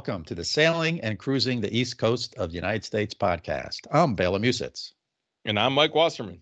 Welcome 0.00 0.24
to 0.24 0.34
the 0.34 0.46
Sailing 0.46 0.98
and 1.02 1.18
Cruising 1.18 1.60
the 1.60 1.76
East 1.76 1.98
Coast 1.98 2.34
of 2.36 2.48
the 2.48 2.54
United 2.54 2.86
States 2.86 3.12
podcast. 3.12 3.80
I'm 3.92 4.14
Bela 4.14 4.38
Musitz. 4.38 4.92
And 5.44 5.58
I'm 5.58 5.74
Mike 5.74 5.94
Wasserman. 5.94 6.40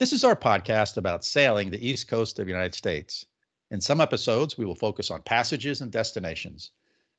This 0.00 0.12
is 0.12 0.24
our 0.24 0.34
podcast 0.34 0.96
about 0.96 1.24
sailing 1.24 1.70
the 1.70 1.88
East 1.88 2.08
Coast 2.08 2.40
of 2.40 2.46
the 2.46 2.50
United 2.50 2.74
States. 2.74 3.24
In 3.70 3.80
some 3.80 4.00
episodes, 4.00 4.58
we 4.58 4.64
will 4.64 4.74
focus 4.74 5.12
on 5.12 5.22
passages 5.22 5.80
and 5.80 5.92
destinations. 5.92 6.72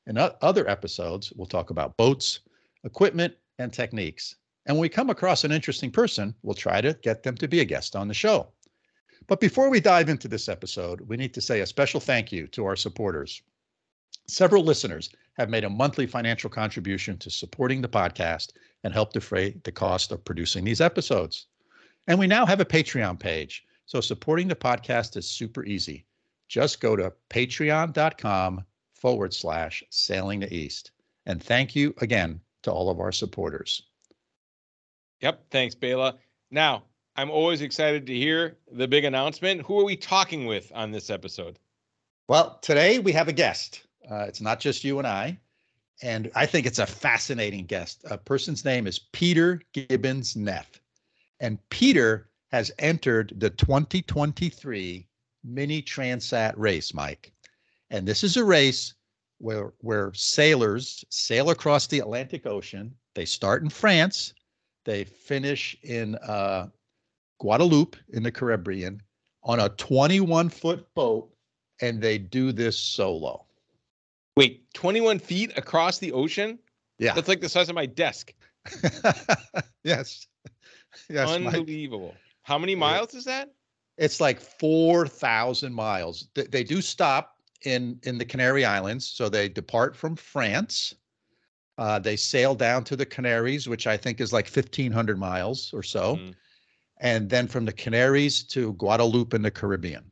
In 0.06 0.18
other 0.18 0.68
episodes, 0.68 1.32
we'll 1.32 1.46
talk 1.46 1.70
about 1.70 1.96
boats, 1.96 2.40
equipment, 2.84 3.34
and 3.58 3.72
techniques. 3.72 4.36
And 4.66 4.76
when 4.76 4.82
we 4.82 4.90
come 4.90 5.08
across 5.08 5.44
an 5.44 5.52
interesting 5.52 5.90
person, 5.90 6.34
we'll 6.42 6.52
try 6.52 6.82
to 6.82 6.92
get 7.02 7.22
them 7.22 7.36
to 7.38 7.48
be 7.48 7.60
a 7.60 7.64
guest 7.64 7.96
on 7.96 8.06
the 8.06 8.12
show. 8.12 8.48
But 9.28 9.40
before 9.40 9.70
we 9.70 9.80
dive 9.80 10.10
into 10.10 10.28
this 10.28 10.50
episode, 10.50 11.00
we 11.08 11.16
need 11.16 11.32
to 11.32 11.40
say 11.40 11.60
a 11.62 11.66
special 11.66 12.00
thank 12.00 12.30
you 12.32 12.48
to 12.48 12.66
our 12.66 12.76
supporters. 12.76 13.40
Several 14.26 14.62
listeners 14.62 15.08
have 15.34 15.50
made 15.50 15.64
a 15.64 15.70
monthly 15.70 16.06
financial 16.06 16.50
contribution 16.50 17.18
to 17.18 17.30
supporting 17.30 17.80
the 17.80 17.88
podcast 17.88 18.52
and 18.84 18.92
help 18.92 19.12
defray 19.12 19.56
the 19.64 19.72
cost 19.72 20.12
of 20.12 20.24
producing 20.24 20.64
these 20.64 20.80
episodes. 20.80 21.46
And 22.06 22.18
we 22.18 22.26
now 22.26 22.46
have 22.46 22.60
a 22.60 22.64
Patreon 22.64 23.18
page. 23.18 23.64
So 23.86 24.00
supporting 24.00 24.48
the 24.48 24.54
podcast 24.54 25.16
is 25.16 25.28
super 25.28 25.64
easy. 25.64 26.06
Just 26.48 26.80
go 26.80 26.96
to 26.96 27.12
patreon.com 27.30 28.64
forward 28.94 29.34
slash 29.34 29.82
sailing 29.90 30.40
the 30.40 30.54
east. 30.54 30.92
And 31.26 31.42
thank 31.42 31.74
you 31.74 31.94
again 32.00 32.40
to 32.62 32.72
all 32.72 32.90
of 32.90 33.00
our 33.00 33.12
supporters. 33.12 33.82
Yep. 35.20 35.44
Thanks, 35.50 35.74
Bela. 35.74 36.16
Now, 36.50 36.84
I'm 37.16 37.30
always 37.30 37.62
excited 37.62 38.06
to 38.06 38.14
hear 38.14 38.58
the 38.72 38.88
big 38.88 39.04
announcement. 39.04 39.62
Who 39.62 39.78
are 39.80 39.84
we 39.84 39.96
talking 39.96 40.46
with 40.46 40.70
on 40.74 40.90
this 40.90 41.10
episode? 41.10 41.58
Well, 42.28 42.58
today 42.62 42.98
we 42.98 43.12
have 43.12 43.28
a 43.28 43.32
guest. 43.32 43.86
Uh, 44.10 44.24
it's 44.28 44.40
not 44.40 44.60
just 44.60 44.84
you 44.84 44.98
and 44.98 45.06
I. 45.06 45.38
And 46.02 46.30
I 46.34 46.46
think 46.46 46.66
it's 46.66 46.80
a 46.80 46.86
fascinating 46.86 47.66
guest. 47.66 48.04
A 48.10 48.18
person's 48.18 48.64
name 48.64 48.86
is 48.86 48.98
Peter 48.98 49.62
Gibbons 49.72 50.36
Neff. 50.36 50.80
And 51.40 51.58
Peter 51.70 52.28
has 52.50 52.72
entered 52.78 53.32
the 53.36 53.50
2023 53.50 55.06
Mini 55.44 55.82
Transat 55.82 56.54
race, 56.56 56.94
Mike. 56.94 57.32
And 57.90 58.06
this 58.06 58.24
is 58.24 58.36
a 58.36 58.44
race 58.44 58.94
where, 59.38 59.72
where 59.78 60.12
sailors 60.14 61.04
sail 61.10 61.50
across 61.50 61.86
the 61.86 62.00
Atlantic 62.00 62.46
Ocean. 62.46 62.94
They 63.14 63.24
start 63.24 63.62
in 63.62 63.68
France, 63.68 64.34
they 64.84 65.04
finish 65.04 65.76
in 65.82 66.16
uh, 66.16 66.68
Guadeloupe 67.40 67.96
in 68.10 68.22
the 68.22 68.32
Caribbean 68.32 69.00
on 69.42 69.60
a 69.60 69.68
21 69.70 70.48
foot 70.48 70.92
boat, 70.94 71.30
and 71.80 72.00
they 72.00 72.18
do 72.18 72.52
this 72.52 72.78
solo. 72.78 73.44
Wait, 74.36 74.72
21 74.74 75.18
feet 75.18 75.56
across 75.56 75.98
the 75.98 76.12
ocean? 76.12 76.58
Yeah. 76.98 77.14
That's 77.14 77.28
like 77.28 77.40
the 77.40 77.48
size 77.48 77.68
of 77.68 77.74
my 77.74 77.86
desk. 77.86 78.32
yes. 79.84 80.26
Yes. 81.08 81.28
Unbelievable. 81.28 82.08
Mike. 82.08 82.18
How 82.42 82.58
many 82.58 82.74
miles 82.74 83.14
is 83.14 83.24
that? 83.24 83.54
It's 83.96 84.20
like 84.20 84.40
4,000 84.40 85.72
miles. 85.72 86.28
They, 86.34 86.44
they 86.44 86.64
do 86.64 86.80
stop 86.80 87.36
in 87.64 87.98
in 88.02 88.18
the 88.18 88.24
Canary 88.24 88.64
Islands, 88.64 89.06
so 89.06 89.28
they 89.28 89.48
depart 89.48 89.96
from 89.96 90.16
France. 90.16 90.94
Uh, 91.78 91.98
they 91.98 92.16
sail 92.16 92.54
down 92.54 92.84
to 92.84 92.96
the 92.96 93.06
Canaries, 93.06 93.68
which 93.68 93.86
I 93.86 93.96
think 93.96 94.20
is 94.20 94.32
like 94.32 94.46
1,500 94.46 95.18
miles 95.18 95.72
or 95.72 95.82
so. 95.82 96.16
Mm 96.16 96.34
and 96.98 97.28
then 97.28 97.46
from 97.46 97.64
the 97.64 97.72
Canaries 97.72 98.42
to 98.44 98.72
Guadeloupe 98.74 99.34
in 99.34 99.42
the 99.42 99.50
Caribbean. 99.50 100.10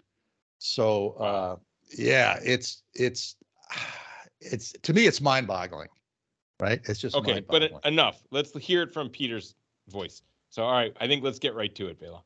So 0.59 1.12
uh, 1.12 1.56
yeah, 1.97 2.38
it's 2.44 2.82
it's 2.94 3.37
it's 4.44 4.72
to 4.82 4.92
me 4.92 5.06
it's 5.06 5.20
mind-boggling, 5.20 5.88
right? 6.60 6.80
It's 6.88 7.00
just 7.00 7.16
okay. 7.16 7.41
But 7.41 7.72
enough. 7.84 8.22
Let's 8.30 8.56
hear 8.58 8.82
it 8.82 8.92
from 8.92 9.08
Peter's 9.08 9.54
voice. 9.88 10.22
So 10.50 10.62
all 10.64 10.72
right, 10.72 10.97
I 11.00 11.06
think 11.06 11.22
let's 11.22 11.38
get 11.38 11.54
right 11.54 11.75
to 11.75 11.88
it, 11.88 11.98
Bela. 11.98 12.22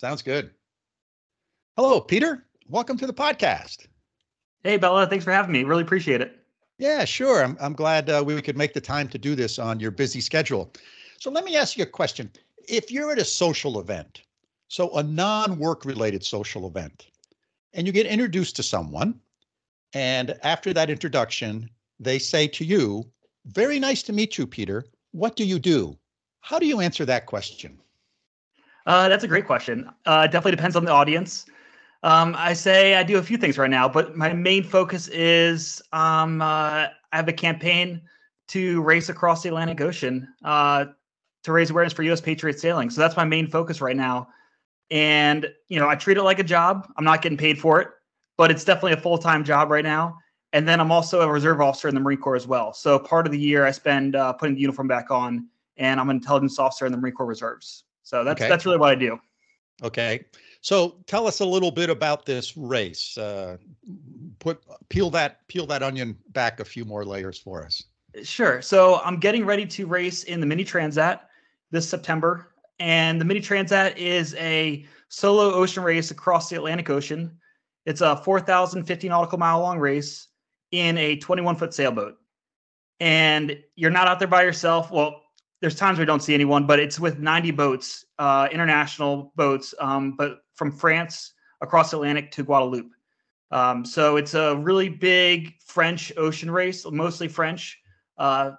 Sounds 0.00 0.22
good. 0.22 0.50
Hello, 1.76 2.00
Peter. 2.00 2.46
Welcome 2.68 2.96
to 2.98 3.06
the 3.06 3.14
podcast. 3.14 3.86
Hey, 4.64 4.76
Bella. 4.76 5.06
Thanks 5.06 5.24
for 5.24 5.32
having 5.32 5.52
me. 5.52 5.64
Really 5.64 5.82
appreciate 5.82 6.20
it. 6.20 6.38
Yeah, 6.78 7.04
sure. 7.04 7.44
I'm 7.44 7.56
I'm 7.60 7.74
glad 7.74 8.10
uh, 8.10 8.22
we 8.24 8.40
could 8.42 8.56
make 8.56 8.74
the 8.74 8.80
time 8.80 9.08
to 9.08 9.18
do 9.18 9.34
this 9.34 9.58
on 9.58 9.80
your 9.80 9.90
busy 9.90 10.20
schedule. 10.20 10.72
So 11.18 11.30
let 11.30 11.44
me 11.44 11.56
ask 11.56 11.76
you 11.76 11.84
a 11.84 11.86
question 11.86 12.30
if 12.68 12.90
you're 12.90 13.12
at 13.12 13.18
a 13.18 13.24
social 13.24 13.80
event, 13.80 14.22
so 14.68 14.90
a 14.96 15.02
non 15.02 15.58
work 15.58 15.84
related 15.84 16.24
social 16.24 16.66
event, 16.66 17.08
and 17.74 17.86
you 17.86 17.92
get 17.92 18.06
introduced 18.06 18.56
to 18.56 18.62
someone, 18.62 19.20
and 19.94 20.38
after 20.42 20.72
that 20.72 20.90
introduction, 20.90 21.68
they 22.00 22.18
say 22.18 22.46
to 22.48 22.64
you, 22.64 23.04
Very 23.46 23.78
nice 23.78 24.02
to 24.04 24.12
meet 24.12 24.38
you, 24.38 24.46
Peter. 24.46 24.84
What 25.12 25.36
do 25.36 25.44
you 25.44 25.58
do? 25.58 25.98
How 26.40 26.58
do 26.58 26.66
you 26.66 26.80
answer 26.80 27.04
that 27.04 27.26
question? 27.26 27.78
Uh, 28.86 29.08
that's 29.08 29.24
a 29.24 29.28
great 29.28 29.46
question. 29.46 29.88
Uh, 30.06 30.26
definitely 30.26 30.52
depends 30.52 30.76
on 30.76 30.84
the 30.84 30.90
audience. 30.90 31.46
Um, 32.02 32.34
I 32.36 32.52
say 32.52 32.96
I 32.96 33.04
do 33.04 33.18
a 33.18 33.22
few 33.22 33.36
things 33.36 33.58
right 33.58 33.70
now, 33.70 33.88
but 33.88 34.16
my 34.16 34.32
main 34.32 34.64
focus 34.64 35.06
is 35.08 35.80
um, 35.92 36.42
uh, 36.42 36.88
I 37.12 37.16
have 37.16 37.28
a 37.28 37.32
campaign 37.32 38.00
to 38.48 38.82
race 38.82 39.08
across 39.08 39.42
the 39.42 39.48
Atlantic 39.50 39.80
Ocean 39.80 40.28
uh, 40.44 40.86
to 41.44 41.52
raise 41.52 41.70
awareness 41.70 41.92
for 41.92 42.02
U.S. 42.02 42.20
Patriot 42.20 42.58
sailing. 42.58 42.90
So 42.90 43.00
that's 43.00 43.16
my 43.16 43.24
main 43.24 43.46
focus 43.46 43.80
right 43.80 43.96
now. 43.96 44.28
And 44.90 45.48
you 45.68 45.78
know, 45.78 45.88
I 45.88 45.94
treat 45.94 46.16
it 46.16 46.22
like 46.22 46.40
a 46.40 46.44
job. 46.44 46.88
I'm 46.96 47.04
not 47.04 47.22
getting 47.22 47.38
paid 47.38 47.58
for 47.58 47.80
it, 47.80 47.88
but 48.36 48.50
it's 48.50 48.64
definitely 48.64 48.92
a 48.92 48.96
full 49.00 49.18
time 49.18 49.44
job 49.44 49.70
right 49.70 49.84
now. 49.84 50.18
And 50.52 50.68
then 50.68 50.80
I'm 50.80 50.92
also 50.92 51.22
a 51.22 51.28
reserve 51.28 51.60
officer 51.60 51.88
in 51.88 51.94
the 51.94 52.00
Marine 52.00 52.18
Corps 52.18 52.36
as 52.36 52.46
well. 52.46 52.74
So 52.74 52.98
part 52.98 53.26
of 53.26 53.32
the 53.32 53.38
year 53.38 53.64
I 53.64 53.70
spend 53.70 54.16
uh, 54.16 54.34
putting 54.34 54.54
the 54.54 54.60
uniform 54.60 54.86
back 54.86 55.10
on, 55.10 55.48
and 55.78 55.98
I'm 55.98 56.10
an 56.10 56.16
intelligence 56.16 56.58
officer 56.58 56.84
in 56.84 56.92
the 56.92 56.98
Marine 56.98 57.14
Corps 57.14 57.26
Reserves. 57.26 57.84
So 58.02 58.24
that's 58.24 58.40
okay. 58.40 58.48
that's 58.48 58.66
really 58.66 58.78
what 58.78 58.90
I 58.90 58.94
do. 58.94 59.18
Okay. 59.82 60.24
So 60.60 60.96
tell 61.06 61.26
us 61.26 61.40
a 61.40 61.44
little 61.44 61.70
bit 61.70 61.90
about 61.90 62.26
this 62.26 62.56
race. 62.56 63.16
Uh, 63.16 63.56
put 64.38 64.62
peel 64.90 65.10
that 65.10 65.46
peel 65.48 65.66
that 65.66 65.82
onion 65.82 66.16
back 66.28 66.60
a 66.60 66.64
few 66.64 66.84
more 66.84 67.04
layers 67.04 67.38
for 67.38 67.64
us. 67.64 67.82
Sure. 68.22 68.60
So 68.60 69.00
I'm 69.04 69.18
getting 69.18 69.46
ready 69.46 69.66
to 69.66 69.86
race 69.86 70.24
in 70.24 70.40
the 70.40 70.46
Mini 70.46 70.64
Transat 70.64 71.20
this 71.70 71.88
September. 71.88 72.48
And 72.78 73.20
the 73.20 73.24
Mini 73.24 73.40
Transat 73.40 73.96
is 73.96 74.34
a 74.34 74.84
solo 75.08 75.52
ocean 75.52 75.82
race 75.82 76.10
across 76.10 76.50
the 76.50 76.56
Atlantic 76.56 76.90
Ocean. 76.90 77.38
It's 77.86 78.00
a 78.00 78.16
4,050 78.16 79.08
nautical 79.08 79.38
mile 79.38 79.60
long 79.60 79.78
race 79.78 80.28
in 80.70 80.96
a 80.98 81.16
21 81.16 81.56
foot 81.56 81.74
sailboat. 81.74 82.16
And 83.00 83.58
you're 83.74 83.90
not 83.90 84.08
out 84.08 84.18
there 84.18 84.28
by 84.28 84.42
yourself. 84.42 84.90
Well, 84.90 85.22
there's 85.60 85.74
times 85.74 85.98
we 85.98 86.04
don't 86.04 86.22
see 86.22 86.34
anyone, 86.34 86.66
but 86.66 86.78
it's 86.80 86.98
with 86.98 87.18
90 87.18 87.52
boats, 87.52 88.04
uh, 88.18 88.48
international 88.50 89.32
boats, 89.36 89.74
um, 89.80 90.16
but 90.16 90.38
from 90.54 90.72
France 90.72 91.32
across 91.60 91.90
the 91.90 91.96
Atlantic 91.96 92.30
to 92.32 92.44
Guadeloupe. 92.44 92.90
Um, 93.52 93.84
so 93.84 94.16
it's 94.16 94.34
a 94.34 94.56
really 94.56 94.88
big 94.88 95.54
French 95.64 96.12
ocean 96.16 96.50
race, 96.50 96.84
mostly 96.90 97.28
French. 97.28 97.78
Uh, 98.18 98.52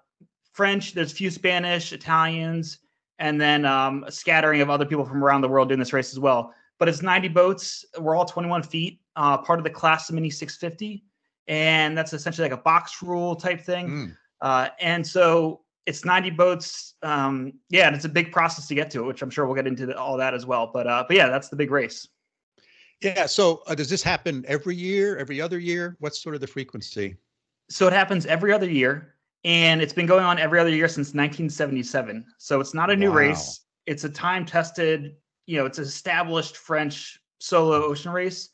French, 0.54 0.94
there's 0.94 1.12
a 1.12 1.16
few 1.16 1.32
Spanish, 1.32 1.92
Italians, 1.92 2.80
and 3.20 3.42
then 3.42 3.66
um, 3.66 4.04
a 4.06 4.12
scattering 4.12 4.62
of 4.62 4.70
other 4.70 4.86
people 4.86 5.04
from 5.04 5.24
around 5.24 5.42
the 5.42 5.50
world 5.50 5.70
doing 5.70 5.80
this 5.80 5.94
race 5.94 6.12
as 6.12 6.20
well. 6.20 6.54
But 6.80 6.90
it's 6.90 7.02
90 7.02 7.30
boats. 7.30 7.86
We're 8.00 8.16
all 8.16 8.26
21 8.26 8.64
feet, 8.64 9.00
uh, 9.16 9.38
part 9.38 9.60
of 9.60 9.64
the 9.64 9.70
class 9.70 10.10
of 10.10 10.16
Mini 10.16 10.30
650, 10.30 11.04
and 11.48 11.98
that's 11.98 12.14
essentially 12.14 12.48
like 12.48 12.58
a 12.58 12.62
box 12.62 13.02
rule 13.02 13.36
type 13.36 13.62
thing. 13.62 13.90
Mm. 13.90 14.18
Uh, 14.42 14.70
and 14.80 15.06
so 15.06 15.62
it's 15.86 16.06
90 16.06 16.32
boats. 16.32 16.96
Um, 17.02 17.54
yeah, 17.70 17.88
and 17.88 17.96
it's 17.96 18.06
a 18.06 18.10
big 18.10 18.32
process 18.32 18.68
to 18.68 18.76
get 18.76 18.90
to 18.92 19.02
it, 19.02 19.06
which 19.06 19.22
I'm 19.22 19.30
sure 19.30 19.46
we'll 19.46 19.56
get 19.56 19.68
into 19.68 19.86
the, 19.86 19.98
all 19.98 20.18
that 20.18 20.34
as 20.34 20.46
well. 20.46 20.70
But 20.74 20.88
uh, 20.88 21.06
but 21.08 21.18
yeah, 21.18 21.28
that's 21.28 21.50
the 21.50 21.56
big 21.56 21.72
race. 21.72 22.08
Yeah. 23.02 23.26
So 23.26 23.64
uh, 23.68 23.76
does 23.76 23.90
this 23.90 24.02
happen 24.02 24.46
every 24.48 24.76
year, 24.76 25.18
every 25.18 25.42
other 25.42 25.60
year? 25.60 25.98
What's 26.00 26.22
sort 26.22 26.36
of 26.36 26.42
the 26.42 26.48
frequency? 26.48 27.18
So 27.70 27.88
it 27.88 27.94
happens 27.94 28.26
every 28.26 28.54
other 28.54 28.70
year 28.70 29.16
and 29.44 29.82
it's 29.82 29.94
been 29.94 30.06
going 30.06 30.24
on 30.24 30.40
every 30.40 30.60
other 30.60 30.70
year 30.70 30.88
since 30.88 31.08
1977. 31.08 32.26
So 32.38 32.60
it's 32.62 32.74
not 32.74 32.90
a 32.90 32.96
new 32.96 33.10
wow. 33.10 33.18
race. 33.18 33.62
It's 33.86 34.06
a 34.06 34.10
time 34.10 34.46
tested, 34.46 35.16
you 35.46 35.58
know, 35.58 35.66
it's 35.66 35.78
an 35.78 35.84
established 35.84 36.58
French 36.58 37.20
solo 37.40 37.84
ocean 37.84 38.12
race. 38.12 38.50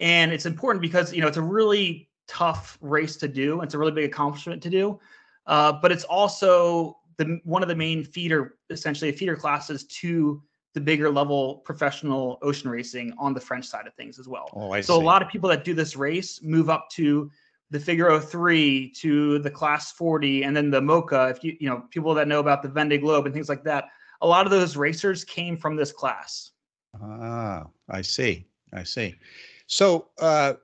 And 0.00 0.32
it's 0.32 0.46
important 0.46 0.82
because, 0.82 1.12
you 1.12 1.20
know, 1.20 1.28
it's 1.28 1.36
a 1.36 1.42
really 1.42 2.08
tough 2.26 2.78
race 2.80 3.16
to 3.16 3.28
do. 3.28 3.60
It's 3.60 3.74
a 3.74 3.78
really 3.78 3.92
big 3.92 4.04
accomplishment 4.04 4.62
to 4.62 4.70
do. 4.70 4.98
Uh, 5.46 5.72
but 5.72 5.92
it's 5.92 6.04
also 6.04 6.98
the 7.18 7.40
one 7.44 7.62
of 7.62 7.68
the 7.68 7.74
main 7.74 8.04
feeder, 8.04 8.56
essentially, 8.70 9.12
feeder 9.12 9.36
classes 9.36 9.84
to 9.84 10.42
the 10.74 10.80
bigger 10.80 11.10
level 11.10 11.56
professional 11.64 12.38
ocean 12.42 12.70
racing 12.70 13.12
on 13.18 13.34
the 13.34 13.40
French 13.40 13.66
side 13.66 13.86
of 13.86 13.94
things 13.94 14.18
as 14.18 14.28
well. 14.28 14.48
Oh, 14.54 14.70
I 14.70 14.80
so 14.80 14.96
see. 14.96 15.02
a 15.02 15.04
lot 15.04 15.20
of 15.20 15.28
people 15.28 15.48
that 15.50 15.64
do 15.64 15.74
this 15.74 15.96
race 15.96 16.40
move 16.42 16.70
up 16.70 16.88
to 16.90 17.30
the 17.70 17.80
Figaro 17.80 18.20
3 18.20 18.90
to 18.92 19.38
the 19.40 19.50
Class 19.50 19.92
40 19.92 20.44
and 20.44 20.56
then 20.56 20.70
the 20.70 20.80
IMOCA. 20.80 21.30
If 21.30 21.44
you 21.44 21.56
you 21.60 21.68
know 21.68 21.84
people 21.90 22.14
that 22.14 22.28
know 22.28 22.40
about 22.40 22.62
the 22.62 22.68
Vendée 22.68 23.00
Globe 23.00 23.26
and 23.26 23.34
things 23.34 23.48
like 23.48 23.64
that, 23.64 23.88
a 24.22 24.26
lot 24.26 24.46
of 24.46 24.50
those 24.50 24.76
racers 24.76 25.24
came 25.24 25.56
from 25.56 25.76
this 25.76 25.92
class. 25.92 26.52
Ah, 27.02 27.66
I 27.88 28.02
see. 28.02 28.46
I 28.72 28.84
see. 28.84 29.16
So, 29.70 30.08
uh, 30.18 30.54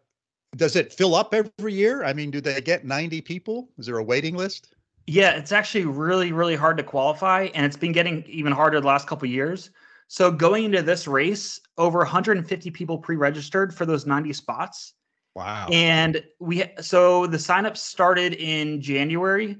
does 0.56 0.74
it 0.74 0.92
fill 0.92 1.14
up 1.14 1.32
every 1.32 1.72
year? 1.72 2.02
I 2.02 2.12
mean, 2.12 2.32
do 2.32 2.40
they 2.40 2.60
get 2.60 2.84
90 2.84 3.20
people? 3.20 3.68
Is 3.78 3.86
there 3.86 3.98
a 3.98 4.02
waiting 4.02 4.36
list? 4.36 4.74
Yeah, 5.06 5.36
it's 5.36 5.52
actually 5.52 5.84
really, 5.84 6.32
really 6.32 6.56
hard 6.56 6.76
to 6.78 6.82
qualify, 6.82 7.48
and 7.54 7.64
it's 7.64 7.76
been 7.76 7.92
getting 7.92 8.24
even 8.26 8.50
harder 8.50 8.80
the 8.80 8.86
last 8.86 9.06
couple 9.06 9.28
years. 9.28 9.70
So 10.08 10.32
going 10.32 10.64
into 10.64 10.82
this 10.82 11.06
race, 11.06 11.60
over 11.78 11.98
150 11.98 12.70
people 12.72 12.98
pre-registered 12.98 13.72
for 13.72 13.86
those 13.86 14.06
90 14.06 14.32
spots. 14.32 14.94
Wow. 15.36 15.68
And 15.70 16.24
we 16.40 16.64
so 16.80 17.28
the 17.28 17.36
signups 17.36 17.76
started 17.76 18.34
in 18.34 18.80
January, 18.80 19.58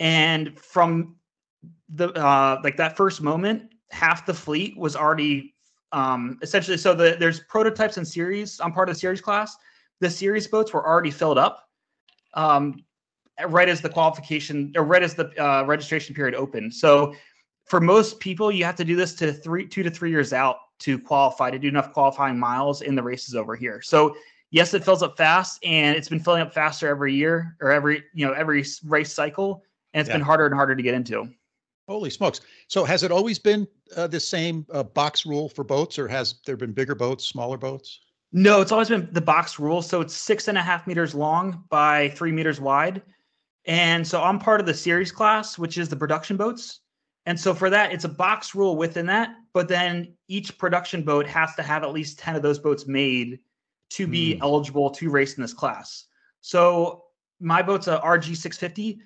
and 0.00 0.58
from 0.58 1.16
the 1.90 2.12
uh 2.12 2.60
like 2.64 2.78
that 2.78 2.96
first 2.96 3.20
moment, 3.20 3.74
half 3.90 4.24
the 4.24 4.34
fleet 4.34 4.76
was 4.78 4.96
already 4.96 5.55
um 5.92 6.38
essentially 6.42 6.76
so 6.76 6.94
the 6.94 7.16
there's 7.18 7.40
prototypes 7.40 7.96
and 7.96 8.06
series. 8.06 8.60
I'm 8.60 8.72
part 8.72 8.88
of 8.88 8.94
the 8.94 9.00
series 9.00 9.20
class. 9.20 9.56
The 10.00 10.10
series 10.10 10.46
boats 10.46 10.72
were 10.72 10.86
already 10.86 11.10
filled 11.10 11.38
up. 11.38 11.68
Um 12.34 12.84
right 13.48 13.68
as 13.68 13.80
the 13.80 13.88
qualification 13.88 14.72
or 14.76 14.84
right 14.84 15.02
as 15.02 15.14
the 15.14 15.28
uh, 15.42 15.64
registration 15.64 16.14
period 16.14 16.34
opened. 16.34 16.72
So 16.74 17.14
for 17.66 17.80
most 17.80 18.20
people, 18.20 18.50
you 18.50 18.64
have 18.64 18.76
to 18.76 18.84
do 18.84 18.96
this 18.96 19.14
to 19.16 19.32
three, 19.32 19.66
two 19.66 19.82
to 19.82 19.90
three 19.90 20.10
years 20.10 20.32
out 20.32 20.56
to 20.78 20.98
qualify 20.98 21.50
to 21.50 21.58
do 21.58 21.68
enough 21.68 21.92
qualifying 21.92 22.38
miles 22.38 22.82
in 22.82 22.94
the 22.94 23.02
races 23.02 23.34
over 23.34 23.56
here. 23.56 23.82
So 23.82 24.16
yes, 24.50 24.72
it 24.74 24.84
fills 24.84 25.02
up 25.02 25.16
fast, 25.16 25.58
and 25.64 25.96
it's 25.96 26.08
been 26.08 26.20
filling 26.20 26.42
up 26.42 26.54
faster 26.54 26.88
every 26.88 27.14
year 27.14 27.56
or 27.60 27.70
every 27.70 28.04
you 28.14 28.26
know 28.26 28.32
every 28.32 28.64
race 28.84 29.12
cycle, 29.12 29.64
and 29.92 30.00
it's 30.00 30.08
yeah. 30.08 30.16
been 30.16 30.24
harder 30.24 30.46
and 30.46 30.54
harder 30.54 30.76
to 30.76 30.82
get 30.82 30.94
into. 30.94 31.28
Holy 31.88 32.10
smokes! 32.10 32.40
So 32.68 32.84
has 32.84 33.02
it 33.02 33.12
always 33.12 33.38
been 33.38 33.66
uh, 33.96 34.08
the 34.08 34.20
same 34.20 34.66
uh, 34.72 34.82
box 34.82 35.24
rule 35.24 35.48
for 35.48 35.62
boats, 35.62 35.98
or 35.98 36.08
has 36.08 36.36
there 36.44 36.56
been 36.56 36.72
bigger 36.72 36.94
boats, 36.94 37.24
smaller 37.24 37.56
boats? 37.56 38.00
No, 38.32 38.60
it's 38.60 38.72
always 38.72 38.88
been 38.88 39.08
the 39.12 39.20
box 39.20 39.58
rule. 39.58 39.82
So 39.82 40.00
it's 40.00 40.14
six 40.14 40.48
and 40.48 40.58
a 40.58 40.62
half 40.62 40.86
meters 40.86 41.14
long 41.14 41.64
by 41.70 42.10
three 42.10 42.32
meters 42.32 42.60
wide. 42.60 43.02
And 43.66 44.06
so 44.06 44.22
I'm 44.22 44.38
part 44.38 44.60
of 44.60 44.66
the 44.66 44.74
series 44.74 45.12
class, 45.12 45.58
which 45.58 45.78
is 45.78 45.88
the 45.88 45.96
production 45.96 46.36
boats. 46.36 46.80
And 47.26 47.38
so 47.38 47.54
for 47.54 47.70
that, 47.70 47.92
it's 47.92 48.04
a 48.04 48.08
box 48.08 48.54
rule 48.54 48.76
within 48.76 49.06
that. 49.06 49.34
But 49.52 49.68
then 49.68 50.14
each 50.28 50.56
production 50.58 51.02
boat 51.02 51.26
has 51.26 51.54
to 51.56 51.62
have 51.62 51.82
at 51.82 51.92
least 51.92 52.18
10 52.18 52.36
of 52.36 52.42
those 52.42 52.58
boats 52.58 52.86
made 52.86 53.40
to 53.90 54.06
be 54.06 54.34
mm. 54.34 54.42
eligible 54.42 54.90
to 54.90 55.10
race 55.10 55.36
in 55.36 55.42
this 55.42 55.54
class. 55.54 56.06
So 56.40 57.04
my 57.40 57.62
boat's 57.62 57.88
a 57.88 57.98
RG 57.98 58.36
650. 58.36 59.00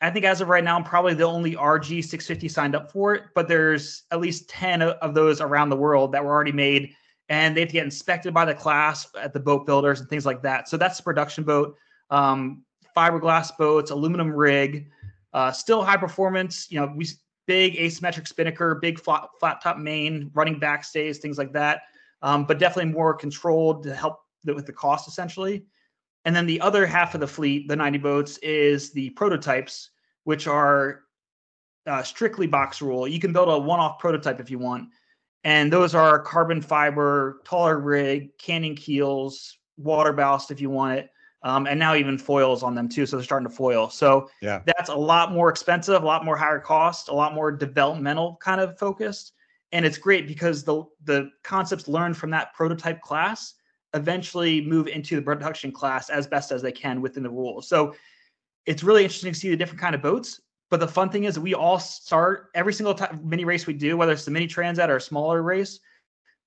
I 0.00 0.10
think 0.10 0.24
as 0.24 0.40
of 0.40 0.48
right 0.48 0.62
now, 0.62 0.76
I'm 0.76 0.84
probably 0.84 1.14
the 1.14 1.24
only 1.24 1.54
RG 1.54 2.04
650 2.04 2.48
signed 2.48 2.74
up 2.74 2.92
for 2.92 3.14
it, 3.14 3.24
but 3.34 3.48
there's 3.48 4.04
at 4.10 4.20
least 4.20 4.48
10 4.50 4.82
of 4.82 5.14
those 5.14 5.40
around 5.40 5.70
the 5.70 5.76
world 5.76 6.12
that 6.12 6.22
were 6.22 6.30
already 6.30 6.52
made 6.52 6.94
and 7.28 7.56
they 7.56 7.60
have 7.60 7.68
to 7.68 7.72
get 7.72 7.84
inspected 7.84 8.32
by 8.32 8.44
the 8.44 8.54
class 8.54 9.08
at 9.20 9.32
the 9.32 9.40
boat 9.40 9.66
builders 9.66 10.00
and 10.00 10.08
things 10.08 10.26
like 10.26 10.42
that. 10.42 10.68
So 10.68 10.76
that's 10.76 10.98
the 10.98 11.02
production 11.02 11.44
boat. 11.44 11.76
Um, 12.10 12.62
fiberglass 12.96 13.56
boats, 13.56 13.90
aluminum 13.90 14.30
rig, 14.30 14.88
uh, 15.32 15.50
still 15.50 15.82
high 15.82 15.96
performance. 15.96 16.70
You 16.70 16.80
know, 16.80 16.92
we 16.94 17.06
big 17.46 17.74
asymmetric 17.74 18.28
spinnaker, 18.28 18.76
big 18.76 18.98
flat, 18.98 19.28
flat 19.38 19.60
top 19.62 19.78
main, 19.78 20.30
running 20.34 20.60
backstays, 20.60 21.18
things 21.18 21.38
like 21.38 21.52
that. 21.52 21.82
Um, 22.22 22.44
but 22.44 22.58
definitely 22.58 22.92
more 22.92 23.14
controlled 23.14 23.82
to 23.84 23.94
help 23.94 24.20
with 24.44 24.66
the 24.66 24.72
cost 24.72 25.08
essentially. 25.08 25.64
And 26.26 26.36
then 26.36 26.44
the 26.44 26.60
other 26.60 26.84
half 26.84 27.14
of 27.14 27.20
the 27.20 27.26
fleet, 27.26 27.68
the 27.68 27.76
90 27.76 27.98
boats, 27.98 28.36
is 28.38 28.92
the 28.92 29.10
prototypes, 29.10 29.90
which 30.24 30.46
are 30.46 31.04
uh, 31.86 32.02
strictly 32.02 32.46
box 32.46 32.82
rule. 32.82 33.08
You 33.08 33.18
can 33.18 33.32
build 33.32 33.48
a 33.48 33.58
one-off 33.58 33.98
prototype 33.98 34.40
if 34.40 34.50
you 34.50 34.58
want, 34.58 34.90
and 35.44 35.72
those 35.72 35.94
are 35.94 36.18
carbon 36.18 36.60
fiber, 36.60 37.40
taller 37.44 37.78
rig, 37.78 38.36
canting 38.36 38.76
keels, 38.76 39.56
water 39.78 40.12
ballast 40.12 40.50
if 40.50 40.60
you 40.60 40.68
want 40.68 40.98
it 40.98 41.10
um, 41.46 41.66
and 41.68 41.78
now 41.78 41.94
even 41.94 42.18
foils 42.18 42.64
on 42.64 42.74
them 42.74 42.88
too. 42.88 43.06
So 43.06 43.16
they're 43.16 43.24
starting 43.24 43.48
to 43.48 43.54
foil. 43.54 43.88
So 43.88 44.28
yeah, 44.42 44.62
that's 44.66 44.90
a 44.90 44.94
lot 44.94 45.32
more 45.32 45.48
expensive, 45.48 46.02
a 46.02 46.06
lot 46.06 46.24
more 46.24 46.36
higher 46.36 46.58
cost, 46.58 47.08
a 47.08 47.14
lot 47.14 47.34
more 47.34 47.52
developmental 47.52 48.36
kind 48.42 48.60
of 48.60 48.76
focused. 48.78 49.32
And 49.70 49.86
it's 49.86 49.96
great 49.96 50.26
because 50.26 50.64
the 50.64 50.84
the 51.04 51.30
concepts 51.44 51.86
learned 51.86 52.16
from 52.16 52.30
that 52.30 52.52
prototype 52.54 53.00
class 53.00 53.54
eventually 53.96 54.60
move 54.60 54.86
into 54.86 55.16
the 55.16 55.22
production 55.22 55.72
class 55.72 56.10
as 56.10 56.26
best 56.26 56.52
as 56.52 56.62
they 56.62 56.72
can 56.72 57.00
within 57.00 57.22
the 57.22 57.30
rules. 57.30 57.68
So 57.68 57.94
it's 58.66 58.82
really 58.82 59.02
interesting 59.02 59.32
to 59.32 59.38
see 59.38 59.50
the 59.50 59.56
different 59.56 59.80
kind 59.80 59.94
of 59.94 60.02
boats. 60.02 60.40
But 60.68 60.80
the 60.80 60.88
fun 60.88 61.10
thing 61.10 61.24
is 61.24 61.38
we 61.38 61.54
all 61.54 61.78
start 61.78 62.50
every 62.54 62.72
single 62.72 62.98
mini 63.22 63.44
race 63.44 63.66
we 63.66 63.74
do, 63.74 63.96
whether 63.96 64.12
it's 64.12 64.24
the 64.24 64.30
mini 64.30 64.48
transat 64.48 64.88
or 64.88 64.96
a 64.96 65.00
smaller 65.00 65.42
race, 65.42 65.78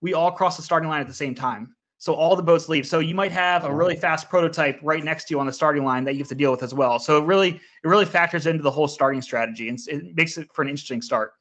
we 0.02 0.14
all 0.14 0.32
cross 0.32 0.58
the 0.58 0.64
starting 0.64 0.90
line 0.90 1.02
at 1.02 1.08
the 1.08 1.14
same 1.14 1.34
time. 1.34 1.76
So 2.00 2.14
all 2.14 2.36
the 2.38 2.44
boats 2.44 2.70
leave. 2.70 2.88
So 2.88 3.00
you 3.00 3.14
might 3.14 3.34
have 3.34 3.66
a 3.66 3.74
really 3.74 3.96
fast 3.96 4.30
prototype 4.30 4.80
right 4.82 5.04
next 5.04 5.26
to 5.26 5.34
you 5.34 5.40
on 5.40 5.46
the 5.46 5.54
starting 5.54 5.84
line 5.84 6.06
that 6.06 6.14
you 6.14 6.20
have 6.20 6.30
to 6.30 6.36
deal 6.36 6.52
with 6.52 6.64
as 6.64 6.74
well. 6.74 6.98
So 6.98 7.22
it 7.22 7.26
really 7.26 7.50
it 7.50 7.88
really 7.88 8.06
factors 8.06 8.48
into 8.48 8.64
the 8.64 8.72
whole 8.72 8.88
starting 8.88 9.22
strategy 9.22 9.68
and 9.68 9.78
it 9.88 10.16
makes 10.16 10.38
it 10.38 10.48
for 10.54 10.62
an 10.62 10.70
interesting 10.70 11.02
start. 11.02 11.34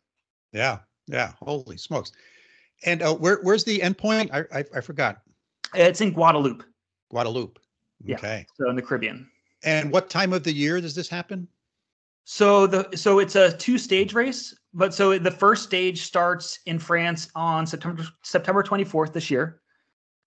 Yeah, 0.53 0.79
yeah. 1.07 1.33
Holy 1.41 1.77
smokes! 1.77 2.11
And 2.85 3.03
uh, 3.03 3.15
where 3.15 3.39
where's 3.43 3.63
the 3.63 3.79
endpoint? 3.79 4.31
I, 4.33 4.59
I 4.59 4.65
I 4.75 4.81
forgot. 4.81 5.21
It's 5.75 6.01
in 6.01 6.13
Guadeloupe. 6.13 6.65
Guadeloupe. 7.11 7.59
Okay. 8.11 8.39
Yeah, 8.39 8.45
so 8.57 8.71
in 8.71 8.77
the 8.77 8.83
Caribbean. 8.83 9.29
And 9.65 9.91
what 9.91 10.09
time 10.09 10.33
of 10.33 10.45
the 10.45 10.53
year 10.53 10.81
does 10.81 10.95
this 10.95 11.09
happen? 11.09 11.49
So 12.25 12.67
the 12.67 12.95
so 12.95 13.21
it's 13.21 13.37
a 13.37 13.57
two 13.57 13.79
stage 13.79 14.13
race, 14.13 14.55
but 14.75 14.93
so 14.93 15.19
the 15.19 15.31
first 15.31 15.65
stage 15.65 16.03
starts 16.03 16.59
in 16.67 16.79
France 16.79 17.31
on 17.35 17.67
September 17.67 18.07
September 18.23 18.63
24th 18.63 19.13
this 19.13 19.31
year. 19.31 19.63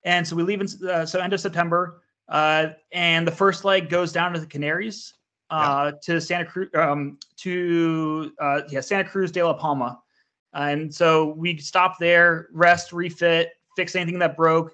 And 0.03 0.27
so 0.27 0.35
we 0.35 0.41
leave 0.41 0.61
in 0.61 0.89
uh, 0.89 1.05
so 1.05 1.19
end 1.19 1.33
of 1.33 1.39
September, 1.39 2.01
uh, 2.27 2.69
and 2.91 3.27
the 3.27 3.31
first 3.31 3.65
leg 3.65 3.87
goes 3.87 4.11
down 4.11 4.33
to 4.33 4.39
the 4.39 4.47
Canaries, 4.47 5.13
uh, 5.51 5.91
yeah. 5.93 5.99
to 6.01 6.19
Santa 6.19 6.45
Cruz, 6.45 6.69
um, 6.73 7.19
to 7.37 8.31
uh, 8.41 8.61
yeah 8.69 8.81
Santa 8.81 9.07
Cruz 9.07 9.31
de 9.31 9.43
la 9.43 9.53
Palma, 9.53 10.01
and 10.53 10.93
so 10.93 11.35
we 11.37 11.57
stop 11.57 11.99
there, 11.99 12.47
rest, 12.51 12.93
refit, 12.93 13.51
fix 13.77 13.95
anything 13.95 14.17
that 14.17 14.35
broke, 14.35 14.73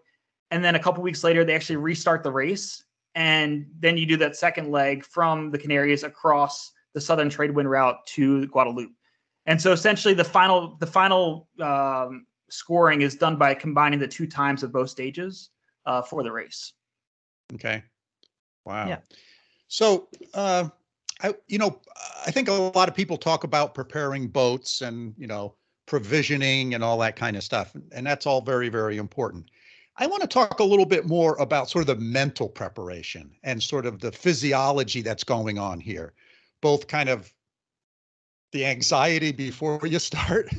and 0.51 0.63
then 0.63 0.75
a 0.75 0.80
couple 0.80 1.04
weeks 1.04 1.24
later 1.24 1.44
they 1.44 1.56
actually 1.56 1.77
restart 1.77 2.24
the 2.24 2.32
race, 2.32 2.84
and 3.16 3.66
then 3.80 3.98
you 3.98 4.06
do 4.06 4.18
that 4.18 4.36
second 4.36 4.72
leg 4.72 5.06
from 5.06 5.51
the 5.51 5.58
Canaries 5.58 6.04
across 6.04 6.72
the 6.94 7.01
southern 7.01 7.30
trade 7.30 7.51
wind 7.51 7.70
route 7.70 8.06
to 8.08 8.48
Guadeloupe. 8.48 8.94
And 9.46 9.62
so 9.62 9.72
essentially 9.72 10.13
the 10.13 10.24
final 10.24 10.75
the 10.80 10.88
final 10.88 11.48
um, 11.62 12.25
scoring 12.50 13.01
is 13.01 13.16
done 13.16 13.38
by 13.38 13.54
combining 13.54 14.00
the 14.00 14.08
two 14.08 14.27
times 14.27 14.63
of 14.63 14.72
both 14.72 14.89
stages 14.89 15.50
uh, 15.86 16.01
for 16.01 16.24
the 16.24 16.32
race. 16.32 16.74
Okay. 17.54 17.84
Wow. 18.66 18.88
Yeah. 18.88 19.00
So, 19.68 20.08
uh, 20.34 20.70
I, 21.22 21.34
you 21.48 21.58
know, 21.58 21.82
I 22.25 22.32
think 22.32 22.48
a 22.48 22.54
lot 22.54 22.89
of 22.89 22.96
people 22.96 23.18
talk 23.18 23.44
about 23.44 23.74
preparing 23.74 24.27
boats 24.27 24.82
and, 24.82 25.13
you 25.18 25.27
know, 25.27 25.56
provisioning 25.86 26.74
and 26.74 26.84
all 26.84 26.98
that 27.00 27.16
kind 27.16 27.36
of 27.36 27.44
stuff. 27.44 27.75
And 27.92 28.06
that's 28.06 28.25
all 28.25 28.42
very, 28.42 28.70
very 28.70 28.98
important. 28.98 29.50
I 30.00 30.06
want 30.06 30.22
to 30.22 30.27
talk 30.27 30.60
a 30.60 30.63
little 30.63 30.86
bit 30.86 31.08
more 31.08 31.36
about 31.38 31.70
sort 31.70 31.82
of 31.82 31.88
the 31.88 32.04
mental 32.04 32.48
preparation 32.48 33.32
and 33.44 33.62
sort 33.62 33.86
of 33.86 34.00
the 34.00 34.12
physiology 34.12 35.01
that's 35.01 35.24
going 35.24 35.58
on 35.58 35.80
here, 35.80 36.13
both 36.62 36.88
kind 36.88 37.10
of 37.10 37.34
the 38.51 38.66
anxiety 38.66 39.32
before 39.32 39.86
you 39.86 40.00
start 40.12 40.50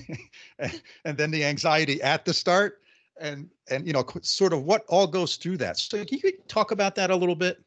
and, 0.58 1.16
then 1.16 1.30
the 1.30 1.44
anxiety 1.44 2.02
at 2.02 2.24
the 2.24 2.34
start 2.34 2.80
and 3.20 3.48
and 3.70 3.86
you 3.86 3.92
know 3.92 4.04
sort 4.22 4.52
of 4.52 4.62
what 4.62 4.84
all 4.88 5.06
goes 5.06 5.36
through 5.36 5.56
that. 5.56 5.78
So 5.78 6.04
can 6.04 6.18
you 6.22 6.32
talk 6.48 6.70
about 6.70 6.94
that 6.96 7.10
a 7.10 7.16
little 7.16 7.34
bit? 7.36 7.58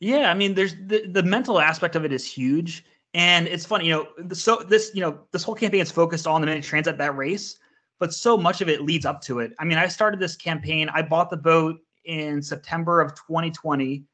Yeah 0.00 0.30
i 0.30 0.34
mean 0.34 0.54
there's 0.54 0.74
the, 0.74 1.06
the 1.08 1.22
mental 1.22 1.60
aspect 1.60 1.96
of 1.96 2.04
it 2.04 2.12
is 2.12 2.26
huge. 2.26 2.84
And 3.14 3.46
it's 3.48 3.64
funny 3.64 3.86
you 3.86 3.92
know 3.92 4.34
so 4.34 4.56
this 4.68 4.90
you 4.94 5.00
know 5.00 5.18
this 5.32 5.42
whole 5.42 5.54
campaign 5.54 5.80
is 5.80 5.90
focused 5.90 6.26
on 6.26 6.40
the 6.40 6.46
mini 6.46 6.60
transat 6.60 6.98
that 6.98 7.16
race 7.16 7.58
but 7.98 8.12
so 8.12 8.36
much 8.36 8.60
of 8.60 8.68
it 8.68 8.82
leads 8.82 9.06
up 9.06 9.20
to 9.20 9.40
it 9.40 9.52
i 9.58 9.64
mean 9.64 9.78
i 9.78 9.86
started 9.86 10.20
this 10.20 10.36
campaign 10.36 10.88
i 10.90 11.02
bought 11.02 11.30
the 11.30 11.36
boat 11.36 11.78
in 12.04 12.42
september 12.42 13.00
of 13.00 13.14
2020 13.14 14.04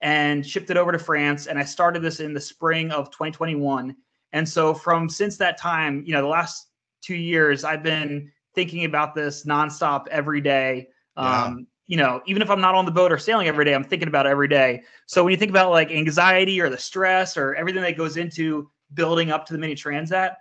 and 0.00 0.46
shipped 0.46 0.70
it 0.70 0.76
over 0.76 0.92
to 0.92 0.98
france 0.98 1.46
and 1.46 1.58
i 1.58 1.64
started 1.64 2.02
this 2.02 2.20
in 2.20 2.32
the 2.34 2.40
spring 2.40 2.90
of 2.90 3.10
2021 3.10 3.94
and 4.32 4.48
so 4.48 4.74
from 4.74 5.08
since 5.08 5.36
that 5.38 5.58
time, 5.58 6.02
you 6.06 6.12
know, 6.12 6.20
the 6.20 6.28
last 6.28 6.68
two 7.00 7.14
years, 7.14 7.64
I've 7.64 7.82
been 7.82 8.30
thinking 8.54 8.84
about 8.84 9.14
this 9.14 9.44
nonstop 9.44 10.06
every 10.08 10.40
day. 10.40 10.88
Yeah. 11.16 11.44
Um, 11.44 11.66
you 11.86 11.96
know, 11.96 12.20
even 12.26 12.42
if 12.42 12.50
I'm 12.50 12.60
not 12.60 12.74
on 12.74 12.84
the 12.84 12.90
boat 12.90 13.10
or 13.10 13.18
sailing 13.18 13.48
every 13.48 13.64
day, 13.64 13.74
I'm 13.74 13.84
thinking 13.84 14.08
about 14.08 14.26
it 14.26 14.28
every 14.28 14.48
day. 14.48 14.82
So 15.06 15.24
when 15.24 15.30
you 15.30 15.38
think 15.38 15.50
about 15.50 15.70
like 15.70 15.90
anxiety 15.90 16.60
or 16.60 16.68
the 16.68 16.76
stress 16.76 17.36
or 17.36 17.54
everything 17.54 17.80
that 17.82 17.96
goes 17.96 18.18
into 18.18 18.70
building 18.92 19.30
up 19.30 19.46
to 19.46 19.54
the 19.54 19.58
mini 19.58 19.74
transat, 19.74 20.36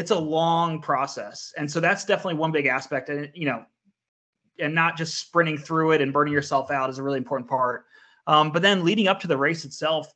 it's 0.00 0.10
a 0.10 0.18
long 0.18 0.80
process. 0.80 1.52
And 1.58 1.70
so 1.70 1.78
that's 1.78 2.06
definitely 2.06 2.34
one 2.34 2.52
big 2.52 2.66
aspect. 2.66 3.10
And 3.10 3.30
you 3.34 3.44
know, 3.44 3.64
and 4.58 4.74
not 4.74 4.96
just 4.96 5.18
sprinting 5.18 5.58
through 5.58 5.92
it 5.92 6.00
and 6.00 6.12
burning 6.12 6.32
yourself 6.32 6.70
out 6.70 6.88
is 6.88 6.98
a 6.98 7.02
really 7.02 7.18
important 7.18 7.48
part. 7.48 7.84
Um, 8.26 8.50
but 8.50 8.62
then 8.62 8.82
leading 8.82 9.08
up 9.08 9.20
to 9.20 9.28
the 9.28 9.36
race 9.36 9.64
itself, 9.66 10.12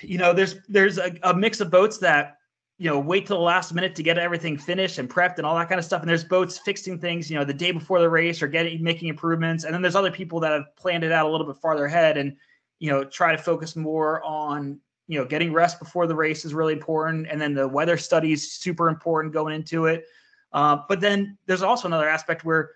you 0.00 0.16
know, 0.16 0.32
there's 0.32 0.56
there's 0.68 0.96
a, 0.96 1.14
a 1.22 1.34
mix 1.34 1.60
of 1.60 1.70
boats 1.70 1.98
that 1.98 2.38
you 2.80 2.88
know, 2.88 2.98
wait 2.98 3.26
till 3.26 3.36
the 3.36 3.42
last 3.42 3.74
minute 3.74 3.96
to 3.96 4.04
get 4.04 4.18
everything 4.18 4.56
finished 4.56 4.98
and 4.98 5.10
prepped 5.10 5.38
and 5.38 5.44
all 5.44 5.56
that 5.56 5.68
kind 5.68 5.80
of 5.80 5.84
stuff. 5.84 6.00
And 6.00 6.08
there's 6.08 6.22
boats 6.22 6.58
fixing 6.58 6.98
things, 6.98 7.28
you 7.28 7.36
know, 7.36 7.44
the 7.44 7.52
day 7.52 7.72
before 7.72 8.00
the 8.00 8.08
race 8.08 8.40
or 8.40 8.46
getting 8.46 8.82
making 8.82 9.08
improvements. 9.08 9.64
And 9.64 9.74
then 9.74 9.82
there's 9.82 9.96
other 9.96 10.12
people 10.12 10.38
that 10.40 10.52
have 10.52 10.76
planned 10.76 11.02
it 11.02 11.10
out 11.10 11.26
a 11.26 11.28
little 11.28 11.46
bit 11.46 11.56
farther 11.56 11.86
ahead 11.86 12.16
and, 12.16 12.36
you 12.78 12.88
know, 12.88 13.02
try 13.02 13.34
to 13.34 13.42
focus 13.42 13.74
more 13.74 14.22
on, 14.22 14.80
you 15.08 15.18
know, 15.18 15.24
getting 15.24 15.52
rest 15.52 15.78
before 15.78 16.06
the 16.06 16.14
race 16.14 16.44
is 16.44 16.54
really 16.54 16.74
important. 16.74 17.26
And 17.28 17.40
then 17.40 17.54
the 17.54 17.66
weather 17.66 17.96
study 17.96 18.32
is 18.32 18.52
super 18.52 18.88
important 18.88 19.34
going 19.34 19.54
into 19.54 19.86
it. 19.86 20.04
Uh, 20.52 20.78
but 20.88 21.00
then 21.00 21.36
there's 21.46 21.62
also 21.62 21.88
another 21.88 22.08
aspect 22.08 22.44
where 22.44 22.70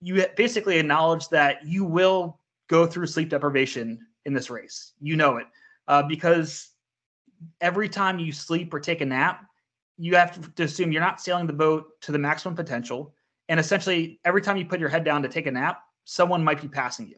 you 0.00 0.24
basically 0.36 0.78
acknowledge 0.78 1.28
that 1.30 1.66
you 1.66 1.84
will 1.84 2.38
go 2.68 2.86
through 2.86 3.06
sleep 3.06 3.30
deprivation 3.30 4.06
in 4.26 4.34
this 4.34 4.50
race. 4.50 4.92
You 5.00 5.16
know 5.16 5.38
it 5.38 5.46
uh, 5.88 6.02
because 6.02 6.68
every 7.60 7.88
time 7.88 8.18
you 8.18 8.32
sleep 8.32 8.72
or 8.72 8.80
take 8.80 9.00
a 9.00 9.06
nap, 9.06 9.44
you 9.96 10.14
have 10.14 10.54
to 10.54 10.62
assume 10.62 10.92
you're 10.92 11.02
not 11.02 11.20
sailing 11.20 11.46
the 11.46 11.52
boat 11.52 12.00
to 12.02 12.12
the 12.12 12.18
maximum 12.18 12.54
potential. 12.54 13.14
And 13.48 13.58
essentially, 13.58 14.20
every 14.24 14.42
time 14.42 14.56
you 14.56 14.66
put 14.66 14.78
your 14.78 14.90
head 14.90 15.04
down 15.04 15.22
to 15.22 15.28
take 15.28 15.46
a 15.46 15.50
nap, 15.50 15.80
someone 16.04 16.44
might 16.44 16.60
be 16.60 16.68
passing 16.68 17.08
you. 17.08 17.16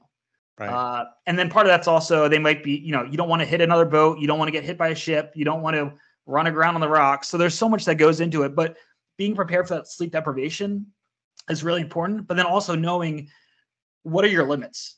Right. 0.58 0.68
Uh, 0.68 1.06
and 1.26 1.38
then 1.38 1.48
part 1.48 1.66
of 1.66 1.70
that's 1.70 1.88
also 1.88 2.28
they 2.28 2.38
might 2.38 2.62
be, 2.62 2.72
you 2.72 2.92
know, 2.92 3.02
you 3.02 3.16
don't 3.16 3.28
want 3.28 3.40
to 3.40 3.46
hit 3.46 3.60
another 3.60 3.86
boat, 3.86 4.18
you 4.18 4.26
don't 4.26 4.38
want 4.38 4.48
to 4.48 4.52
get 4.52 4.64
hit 4.64 4.76
by 4.76 4.88
a 4.88 4.94
ship, 4.94 5.32
you 5.34 5.44
don't 5.44 5.62
want 5.62 5.74
to 5.76 5.92
run 6.26 6.46
aground 6.46 6.74
on 6.74 6.80
the 6.80 6.88
rocks. 6.88 7.28
So 7.28 7.38
there's 7.38 7.54
so 7.54 7.68
much 7.68 7.84
that 7.86 7.94
goes 7.96 8.20
into 8.20 8.42
it. 8.42 8.54
But 8.54 8.76
being 9.16 9.34
prepared 9.34 9.68
for 9.68 9.74
that 9.74 9.88
sleep 9.88 10.12
deprivation 10.12 10.86
is 11.48 11.64
really 11.64 11.80
important. 11.80 12.26
But 12.26 12.36
then 12.36 12.46
also 12.46 12.74
knowing 12.74 13.28
what 14.02 14.24
are 14.24 14.28
your 14.28 14.46
limits 14.46 14.96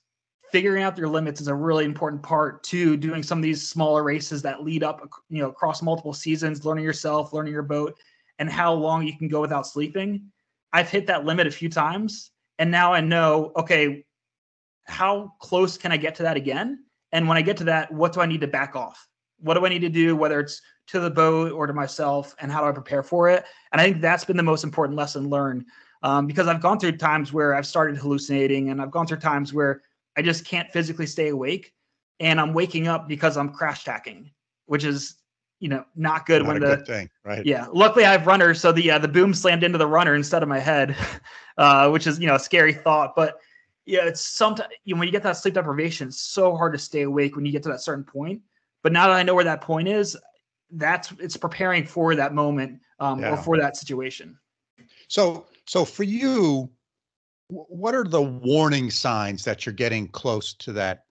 figuring 0.52 0.82
out 0.82 0.98
your 0.98 1.08
limits 1.08 1.40
is 1.40 1.48
a 1.48 1.54
really 1.54 1.86
important 1.86 2.22
part 2.22 2.62
to 2.62 2.96
doing 2.96 3.22
some 3.22 3.38
of 3.38 3.42
these 3.42 3.66
smaller 3.66 4.04
races 4.04 4.42
that 4.42 4.62
lead 4.62 4.84
up 4.84 5.08
you 5.30 5.42
know 5.42 5.48
across 5.48 5.82
multiple 5.82 6.12
seasons 6.12 6.64
learning 6.64 6.84
yourself 6.84 7.32
learning 7.32 7.52
your 7.52 7.62
boat 7.62 7.98
and 8.38 8.50
how 8.50 8.72
long 8.72 9.04
you 9.04 9.16
can 9.16 9.28
go 9.28 9.40
without 9.40 9.66
sleeping 9.66 10.30
i've 10.72 10.90
hit 10.90 11.06
that 11.06 11.24
limit 11.24 11.46
a 11.46 11.50
few 11.50 11.70
times 11.70 12.30
and 12.58 12.70
now 12.70 12.92
i 12.92 13.00
know 13.00 13.50
okay 13.56 14.04
how 14.84 15.32
close 15.40 15.78
can 15.78 15.92
i 15.92 15.96
get 15.96 16.14
to 16.16 16.22
that 16.22 16.36
again? 16.36 16.84
And 17.12 17.28
when 17.28 17.36
i 17.36 17.42
get 17.42 17.56
to 17.58 17.64
that 17.64 17.92
what 17.92 18.12
do 18.12 18.20
i 18.20 18.26
need 18.26 18.40
to 18.40 18.48
back 18.48 18.76
off? 18.76 19.08
What 19.38 19.54
do 19.54 19.66
i 19.66 19.68
need 19.68 19.80
to 19.80 19.88
do 19.88 20.16
whether 20.16 20.40
it's 20.40 20.60
to 20.88 21.00
the 21.00 21.10
boat 21.10 21.52
or 21.52 21.66
to 21.66 21.72
myself 21.72 22.34
and 22.40 22.50
how 22.50 22.60
do 22.60 22.66
i 22.66 22.72
prepare 22.72 23.02
for 23.02 23.28
it? 23.28 23.44
And 23.72 23.80
i 23.80 23.84
think 23.84 24.00
that's 24.00 24.24
been 24.24 24.36
the 24.36 24.42
most 24.42 24.64
important 24.64 24.96
lesson 24.96 25.28
learned 25.28 25.64
um, 26.02 26.26
because 26.26 26.48
i've 26.48 26.60
gone 26.60 26.78
through 26.78 26.96
times 26.96 27.32
where 27.32 27.54
i've 27.54 27.66
started 27.66 27.96
hallucinating 27.96 28.70
and 28.70 28.80
i've 28.82 28.90
gone 28.90 29.06
through 29.06 29.18
times 29.18 29.52
where 29.52 29.82
I 30.16 30.22
just 30.22 30.44
can't 30.44 30.70
physically 30.70 31.06
stay 31.06 31.28
awake, 31.28 31.72
and 32.20 32.40
I'm 32.40 32.52
waking 32.52 32.88
up 32.88 33.08
because 33.08 33.36
I'm 33.36 33.52
crash 33.52 33.84
tacking, 33.84 34.30
which 34.66 34.84
is 34.84 35.16
you 35.58 35.68
know 35.68 35.84
not 35.94 36.26
good 36.26 36.42
not 36.42 36.48
when 36.48 36.60
the 36.60 36.76
good 36.76 36.86
thing 36.86 37.08
right. 37.24 37.46
Yeah 37.46 37.68
luckily 37.72 38.04
i 38.04 38.10
have 38.10 38.26
runners 38.26 38.60
so 38.60 38.72
the 38.72 38.90
uh, 38.90 38.98
the 38.98 39.06
boom 39.06 39.32
slammed 39.32 39.62
into 39.62 39.78
the 39.78 39.86
runner 39.86 40.16
instead 40.16 40.42
of 40.42 40.48
my 40.48 40.58
head 40.58 40.96
uh, 41.56 41.88
which 41.88 42.08
is 42.08 42.18
you 42.18 42.26
know 42.26 42.34
a 42.34 42.40
scary 42.40 42.72
thought 42.72 43.12
but 43.14 43.38
yeah 43.86 44.04
it's 44.04 44.20
sometimes 44.20 44.70
you 44.84 44.94
know, 44.94 45.00
when 45.00 45.08
you 45.08 45.12
get 45.12 45.22
that 45.22 45.36
sleep 45.36 45.54
deprivation 45.54 46.08
it's 46.08 46.20
so 46.20 46.56
hard 46.56 46.72
to 46.72 46.78
stay 46.78 47.02
awake 47.02 47.36
when 47.36 47.44
you 47.44 47.52
get 47.52 47.62
to 47.62 47.68
that 47.68 47.80
certain 47.80 48.04
point 48.04 48.40
but 48.82 48.92
now 48.92 49.06
that 49.06 49.14
i 49.14 49.22
know 49.22 49.34
where 49.34 49.44
that 49.44 49.60
point 49.60 49.88
is 49.88 50.16
that's 50.72 51.12
it's 51.18 51.36
preparing 51.36 51.84
for 51.84 52.14
that 52.14 52.34
moment 52.34 52.80
um, 52.98 53.20
yeah. 53.20 53.32
or 53.32 53.36
for 53.36 53.58
that 53.58 53.76
situation 53.76 54.36
so 55.08 55.46
so 55.66 55.84
for 55.84 56.04
you 56.04 56.70
what 57.52 57.94
are 57.94 58.04
the 58.04 58.22
warning 58.22 58.90
signs 58.90 59.44
that 59.44 59.66
you're 59.66 59.74
getting 59.74 60.08
close 60.08 60.54
to 60.54 60.72
that 60.72 61.04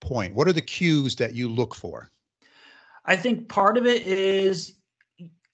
point? 0.00 0.34
What 0.34 0.48
are 0.48 0.52
the 0.52 0.62
cues 0.62 1.16
that 1.16 1.34
you 1.34 1.48
look 1.48 1.74
for? 1.74 2.10
I 3.04 3.16
think 3.16 3.48
part 3.48 3.76
of 3.76 3.86
it 3.86 4.06
is 4.06 4.74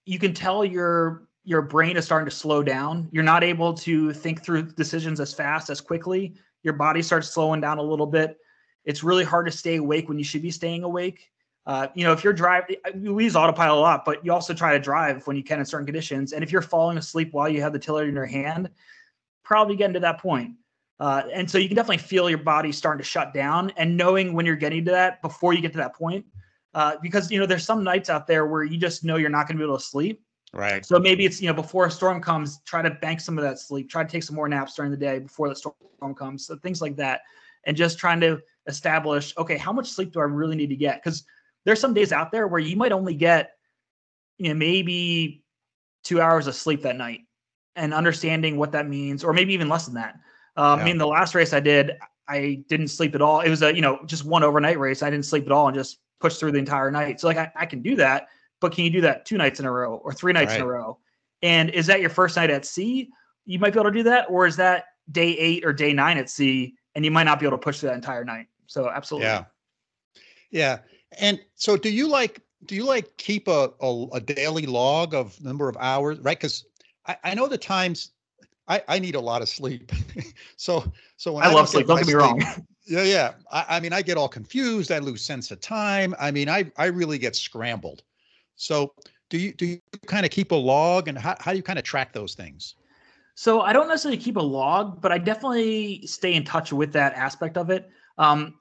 you 0.04 0.18
can 0.18 0.34
tell 0.34 0.64
your 0.64 1.28
your 1.46 1.62
brain 1.62 1.96
is 1.96 2.06
starting 2.06 2.28
to 2.28 2.34
slow 2.34 2.62
down. 2.62 3.08
You're 3.12 3.22
not 3.22 3.44
able 3.44 3.74
to 3.74 4.12
think 4.14 4.42
through 4.42 4.72
decisions 4.72 5.20
as 5.20 5.34
fast 5.34 5.68
as 5.68 5.80
quickly. 5.80 6.34
Your 6.64 6.74
body 6.74 7.02
starts 7.02 7.30
slowing 7.30 7.60
down 7.60 7.78
a 7.78 7.82
little 7.82 8.06
bit. 8.06 8.38
It's 8.84 9.04
really 9.04 9.24
hard 9.24 9.46
to 9.46 9.52
stay 9.52 9.76
awake 9.76 10.08
when 10.08 10.18
you 10.18 10.24
should 10.24 10.42
be 10.42 10.50
staying 10.50 10.82
awake. 10.82 11.30
Uh, 11.66 11.86
you 11.94 12.04
know, 12.04 12.12
if 12.12 12.22
you're 12.22 12.32
driving, 12.32 12.76
we 12.96 13.24
use 13.24 13.36
autopilot 13.36 13.78
a 13.78 13.80
lot, 13.80 14.04
but 14.04 14.24
you 14.24 14.32
also 14.32 14.52
try 14.52 14.72
to 14.72 14.78
drive 14.78 15.26
when 15.26 15.36
you 15.36 15.42
can 15.42 15.60
in 15.60 15.64
certain 15.64 15.86
conditions. 15.86 16.32
And 16.32 16.42
if 16.42 16.52
you're 16.52 16.60
falling 16.60 16.98
asleep 16.98 17.32
while 17.32 17.48
you 17.48 17.62
have 17.62 17.72
the 17.72 17.78
tiller 17.78 18.04
in 18.04 18.14
your 18.14 18.26
hand, 18.26 18.68
probably 19.44 19.76
getting 19.76 19.94
to 19.94 20.00
that 20.00 20.20
point. 20.20 20.56
Uh, 21.00 21.22
and 21.32 21.50
so 21.50 21.58
you 21.58 21.68
can 21.68 21.76
definitely 21.76 21.98
feel 21.98 22.28
your 22.28 22.38
body 22.38 22.70
starting 22.70 22.98
to 22.98 23.08
shut 23.08 23.32
down 23.32 23.72
and 23.76 23.96
knowing 23.96 24.34
when 24.34 24.44
you're 24.44 24.56
getting 24.56 24.84
to 24.84 24.90
that 24.90 25.22
before 25.22 25.54
you 25.54 25.60
get 25.60 25.72
to 25.72 25.78
that 25.78 25.94
point. 25.94 26.24
Uh, 26.74 26.96
because, 27.02 27.30
you 27.30 27.38
know, 27.38 27.46
there's 27.46 27.64
some 27.64 27.82
nights 27.82 28.10
out 28.10 28.26
there 28.26 28.46
where 28.46 28.64
you 28.64 28.76
just 28.76 29.04
know 29.04 29.16
you're 29.16 29.30
not 29.30 29.46
going 29.46 29.56
to 29.56 29.60
be 29.60 29.64
able 29.64 29.78
to 29.78 29.84
sleep. 29.84 30.22
Right. 30.54 30.86
So 30.86 30.98
maybe 30.98 31.24
it's, 31.24 31.40
you 31.42 31.48
know, 31.48 31.54
before 31.54 31.86
a 31.86 31.90
storm 31.90 32.22
comes, 32.22 32.60
try 32.64 32.80
to 32.80 32.90
bank 32.90 33.20
some 33.20 33.36
of 33.36 33.44
that 33.44 33.58
sleep, 33.58 33.90
try 33.90 34.04
to 34.04 34.08
take 34.08 34.22
some 34.22 34.36
more 34.36 34.48
naps 34.48 34.74
during 34.74 34.90
the 34.90 34.96
day 34.96 35.18
before 35.18 35.48
the 35.48 35.56
storm 35.56 36.14
comes. 36.16 36.46
So 36.46 36.56
things 36.56 36.80
like 36.80 36.96
that. 36.96 37.22
And 37.64 37.76
just 37.76 37.98
trying 37.98 38.20
to 38.20 38.40
establish, 38.66 39.34
okay, 39.36 39.56
how 39.56 39.72
much 39.72 39.90
sleep 39.90 40.12
do 40.12 40.20
I 40.20 40.24
really 40.24 40.54
need 40.54 40.68
to 40.68 40.76
get? 40.76 41.02
Because 41.02 41.24
there's 41.64 41.80
some 41.80 41.92
days 41.92 42.12
out 42.12 42.30
there 42.30 42.46
where 42.46 42.60
you 42.60 42.76
might 42.76 42.92
only 42.92 43.14
get, 43.14 43.52
you 44.38 44.48
know, 44.48 44.54
maybe 44.54 45.42
two 46.04 46.20
hours 46.20 46.46
of 46.46 46.54
sleep 46.54 46.82
that 46.82 46.96
night 46.96 47.22
and 47.74 47.92
understanding 47.92 48.56
what 48.56 48.72
that 48.72 48.88
means, 48.88 49.24
or 49.24 49.32
maybe 49.32 49.54
even 49.54 49.68
less 49.68 49.86
than 49.86 49.94
that. 49.94 50.14
Um, 50.56 50.78
yeah. 50.78 50.84
I 50.84 50.86
mean, 50.86 50.98
the 50.98 51.06
last 51.06 51.34
race 51.34 51.52
I 51.52 51.60
did, 51.60 51.92
I 52.28 52.62
didn't 52.68 52.88
sleep 52.88 53.14
at 53.14 53.22
all. 53.22 53.40
It 53.40 53.50
was 53.50 53.62
a 53.62 53.74
you 53.74 53.82
know 53.82 53.98
just 54.06 54.24
one 54.24 54.42
overnight 54.42 54.78
race. 54.78 55.02
I 55.02 55.10
didn't 55.10 55.26
sleep 55.26 55.46
at 55.46 55.52
all 55.52 55.68
and 55.68 55.74
just 55.74 55.98
pushed 56.20 56.38
through 56.38 56.52
the 56.52 56.58
entire 56.58 56.90
night. 56.90 57.20
So 57.20 57.26
like 57.26 57.36
I, 57.36 57.50
I 57.56 57.66
can 57.66 57.82
do 57.82 57.96
that, 57.96 58.28
but 58.60 58.72
can 58.72 58.84
you 58.84 58.90
do 58.90 59.00
that 59.02 59.26
two 59.26 59.36
nights 59.36 59.60
in 59.60 59.66
a 59.66 59.72
row 59.72 59.96
or 59.96 60.12
three 60.12 60.32
nights 60.32 60.50
right. 60.50 60.60
in 60.60 60.62
a 60.62 60.66
row? 60.66 60.98
And 61.42 61.70
is 61.70 61.86
that 61.86 62.00
your 62.00 62.10
first 62.10 62.36
night 62.36 62.50
at 62.50 62.64
sea? 62.64 63.10
You 63.44 63.58
might 63.58 63.72
be 63.72 63.80
able 63.80 63.90
to 63.90 63.96
do 63.96 64.02
that, 64.04 64.26
or 64.30 64.46
is 64.46 64.56
that 64.56 64.86
day 65.12 65.36
eight 65.36 65.64
or 65.64 65.72
day 65.72 65.92
nine 65.92 66.16
at 66.16 66.30
sea, 66.30 66.74
and 66.94 67.04
you 67.04 67.10
might 67.10 67.24
not 67.24 67.38
be 67.38 67.46
able 67.46 67.58
to 67.58 67.62
push 67.62 67.80
that 67.80 67.94
entire 67.94 68.24
night? 68.24 68.46
So 68.66 68.88
absolutely. 68.88 69.28
Yeah. 69.28 69.44
Yeah. 70.50 70.78
And 71.18 71.40
so 71.54 71.76
do 71.76 71.90
you 71.90 72.08
like 72.08 72.40
do 72.66 72.74
you 72.74 72.84
like 72.84 73.16
keep 73.18 73.48
a, 73.48 73.70
a, 73.80 74.06
a 74.12 74.20
daily 74.20 74.66
log 74.66 75.14
of 75.14 75.38
number 75.42 75.68
of 75.68 75.76
hours, 75.78 76.18
right? 76.20 76.38
Because 76.38 76.64
I, 77.06 77.16
I 77.24 77.34
know 77.34 77.46
the 77.46 77.58
times 77.58 78.12
I, 78.68 78.82
I 78.88 78.98
need 78.98 79.14
a 79.14 79.20
lot 79.20 79.42
of 79.42 79.48
sleep. 79.48 79.92
so 80.56 80.90
so 81.16 81.36
I, 81.36 81.48
I 81.48 81.52
love 81.52 81.68
sleep. 81.68 81.86
Don't 81.86 81.98
get 81.98 82.06
me 82.06 82.14
wrong. 82.14 82.42
Yeah, 82.86 83.02
yeah. 83.02 83.32
I, 83.50 83.64
I, 83.68 83.80
mean, 83.80 83.92
I 83.94 84.02
get 84.02 84.18
all 84.18 84.28
confused. 84.28 84.92
I 84.92 84.98
lose 84.98 85.22
sense 85.22 85.50
of 85.50 85.60
time. 85.60 86.14
I 86.18 86.30
mean, 86.30 86.48
I 86.48 86.70
I 86.76 86.86
really 86.86 87.18
get 87.18 87.34
scrambled. 87.34 88.02
So 88.56 88.94
do 89.30 89.38
you 89.38 89.52
do 89.52 89.66
you 89.66 89.80
kind 90.06 90.24
of 90.24 90.30
keep 90.30 90.52
a 90.52 90.56
log 90.56 91.08
and 91.08 91.18
how, 91.18 91.36
how 91.40 91.50
do 91.52 91.56
you 91.56 91.62
kind 91.62 91.78
of 91.78 91.84
track 91.84 92.12
those 92.12 92.34
things? 92.34 92.76
So 93.34 93.62
I 93.62 93.72
don't 93.72 93.88
necessarily 93.88 94.20
keep 94.20 94.36
a 94.36 94.42
log, 94.42 95.00
but 95.00 95.10
I 95.10 95.18
definitely 95.18 96.06
stay 96.06 96.34
in 96.34 96.44
touch 96.44 96.72
with 96.72 96.92
that 96.92 97.14
aspect 97.14 97.56
of 97.56 97.70
it. 97.70 97.90
Um, 98.16 98.54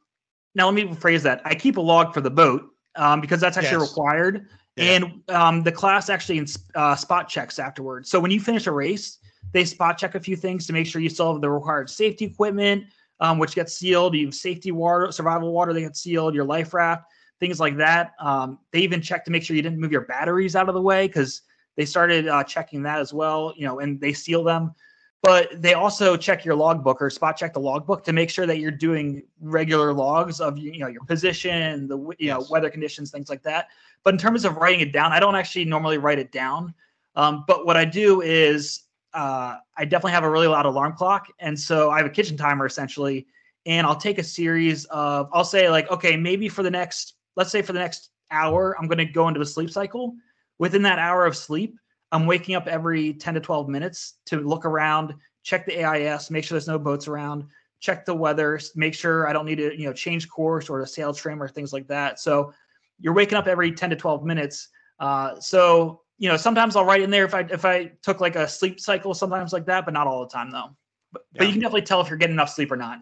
now 0.56 0.66
let 0.66 0.74
me 0.74 0.84
rephrase 0.84 1.22
that. 1.24 1.42
I 1.46 1.54
keep 1.54 1.78
a 1.78 1.82
log 1.82 2.14
for 2.14 2.22
the 2.22 2.32
boat 2.32 2.64
um, 2.96 3.22
because 3.22 3.40
that's 3.40 3.58
actually 3.58 3.82
yes. 3.82 3.90
required. 3.90 4.48
Yeah. 4.76 4.84
And 4.86 5.30
um, 5.30 5.64
the 5.64 5.72
class 5.72 6.10
actually 6.10 6.48
uh, 6.74 6.96
spot 6.96 7.30
checks 7.30 7.60
afterwards. 7.60 8.10
So 8.10 8.20
when 8.20 8.32
you 8.32 8.40
finish 8.40 8.66
a 8.66 8.72
race, 8.72 9.20
they 9.52 9.66
spot 9.66 10.00
check 10.00 10.16
a 10.16 10.20
few 10.20 10.36
things 10.36 10.66
to 10.68 10.74
make 10.74 10.88
sure 10.88 11.02
you 11.02 11.10
still 11.10 11.32
have 11.34 11.42
the 11.42 11.50
required 11.50 11.90
safety 11.90 12.26
equipment, 12.26 12.86
um, 13.20 13.38
which 13.38 13.54
gets 13.54 13.78
sealed. 13.78 14.16
You 14.16 14.26
have 14.26 14.36
safety 14.36 14.72
water, 14.72 15.12
survival 15.12 15.52
water 15.52 15.74
that 15.74 15.82
gets 15.82 16.02
sealed, 16.02 16.34
your 16.34 16.46
life 16.46 16.74
raft, 16.74 17.06
things 17.44 17.60
like 17.60 17.78
that. 17.78 18.14
Um, 18.20 18.60
they 18.72 18.80
even 18.80 19.02
check 19.02 19.26
to 19.26 19.32
make 19.32 19.44
sure 19.44 19.56
you 19.56 19.62
didn't 19.62 19.80
move 19.80 19.92
your 19.92 20.06
batteries 20.06 20.56
out 20.56 20.70
of 20.70 20.76
the 20.76 20.82
way 20.82 21.08
because 21.08 21.42
they 21.76 21.86
started 21.86 22.28
uh, 22.28 22.44
checking 22.44 22.84
that 22.84 23.00
as 23.00 23.14
well. 23.14 23.54
You 23.58 23.66
know, 23.68 23.80
and 23.80 24.00
they 24.00 24.14
seal 24.14 24.44
them. 24.44 24.74
But 25.22 25.62
they 25.62 25.74
also 25.74 26.18
check 26.18 26.44
your 26.44 26.56
logbook 26.56 27.02
or 27.02 27.10
spot 27.10 27.38
check 27.38 27.54
the 27.54 27.60
logbook 27.60 28.04
to 28.04 28.14
make 28.14 28.30
sure 28.30 28.46
that 28.46 28.60
you're 28.60 28.72
doing 28.72 29.24
regular 29.42 29.94
logs 29.94 30.42
of 30.42 30.58
you 30.58 30.80
know 30.80 30.88
your 30.88 31.04
position, 31.04 31.88
the 31.88 31.98
you 32.18 32.30
know 32.30 32.46
weather 32.50 32.70
conditions, 32.70 33.12
things 33.12 33.30
like 33.30 33.44
that. 33.44 33.68
But 34.04 34.14
in 34.14 34.18
terms 34.18 34.46
of 34.46 34.58
writing 34.58 34.82
it 34.82 34.92
down, 34.92 35.12
I 35.12 35.20
don't 35.20 35.36
actually 35.36 35.66
normally 35.66 35.98
write 35.98 36.20
it 36.20 36.32
down. 36.32 36.74
Um, 37.16 37.46
but 37.48 37.66
what 37.66 37.78
I 37.78 37.86
do 37.86 38.22
is 38.22 38.84
uh, 39.14 39.58
I 39.78 39.86
definitely 39.86 40.14
have 40.14 40.24
a 40.24 40.30
really 40.30 40.48
loud 40.48 40.66
alarm 40.66 40.94
clock. 40.94 41.28
And 41.40 41.60
so 41.60 41.92
I 41.92 41.98
have 41.98 42.06
a 42.06 42.10
kitchen 42.10 42.36
timer 42.36 42.66
essentially. 42.66 43.28
And 43.66 43.88
I'll 43.88 43.96
take 43.96 44.18
a 44.18 44.24
series 44.24 44.86
of, 44.86 45.30
I'll 45.32 45.46
say, 45.46 45.70
like, 45.70 45.90
okay, 45.90 46.18
maybe 46.18 46.50
for 46.50 46.64
the 46.64 46.72
next, 46.72 47.16
let's 47.36 47.52
say 47.52 47.62
for 47.62 47.74
the 47.74 47.80
next 47.80 48.10
hour, 48.32 48.76
I'm 48.80 48.88
going 48.88 48.98
to 49.00 49.06
go 49.06 49.28
into 49.28 49.42
a 49.42 49.46
sleep 49.46 49.70
cycle. 49.70 50.16
Within 50.60 50.82
that 50.84 51.00
hour 51.00 51.26
of 51.26 51.36
sleep, 51.36 51.78
I'm 52.12 52.26
waking 52.26 52.56
up 52.56 52.68
every 52.68 53.14
10 53.14 53.34
to 53.36 53.40
12 53.40 53.68
minutes 53.70 54.16
to 54.28 54.40
look 54.40 54.66
around, 54.66 55.14
check 55.44 55.66
the 55.66 55.84
AIS, 55.84 56.30
make 56.30 56.44
sure 56.44 56.56
there's 56.56 56.68
no 56.68 56.80
boats 56.80 57.08
around, 57.08 57.46
check 57.80 58.06
the 58.06 58.16
weather, 58.16 58.60
make 58.76 58.94
sure 58.94 59.28
I 59.28 59.34
don't 59.34 59.46
need 59.46 59.58
to, 59.58 59.78
you 59.78 59.88
know, 59.88 59.94
change 59.94 60.30
course 60.30 60.70
or 60.70 60.82
a 60.82 60.88
sail 60.88 61.14
trim 61.14 61.42
or 61.42 61.48
things 61.48 61.74
like 61.74 61.88
that. 61.88 62.20
So 62.20 62.54
you're 63.00 63.14
waking 63.14 63.38
up 63.38 63.48
every 63.48 63.72
10 63.72 63.90
to 63.90 63.96
12 63.96 64.24
minutes. 64.24 64.70
Uh, 65.00 65.40
so 65.40 66.04
you 66.24 66.30
know, 66.30 66.38
sometimes 66.38 66.76
I'll 66.76 66.86
write 66.86 67.02
in 67.02 67.10
there 67.10 67.26
if 67.26 67.34
I 67.34 67.42
if 67.42 67.66
I 67.66 67.92
took 68.02 68.22
like 68.22 68.36
a 68.36 68.48
sleep 68.48 68.80
cycle, 68.80 69.14
sometimes 69.14 69.52
like 69.52 69.66
that, 69.66 69.86
but 69.86 69.94
not 69.94 70.08
all 70.08 70.22
the 70.22 70.30
time 70.30 70.52
though. 70.52 70.70
But, 71.12 71.24
yeah. 71.34 71.40
but 71.40 71.48
you 71.48 71.54
can 71.54 71.62
definitely 71.62 71.82
tell 71.82 72.02
if 72.02 72.10
you're 72.10 72.18
getting 72.18 72.36
enough 72.36 72.50
sleep 72.50 72.72
or 72.72 72.78
not. 72.78 73.00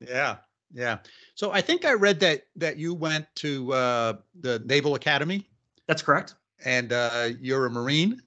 Yeah, 0.00 0.36
yeah. 0.72 0.98
So 1.34 1.52
I 1.52 1.60
think 1.60 1.84
I 1.84 1.92
read 1.92 2.20
that 2.20 2.42
that 2.56 2.76
you 2.76 2.94
went 2.94 3.26
to 3.36 3.72
uh, 3.72 4.12
the 4.40 4.60
Naval 4.66 4.94
Academy. 4.94 5.48
That's 5.86 6.02
correct. 6.02 6.34
and 6.64 6.92
uh, 6.92 7.30
you're 7.40 7.66
a 7.66 7.70
Marine. 7.70 8.20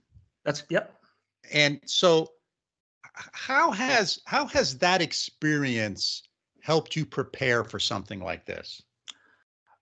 That's 0.44 0.64
yep. 0.70 0.98
And 1.54 1.80
so, 1.86 2.32
how 3.14 3.72
has 3.72 4.20
how 4.26 4.46
has 4.48 4.78
that 4.80 5.02
experience 5.02 6.24
helped 6.62 6.96
you 6.96 7.06
prepare 7.06 7.64
for 7.64 7.80
something 7.80 8.20
like 8.20 8.46
this? 8.46 8.82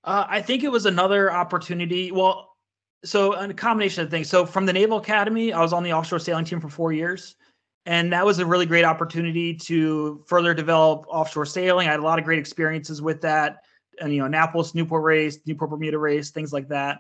Uh, 0.04 0.26
I 0.28 0.42
think 0.42 0.64
it 0.64 0.72
was 0.72 0.86
another 0.86 1.32
opportunity. 1.32 2.12
Well, 2.12 2.56
so 3.04 3.34
a 3.34 3.54
combination 3.54 4.04
of 4.04 4.12
things. 4.12 4.30
So 4.30 4.46
from 4.46 4.66
the 4.66 4.74
Naval 4.74 4.98
Academy, 4.98 5.54
I 5.54 5.62
was 5.62 5.74
on 5.74 5.84
the 5.84 5.94
offshore 5.94 6.20
sailing 6.20 6.46
team 6.46 6.60
for 6.60 6.70
four 6.70 6.92
years, 6.92 7.36
and 7.90 8.14
that 8.14 8.24
was 8.24 8.38
a 8.38 8.46
really 8.46 8.68
great 8.68 8.86
opportunity 8.86 9.52
to 9.52 10.24
further 10.28 10.54
develop 10.54 11.06
offshore 11.08 11.48
sailing. 11.48 11.88
I 11.88 11.92
had 11.92 12.00
a 12.00 12.04
lot 12.04 12.20
of 12.20 12.26
great 12.26 12.38
experiences 12.38 13.02
with 13.02 13.20
that, 13.22 13.64
and 14.00 14.14
you 14.14 14.20
know, 14.20 14.26
Annapolis, 14.26 14.76
Newport 14.76 15.04
race, 15.04 15.40
Newport 15.48 15.72
Bermuda 15.72 15.98
race, 15.98 16.30
things 16.30 16.54
like 16.54 16.68
that. 16.68 17.00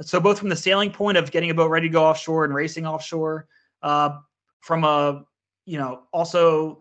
So 0.00 0.18
both 0.18 0.38
from 0.38 0.48
the 0.48 0.56
sailing 0.56 0.92
point 0.92 1.18
of 1.18 1.30
getting 1.30 1.50
a 1.50 1.54
boat 1.54 1.68
ready 1.68 1.88
to 1.88 1.92
go 1.92 2.04
offshore 2.04 2.46
and 2.46 2.54
racing 2.54 2.86
offshore, 2.86 3.48
uh, 3.82 4.16
from 4.60 4.84
a 4.84 5.26
you 5.66 5.76
know 5.76 6.04
also 6.10 6.80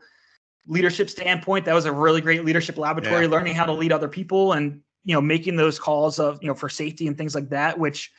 leadership 0.66 1.10
standpoint, 1.10 1.66
that 1.66 1.76
was 1.76 1.84
a 1.84 1.92
really 1.92 2.22
great 2.22 2.46
leadership 2.46 2.78
laboratory, 2.78 3.26
yeah. 3.26 3.32
learning 3.32 3.56
how 3.56 3.66
to 3.66 3.74
lead 3.74 3.92
other 3.92 4.08
people 4.08 4.54
and 4.54 4.80
you 5.04 5.14
know 5.14 5.20
making 5.20 5.58
those 5.58 5.78
calls 5.78 6.18
of 6.18 6.42
you 6.42 6.48
know 6.48 6.56
for 6.56 6.70
safety 6.70 7.08
and 7.08 7.18
things 7.18 7.36
like 7.36 7.50
that, 7.50 7.78
which 7.78 8.10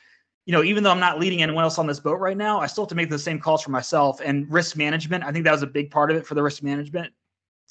you 0.51 0.57
know, 0.57 0.65
even 0.65 0.83
though 0.83 0.91
I'm 0.91 0.99
not 0.99 1.17
leading 1.17 1.41
anyone 1.41 1.63
else 1.63 1.77
on 1.77 1.87
this 1.87 2.01
boat 2.01 2.19
right 2.19 2.35
now, 2.35 2.59
I 2.59 2.67
still 2.67 2.83
have 2.83 2.89
to 2.89 2.95
make 2.95 3.09
the 3.09 3.17
same 3.17 3.39
calls 3.39 3.61
for 3.61 3.71
myself 3.71 4.19
and 4.19 4.51
risk 4.51 4.75
management. 4.75 5.23
I 5.23 5.31
think 5.31 5.45
that 5.45 5.53
was 5.53 5.63
a 5.63 5.67
big 5.67 5.89
part 5.89 6.11
of 6.11 6.17
it 6.17 6.27
for 6.27 6.35
the 6.35 6.43
risk 6.43 6.61
management. 6.61 7.13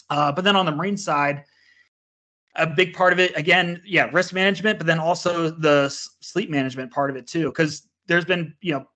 Uh, 0.08 0.32
but 0.32 0.44
then 0.44 0.56
on 0.56 0.64
the 0.64 0.72
marine 0.72 0.96
side, 0.96 1.44
a 2.56 2.66
big 2.66 2.94
part 2.94 3.12
of 3.12 3.20
it, 3.20 3.36
again, 3.36 3.82
yeah, 3.84 4.08
risk 4.14 4.32
management, 4.32 4.78
but 4.78 4.86
then 4.86 4.98
also 4.98 5.50
the 5.50 5.90
sleep 6.22 6.48
management 6.48 6.90
part 6.90 7.10
of 7.10 7.16
it 7.16 7.26
too. 7.26 7.48
Because 7.50 7.86
there's 8.06 8.24
been, 8.24 8.54
you 8.62 8.72
know, 8.72 8.86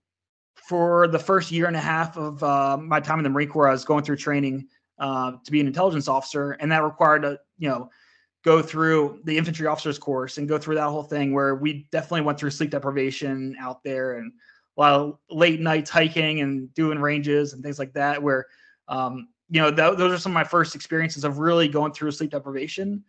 for 0.55 1.07
the 1.07 1.19
first 1.19 1.53
year 1.53 1.67
and 1.67 1.76
a 1.76 1.81
half 1.81 2.17
of 2.17 2.43
uh, 2.43 2.79
my 2.79 3.00
time 3.00 3.19
in 3.19 3.23
the 3.23 3.29
Marine 3.29 3.50
Corps, 3.50 3.69
I 3.69 3.73
was 3.73 3.85
going 3.85 4.03
through 4.03 4.17
training 4.17 4.67
uh, 4.99 5.33
to 5.45 5.53
be 5.53 5.61
an 5.61 5.67
intelligence 5.67 6.09
officer, 6.09 6.53
and 6.53 6.73
that 6.73 6.83
required 6.83 7.26
a, 7.26 7.38
you 7.59 7.69
know, 7.69 7.91
go 8.45 8.61
through 8.61 9.21
the 9.25 9.37
infantry 9.37 9.67
officers 9.67 9.99
course 9.99 10.37
and 10.39 10.49
go 10.49 10.59
through 10.59 10.75
that 10.75 10.89
whole 10.89 11.03
thing 11.03 11.33
where 11.33 11.55
we 11.55 11.89
definitely 11.91 12.21
went 12.21 12.39
through 12.39 12.51
sleep 12.51 12.71
deprivation 12.71 13.57
out 13.59 13.83
there 13.83 14.19
and 14.19 14.33
a 14.77 14.81
lot 14.81 14.93
of 14.93 15.19
late 15.31 15.61
nights 15.61 15.89
hiking 15.89 16.41
and 16.41 16.73
doing 16.75 16.99
ranges 16.99 17.53
and 17.53 17.63
things 17.63 17.79
like 17.79 17.93
that 17.95 18.23
where 18.23 18.47
um, 18.89 19.29
you 19.49 19.61
know 19.61 19.71
th- 19.71 19.97
those 19.97 20.13
are 20.13 20.19
some 20.19 20.33
of 20.33 20.35
my 20.35 20.45
first 20.45 20.75
experiences 20.75 21.25
of 21.25 21.39
really 21.39 21.69
going 21.69 21.93
through 21.93 22.11
sleep 22.11 22.31
deprivation 22.31 23.03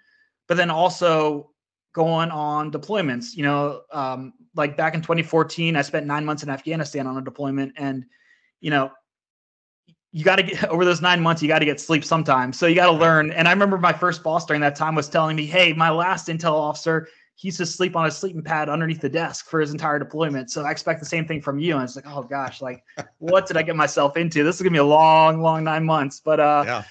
but 0.47 0.55
then 0.55 0.69
also 0.69 1.51
going 1.93 2.31
on 2.31 2.71
deployments 2.71 3.35
you 3.35 3.43
know 3.43 3.81
um, 3.91 4.33
like 4.55 4.77
back 4.77 4.95
in 4.95 5.01
2014 5.01 5.75
i 5.75 5.81
spent 5.81 6.05
nine 6.05 6.23
months 6.23 6.43
in 6.43 6.49
afghanistan 6.49 7.07
on 7.07 7.17
a 7.17 7.21
deployment 7.21 7.73
and 7.75 8.05
you 8.61 8.69
know 8.69 8.89
you 10.15 10.23
got 10.23 10.37
to 10.37 10.43
get 10.43 10.63
over 10.69 10.85
those 10.85 11.01
nine 11.01 11.21
months 11.21 11.41
you 11.41 11.47
got 11.49 11.59
to 11.59 11.65
get 11.65 11.79
sleep 11.79 12.03
sometimes 12.03 12.57
so 12.57 12.65
you 12.65 12.75
got 12.75 12.85
to 12.87 12.97
learn. 12.97 13.31
And 13.31 13.47
i 13.47 13.51
remember 13.51 13.77
my 13.77 13.93
first 13.93 14.23
boss 14.23 14.45
during 14.45 14.61
that 14.61 14.75
time 14.75 14.95
was 14.95 15.09
telling 15.09 15.35
me 15.35 15.45
hey 15.45 15.73
my 15.73 15.89
last 15.89 16.29
intel 16.29 16.53
officer 16.53 17.07
he 17.35 17.49
used 17.49 17.57
to 17.57 17.65
sleep 17.65 17.97
on 17.97 18.05
a 18.05 18.11
sleeping 18.11 18.41
pad 18.41 18.69
underneath 18.69 19.01
the 19.01 19.09
desk 19.09 19.47
for 19.49 19.59
his 19.59 19.71
entire 19.73 19.99
deployment. 19.99 20.49
So 20.49 20.63
i 20.63 20.71
expect 20.71 21.01
the 21.01 21.05
same 21.05 21.27
thing 21.27 21.41
from 21.41 21.59
you. 21.59 21.75
And 21.75 21.83
it's 21.83 21.97
like 21.97 22.07
oh 22.07 22.23
gosh 22.23 22.61
like 22.61 22.81
what 23.17 23.45
did 23.45 23.57
i 23.57 23.61
get 23.61 23.75
myself 23.75 24.15
into? 24.15 24.43
This 24.43 24.55
is 24.55 24.61
gonna 24.61 24.71
be 24.71 24.77
a 24.77 24.83
long 24.85 25.41
long 25.41 25.65
nine 25.65 25.83
months. 25.83 26.21
But 26.21 26.39
uh 26.39 26.63
yeah. 26.65 26.83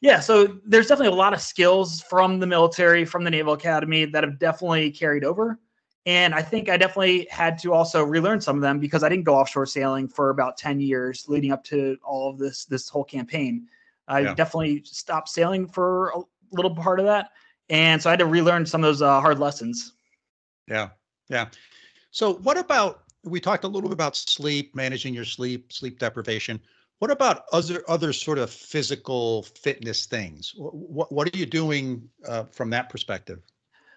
yeah 0.00 0.20
so 0.20 0.60
there's 0.64 0.86
definitely 0.86 1.12
a 1.12 1.18
lot 1.18 1.34
of 1.34 1.40
skills 1.40 2.00
from 2.02 2.38
the 2.38 2.46
military 2.46 3.04
from 3.04 3.24
the 3.24 3.30
naval 3.30 3.54
academy 3.54 4.04
that 4.04 4.22
have 4.22 4.38
definitely 4.38 4.92
carried 4.92 5.24
over 5.24 5.58
and 6.06 6.34
I 6.34 6.42
think 6.42 6.68
I 6.68 6.76
definitely 6.76 7.28
had 7.30 7.58
to 7.58 7.72
also 7.72 8.02
relearn 8.02 8.40
some 8.40 8.56
of 8.56 8.62
them 8.62 8.80
because 8.80 9.04
I 9.04 9.08
didn't 9.08 9.24
go 9.24 9.36
offshore 9.36 9.66
sailing 9.66 10.08
for 10.08 10.30
about 10.30 10.56
10 10.56 10.80
years 10.80 11.28
leading 11.28 11.52
up 11.52 11.62
to 11.64 11.96
all 12.02 12.28
of 12.28 12.38
this 12.38 12.64
this 12.64 12.88
whole 12.88 13.04
campaign. 13.04 13.68
I 14.08 14.20
yeah. 14.20 14.34
definitely 14.34 14.82
stopped 14.84 15.28
sailing 15.28 15.68
for 15.68 16.08
a 16.10 16.22
little 16.50 16.74
part 16.74 16.98
of 16.98 17.06
that. 17.06 17.30
And 17.70 18.02
so 18.02 18.10
I 18.10 18.12
had 18.12 18.18
to 18.18 18.26
relearn 18.26 18.66
some 18.66 18.82
of 18.82 18.88
those 18.88 19.00
uh, 19.00 19.20
hard 19.20 19.38
lessons. 19.38 19.92
Yeah. 20.66 20.88
Yeah. 21.28 21.48
So 22.10 22.34
what 22.34 22.58
about 22.58 23.04
we 23.24 23.40
talked 23.40 23.62
a 23.62 23.68
little 23.68 23.88
bit 23.88 23.94
about 23.94 24.16
sleep, 24.16 24.74
managing 24.74 25.14
your 25.14 25.24
sleep, 25.24 25.72
sleep 25.72 26.00
deprivation. 26.00 26.60
What 26.98 27.10
about 27.10 27.44
other 27.52 27.82
other 27.88 28.12
sort 28.12 28.38
of 28.38 28.50
physical 28.50 29.44
fitness 29.44 30.06
things? 30.06 30.52
What 30.56 31.12
what 31.12 31.32
are 31.32 31.38
you 31.38 31.46
doing 31.46 32.08
uh, 32.26 32.44
from 32.44 32.70
that 32.70 32.90
perspective? 32.90 33.40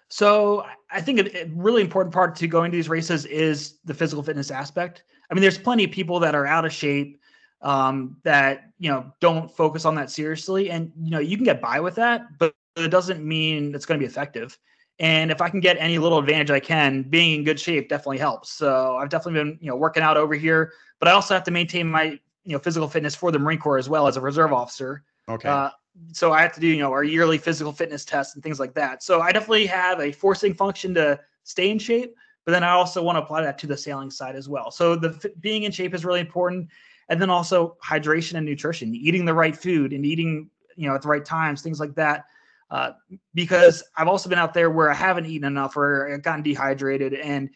So 0.08 0.64
I 0.90 1.00
think 1.00 1.20
a 1.20 1.50
really 1.54 1.82
important 1.82 2.14
part 2.14 2.36
to 2.36 2.46
going 2.46 2.70
to 2.70 2.76
these 2.76 2.88
races 2.88 3.24
is 3.26 3.78
the 3.84 3.94
physical 3.94 4.22
fitness 4.22 4.50
aspect. 4.50 5.02
I 5.30 5.34
mean, 5.34 5.42
there's 5.42 5.58
plenty 5.58 5.84
of 5.84 5.90
people 5.90 6.20
that 6.20 6.34
are 6.34 6.46
out 6.46 6.64
of 6.64 6.72
shape 6.72 7.20
um, 7.62 8.16
that 8.22 8.70
you 8.78 8.90
know 8.90 9.12
don't 9.20 9.50
focus 9.50 9.84
on 9.84 9.94
that 9.96 10.10
seriously, 10.10 10.70
and 10.70 10.92
you 11.02 11.10
know 11.10 11.18
you 11.18 11.36
can 11.36 11.44
get 11.44 11.60
by 11.60 11.80
with 11.80 11.96
that, 11.96 12.38
but 12.38 12.54
it 12.76 12.90
doesn't 12.90 13.24
mean 13.24 13.74
it's 13.74 13.86
going 13.86 13.98
to 13.98 14.04
be 14.04 14.08
effective. 14.08 14.56
And 14.98 15.30
if 15.30 15.42
I 15.42 15.50
can 15.50 15.60
get 15.60 15.76
any 15.78 15.98
little 15.98 16.18
advantage 16.18 16.50
I 16.50 16.60
can, 16.60 17.02
being 17.02 17.40
in 17.40 17.44
good 17.44 17.60
shape 17.60 17.88
definitely 17.88 18.18
helps. 18.18 18.52
So 18.52 18.96
I've 18.96 19.08
definitely 19.08 19.40
been 19.40 19.58
you 19.60 19.68
know 19.68 19.76
working 19.76 20.02
out 20.02 20.16
over 20.16 20.34
here, 20.34 20.72
but 21.00 21.08
I 21.08 21.12
also 21.12 21.34
have 21.34 21.44
to 21.44 21.50
maintain 21.50 21.88
my 21.88 22.18
you 22.44 22.52
know 22.52 22.58
physical 22.58 22.88
fitness 22.88 23.14
for 23.14 23.32
the 23.32 23.38
Marine 23.38 23.58
Corps 23.58 23.78
as 23.78 23.88
well 23.88 24.06
as 24.06 24.16
a 24.16 24.20
reserve 24.20 24.52
officer. 24.52 25.02
Okay. 25.28 25.48
Uh, 25.48 25.70
so 26.12 26.32
I 26.32 26.42
have 26.42 26.52
to 26.54 26.60
do, 26.60 26.66
you 26.66 26.78
know, 26.78 26.92
our 26.92 27.04
yearly 27.04 27.38
physical 27.38 27.72
fitness 27.72 28.04
tests 28.04 28.34
and 28.34 28.42
things 28.42 28.60
like 28.60 28.74
that. 28.74 29.02
So 29.02 29.20
I 29.20 29.32
definitely 29.32 29.66
have 29.66 30.00
a 30.00 30.12
forcing 30.12 30.54
function 30.54 30.94
to 30.94 31.20
stay 31.44 31.70
in 31.70 31.78
shape, 31.78 32.14
but 32.44 32.52
then 32.52 32.64
I 32.64 32.70
also 32.70 33.02
want 33.02 33.16
to 33.16 33.22
apply 33.22 33.42
that 33.42 33.58
to 33.58 33.66
the 33.66 33.76
sailing 33.76 34.10
side 34.10 34.36
as 34.36 34.48
well. 34.48 34.70
So 34.70 34.96
the 34.96 35.32
being 35.40 35.64
in 35.64 35.72
shape 35.72 35.94
is 35.94 36.04
really 36.04 36.20
important, 36.20 36.68
and 37.08 37.20
then 37.20 37.30
also 37.30 37.76
hydration 37.84 38.34
and 38.34 38.46
nutrition, 38.46 38.94
eating 38.94 39.24
the 39.24 39.34
right 39.34 39.56
food 39.56 39.92
and 39.92 40.04
eating, 40.04 40.50
you 40.76 40.88
know, 40.88 40.94
at 40.94 41.02
the 41.02 41.08
right 41.08 41.24
times, 41.24 41.62
things 41.62 41.80
like 41.80 41.94
that. 41.94 42.24
Uh, 42.70 42.92
because 43.34 43.84
I've 43.96 44.08
also 44.08 44.28
been 44.28 44.40
out 44.40 44.52
there 44.52 44.70
where 44.70 44.90
I 44.90 44.94
haven't 44.94 45.26
eaten 45.26 45.46
enough 45.46 45.76
or 45.76 46.12
I've 46.12 46.22
gotten 46.22 46.42
dehydrated 46.42 47.14
and 47.14 47.48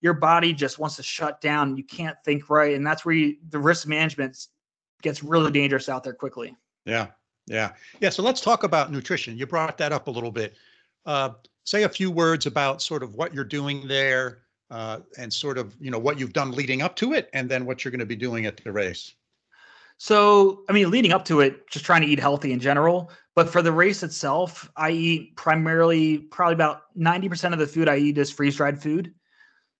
your 0.00 0.14
body 0.14 0.52
just 0.52 0.78
wants 0.78 0.96
to 0.96 1.02
shut 1.02 1.40
down. 1.40 1.76
You 1.76 1.84
can't 1.84 2.16
think 2.24 2.50
right, 2.50 2.74
and 2.74 2.86
that's 2.86 3.04
where 3.04 3.14
you, 3.14 3.36
the 3.48 3.58
risk 3.58 3.86
management 3.86 4.46
gets 5.02 5.22
really 5.22 5.50
dangerous 5.50 5.88
out 5.88 6.04
there 6.04 6.12
quickly. 6.12 6.56
Yeah, 6.84 7.08
yeah. 7.48 7.72
Yeah. 8.00 8.10
So 8.10 8.22
let's 8.22 8.40
talk 8.40 8.64
about 8.64 8.92
nutrition. 8.92 9.36
You 9.36 9.46
brought 9.46 9.78
that 9.78 9.92
up 9.92 10.08
a 10.08 10.10
little 10.10 10.32
bit. 10.32 10.54
Uh, 11.06 11.30
say 11.64 11.82
a 11.82 11.88
few 11.88 12.10
words 12.10 12.46
about 12.46 12.82
sort 12.82 13.02
of 13.02 13.14
what 13.14 13.34
you're 13.34 13.44
doing 13.44 13.86
there 13.86 14.40
uh, 14.70 15.00
and 15.16 15.32
sort 15.32 15.58
of, 15.58 15.74
you 15.80 15.90
know, 15.90 15.98
what 15.98 16.18
you've 16.18 16.32
done 16.32 16.52
leading 16.52 16.82
up 16.82 16.96
to 16.96 17.12
it 17.12 17.30
and 17.32 17.48
then 17.48 17.64
what 17.64 17.84
you're 17.84 17.90
going 17.90 18.00
to 18.00 18.06
be 18.06 18.16
doing 18.16 18.46
at 18.46 18.56
the 18.58 18.72
race. 18.72 19.14
So, 19.98 20.62
I 20.68 20.72
mean, 20.72 20.90
leading 20.90 21.12
up 21.12 21.24
to 21.26 21.40
it, 21.40 21.68
just 21.70 21.84
trying 21.84 22.02
to 22.02 22.06
eat 22.06 22.20
healthy 22.20 22.52
in 22.52 22.60
general. 22.60 23.10
But 23.34 23.48
for 23.48 23.62
the 23.62 23.72
race 23.72 24.02
itself, 24.02 24.70
I 24.76 24.90
eat 24.90 25.36
primarily, 25.36 26.18
probably 26.18 26.54
about 26.54 26.82
90% 26.96 27.52
of 27.52 27.58
the 27.58 27.66
food 27.66 27.88
I 27.88 27.96
eat 27.96 28.18
is 28.18 28.30
freeze 28.30 28.56
dried 28.56 28.80
food. 28.80 29.12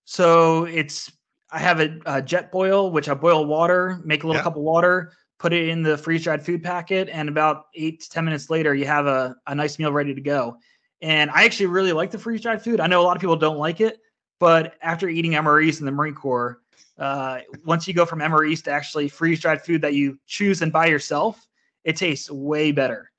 So 0.05 0.65
it's, 0.65 1.11
I 1.51 1.59
have 1.59 1.79
a, 1.79 1.97
a, 2.05 2.21
Jetboil, 2.21 2.91
which 2.91 3.09
I 3.09 3.13
boil 3.13 3.45
water, 3.45 4.01
make 4.03 4.23
a 4.23 4.27
little 4.27 4.39
yeah. 4.39 4.43
cup 4.43 4.55
of 4.55 4.61
water, 4.61 5.13
put 5.39 5.53
it 5.53 5.69
in 5.69 5.81
the 5.81 5.97
freeze 5.97 6.23
dried 6.23 6.45
food 6.45 6.61
packet, 6.61 7.09
and 7.09 7.29
about 7.29 7.67
eight 7.73 8.01
to 8.01 8.09
10 8.09 8.25
minutes 8.25 8.49
later, 8.49 8.75
you 8.75 8.85
have 8.85 9.07
a, 9.07 9.35
a 9.47 9.55
nice 9.55 9.79
meal 9.79 9.91
ready 9.91 10.13
to 10.13 10.21
go. 10.21 10.57
And 11.01 11.31
I 11.31 11.45
actually 11.45 11.67
really 11.67 11.93
like 11.93 12.11
the 12.11 12.19
freeze 12.19 12.41
dried 12.41 12.61
food. 12.61 12.81
I 12.81 12.87
know 12.87 13.01
a 13.01 13.03
lot 13.03 13.15
of 13.15 13.21
people 13.21 13.37
don't 13.37 13.57
like 13.57 13.79
it, 13.79 13.99
but 14.39 14.75
after 14.81 15.07
eating 15.07 15.31
MREs 15.31 15.79
in 15.79 15.85
the 15.85 15.91
Marine 15.91 16.13
Corps, 16.13 16.59
uh, 16.97 17.39
once 17.65 17.87
you 17.87 17.93
go 17.93 18.05
from 18.05 18.19
MREs 18.19 18.61
to 18.63 18.71
actually 18.71 19.07
freeze 19.07 19.39
dried 19.39 19.63
food 19.63 19.81
that 19.81 19.93
you 19.93 20.19
choose 20.27 20.61
and 20.61 20.73
buy 20.73 20.87
yourself, 20.87 21.47
it 21.85 21.95
tastes 21.95 22.29
way 22.29 22.73
better. 22.73 23.09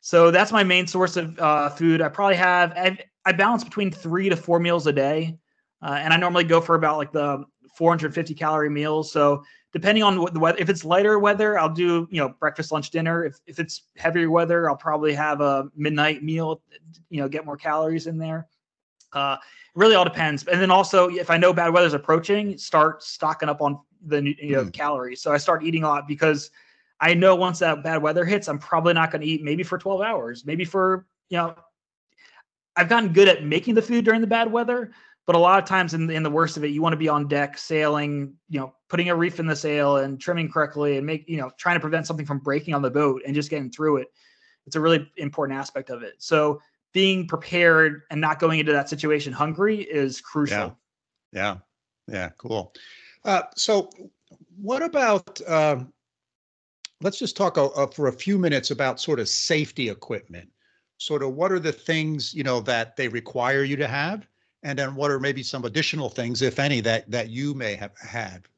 So 0.00 0.30
that's 0.30 0.52
my 0.52 0.62
main 0.62 0.86
source 0.86 1.16
of 1.16 1.38
uh, 1.38 1.70
food. 1.70 2.02
I 2.02 2.08
probably 2.10 2.36
have, 2.36 2.72
I, 2.72 2.98
I, 3.24 3.32
balance 3.32 3.64
between 3.64 3.90
three 3.90 4.28
to 4.28 4.36
four 4.36 4.60
meals 4.60 4.86
a 4.86 4.92
day. 4.92 5.38
Uh, 5.82 5.98
and 6.00 6.12
I 6.12 6.16
normally 6.16 6.44
go 6.44 6.60
for 6.60 6.74
about 6.74 6.98
like 6.98 7.12
the 7.12 7.44
450 7.76 8.34
calorie 8.34 8.70
meals. 8.70 9.10
So 9.10 9.42
depending 9.72 10.02
on 10.02 10.20
what 10.20 10.32
the 10.32 10.40
weather, 10.40 10.58
if 10.58 10.68
it's 10.68 10.84
lighter 10.84 11.18
weather, 11.18 11.58
I'll 11.58 11.72
do, 11.72 12.08
you 12.10 12.20
know, 12.20 12.30
breakfast, 12.40 12.72
lunch, 12.72 12.90
dinner. 12.90 13.24
If, 13.24 13.40
if 13.46 13.58
it's 13.58 13.82
heavier 13.96 14.30
weather, 14.30 14.68
I'll 14.68 14.76
probably 14.76 15.14
have 15.14 15.40
a 15.40 15.68
midnight 15.76 16.22
meal, 16.22 16.62
you 17.10 17.20
know, 17.20 17.28
get 17.28 17.44
more 17.44 17.56
calories 17.56 18.06
in 18.06 18.18
there. 18.18 18.48
Uh, 19.12 19.36
it 19.40 19.78
really 19.78 19.94
all 19.94 20.04
depends. 20.04 20.46
And 20.46 20.60
then 20.60 20.70
also, 20.70 21.08
if 21.08 21.30
I 21.30 21.36
know 21.36 21.52
bad 21.52 21.72
weather's 21.72 21.94
approaching, 21.94 22.56
start 22.58 23.02
stocking 23.02 23.48
up 23.48 23.60
on 23.60 23.78
the 24.06 24.34
you 24.40 24.52
know, 24.52 24.64
mm. 24.64 24.72
calories. 24.72 25.20
So 25.20 25.32
I 25.32 25.36
start 25.36 25.64
eating 25.64 25.84
a 25.84 25.88
lot 25.88 26.08
because 26.08 26.50
I 27.00 27.14
know 27.14 27.34
once 27.34 27.58
that 27.58 27.82
bad 27.82 28.00
weather 28.02 28.24
hits, 28.24 28.48
I'm 28.48 28.58
probably 28.58 28.94
not 28.94 29.10
going 29.10 29.22
to 29.22 29.26
eat 29.26 29.42
maybe 29.42 29.62
for 29.62 29.78
12 29.78 30.00
hours, 30.00 30.46
maybe 30.46 30.64
for, 30.64 31.06
you 31.28 31.38
know, 31.38 31.54
I've 32.76 32.88
gotten 32.88 33.12
good 33.12 33.28
at 33.28 33.44
making 33.44 33.74
the 33.74 33.82
food 33.82 34.04
during 34.04 34.20
the 34.20 34.26
bad 34.26 34.50
weather, 34.50 34.92
but 35.26 35.34
a 35.34 35.38
lot 35.38 35.58
of 35.60 35.68
times 35.68 35.92
in, 35.92 36.08
in 36.08 36.22
the 36.22 36.30
worst 36.30 36.56
of 36.56 36.64
it, 36.64 36.68
you 36.68 36.80
want 36.80 36.92
to 36.92 36.98
be 36.98 37.08
on 37.08 37.26
deck 37.26 37.58
sailing, 37.58 38.34
you 38.48 38.60
know, 38.60 38.72
putting 38.88 39.08
a 39.08 39.16
reef 39.16 39.40
in 39.40 39.46
the 39.46 39.56
sail 39.56 39.96
and 39.96 40.20
trimming 40.20 40.50
correctly 40.50 40.96
and 40.96 41.06
make, 41.06 41.28
you 41.28 41.36
know, 41.36 41.50
trying 41.58 41.74
to 41.76 41.80
prevent 41.80 42.06
something 42.06 42.24
from 42.24 42.38
breaking 42.38 42.74
on 42.74 42.82
the 42.82 42.90
boat 42.90 43.22
and 43.26 43.34
just 43.34 43.50
getting 43.50 43.70
through 43.70 43.96
it. 43.96 44.08
It's 44.66 44.76
a 44.76 44.80
really 44.80 45.10
important 45.16 45.58
aspect 45.58 45.90
of 45.90 46.02
it. 46.02 46.14
So 46.18 46.60
being 46.92 47.26
prepared 47.26 48.02
and 48.10 48.20
not 48.20 48.38
going 48.38 48.60
into 48.60 48.72
that 48.72 48.88
situation 48.88 49.32
hungry 49.32 49.82
is 49.82 50.20
crucial. 50.20 50.78
Yeah. 51.32 51.56
Yeah. 52.08 52.14
Yeah. 52.14 52.28
Cool. 52.38 52.72
Uh, 53.24 53.42
so, 53.56 53.90
what 54.56 54.82
about? 54.82 55.40
Uh, 55.46 55.80
let's 57.02 57.18
just 57.18 57.36
talk 57.36 57.58
uh, 57.58 57.86
for 57.88 58.06
a 58.06 58.12
few 58.12 58.38
minutes 58.38 58.70
about 58.70 59.00
sort 59.00 59.20
of 59.20 59.28
safety 59.28 59.90
equipment. 59.90 60.48
Sort 60.98 61.22
of, 61.22 61.34
what 61.34 61.52
are 61.52 61.58
the 61.58 61.72
things 61.72 62.32
you 62.32 62.44
know 62.44 62.60
that 62.60 62.96
they 62.96 63.08
require 63.08 63.64
you 63.64 63.76
to 63.76 63.86
have, 63.88 64.26
and 64.66 64.76
then 64.76 64.96
what 64.96 65.12
are 65.12 65.20
maybe 65.20 65.44
some 65.44 65.64
additional 65.64 66.08
things, 66.10 66.42
if 66.42 66.58
any, 66.58 66.80
that 66.80 67.08
that 67.08 67.28
you 67.28 67.54
may 67.54 67.76
have 67.76 67.92
had? 67.96 68.48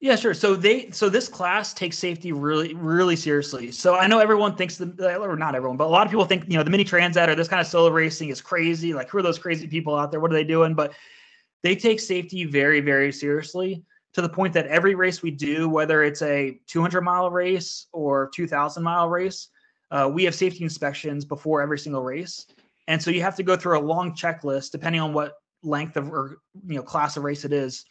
Yeah, 0.00 0.16
sure. 0.16 0.32
So 0.32 0.56
they 0.56 0.90
so 0.90 1.10
this 1.10 1.28
class 1.28 1.74
takes 1.74 1.98
safety 1.98 2.32
really 2.32 2.74
really 2.74 3.14
seriously. 3.14 3.70
So 3.72 3.94
I 3.94 4.06
know 4.06 4.20
everyone 4.20 4.56
thinks 4.56 4.78
the 4.78 5.20
or 5.20 5.36
not 5.36 5.54
everyone, 5.54 5.76
but 5.76 5.84
a 5.84 5.92
lot 5.92 6.06
of 6.06 6.10
people 6.10 6.24
think 6.24 6.44
you 6.48 6.56
know 6.56 6.62
the 6.62 6.70
mini 6.70 6.84
transat 6.84 7.28
or 7.28 7.34
this 7.34 7.46
kind 7.46 7.60
of 7.60 7.66
solo 7.66 7.90
racing 7.90 8.30
is 8.30 8.40
crazy. 8.40 8.94
Like 8.94 9.10
who 9.10 9.18
are 9.18 9.22
those 9.22 9.38
crazy 9.38 9.68
people 9.68 9.94
out 9.94 10.10
there? 10.10 10.18
What 10.18 10.30
are 10.30 10.34
they 10.34 10.44
doing? 10.44 10.74
But 10.74 10.94
they 11.62 11.76
take 11.76 12.00
safety 12.00 12.44
very 12.46 12.80
very 12.80 13.12
seriously 13.12 13.84
to 14.14 14.22
the 14.22 14.30
point 14.30 14.54
that 14.54 14.66
every 14.66 14.94
race 14.94 15.22
we 15.22 15.30
do, 15.30 15.68
whether 15.68 16.02
it's 16.02 16.22
a 16.22 16.58
200 16.68 17.02
mile 17.02 17.30
race 17.30 17.86
or 17.92 18.30
2,000 18.34 18.82
mile 18.82 19.08
race, 19.08 19.48
uh, 19.90 20.10
we 20.12 20.24
have 20.24 20.34
safety 20.34 20.64
inspections 20.64 21.24
before 21.24 21.62
every 21.62 21.78
single 21.78 22.02
race. 22.02 22.46
And 22.88 23.00
so 23.00 23.10
you 23.10 23.22
have 23.22 23.36
to 23.36 23.42
go 23.42 23.56
through 23.56 23.78
a 23.78 23.80
long 23.80 24.14
checklist 24.14 24.70
depending 24.70 25.00
on 25.00 25.12
what 25.12 25.34
length 25.62 25.96
of 25.96 26.08
or 26.10 26.38
you 26.66 26.76
know 26.76 26.82
class 26.82 27.16
of 27.16 27.24
race 27.24 27.44
it 27.44 27.52
is. 27.52 27.84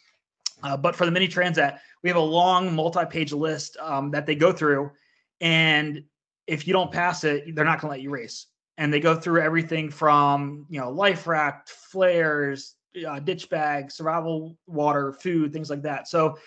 Uh, 0.64 0.78
but 0.78 0.96
for 0.96 1.06
the 1.06 1.12
mini 1.12 1.28
transat, 1.28 1.80
we 2.04 2.10
have 2.10 2.18
a 2.18 2.20
long 2.20 2.76
multi-page 2.76 3.34
list 3.34 3.78
um, 3.80 4.12
that 4.12 4.26
they 4.26 4.36
go 4.36 4.52
through, 4.52 4.92
and 5.40 6.04
if 6.46 6.68
you 6.68 6.74
don't 6.74 6.92
pass 6.92 7.24
it, 7.24 7.56
they're 7.56 7.66
not 7.66 7.82
going 7.82 7.90
to 7.90 7.96
let 7.96 8.02
you 8.02 8.10
race. 8.10 8.48
And 8.78 8.94
they 8.94 9.00
go 9.00 9.16
through 9.16 9.42
everything 9.42 9.90
from 9.90 10.66
you 10.70 10.80
know 10.80 10.92
life 10.92 11.26
raft, 11.28 11.70
flares, 11.70 12.76
uh, 13.08 13.20
ditch 13.20 13.50
bag, 13.50 13.92
survival 13.92 14.58
water, 14.68 15.14
food, 15.14 15.54
things 15.54 15.70
like 15.70 15.82
that. 15.84 16.08
So 16.08 16.38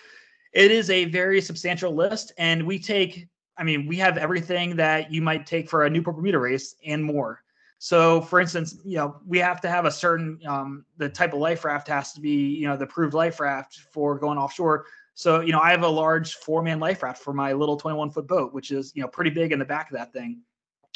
it 0.53 0.71
is 0.71 0.89
a 0.89 1.05
very 1.05 1.41
substantial 1.41 1.93
list, 1.93 2.31
and 2.37 2.65
we 2.65 2.79
take. 2.79 3.27
I 3.57 3.63
mean, 3.63 3.87
we 3.87 3.95
have 3.97 4.17
everything 4.17 4.75
that 4.75 5.13
you 5.13 5.21
might 5.21 5.45
take 5.45 5.69
for 5.69 5.85
a 5.85 5.89
Newport 5.89 6.17
Bermuda 6.17 6.39
race 6.39 6.75
and 6.85 7.01
more. 7.01 7.41
So, 7.77 8.21
for 8.21 8.39
instance, 8.39 8.77
you 8.83 8.97
know, 8.97 9.17
we 9.25 9.37
have 9.39 9.61
to 9.61 9.69
have 9.69 9.85
a 9.85 9.91
certain 9.91 10.39
um, 10.47 10.85
the 10.97 11.09
type 11.09 11.33
of 11.33 11.39
life 11.39 11.65
raft 11.65 11.87
has 11.87 12.13
to 12.13 12.21
be, 12.21 12.55
you 12.55 12.67
know, 12.67 12.77
the 12.77 12.85
approved 12.85 13.13
life 13.13 13.39
raft 13.39 13.79
for 13.91 14.17
going 14.17 14.37
offshore. 14.37 14.85
So, 15.13 15.41
you 15.41 15.51
know, 15.51 15.59
I 15.59 15.71
have 15.71 15.83
a 15.83 15.87
large 15.87 16.35
four 16.35 16.61
man 16.61 16.79
life 16.79 17.03
raft 17.03 17.21
for 17.21 17.33
my 17.33 17.53
little 17.53 17.77
21 17.77 18.11
foot 18.11 18.27
boat, 18.27 18.53
which 18.53 18.71
is, 18.71 18.91
you 18.95 19.01
know, 19.01 19.07
pretty 19.07 19.29
big 19.29 19.51
in 19.51 19.59
the 19.59 19.65
back 19.65 19.89
of 19.91 19.97
that 19.97 20.13
thing. 20.13 20.41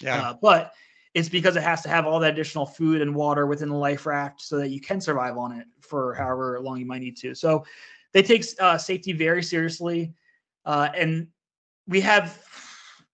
Yeah. 0.02 0.30
Uh, 0.30 0.34
but 0.42 0.74
it's 1.14 1.30
because 1.30 1.56
it 1.56 1.64
has 1.64 1.82
to 1.82 1.90
have 1.90 2.06
all 2.06 2.20
that 2.20 2.34
additional 2.34 2.66
food 2.66 3.02
and 3.02 3.16
water 3.16 3.46
within 3.48 3.70
the 3.70 3.76
life 3.76 4.06
raft 4.06 4.42
so 4.42 4.58
that 4.58 4.70
you 4.70 4.80
can 4.80 5.02
survive 5.02 5.38
on 5.38 5.52
it 5.52 5.68
for 5.82 6.14
however 6.14 6.60
long 6.62 6.80
you 6.80 6.86
might 6.86 7.02
need 7.02 7.18
to. 7.18 7.34
So 7.34 7.66
they 8.14 8.22
take 8.22 8.46
uh, 8.60 8.78
safety 8.78 9.12
very 9.12 9.44
seriously. 9.44 10.14
Uh, 10.66 10.90
and 10.96 11.28
we 11.88 12.02
have, 12.02 12.44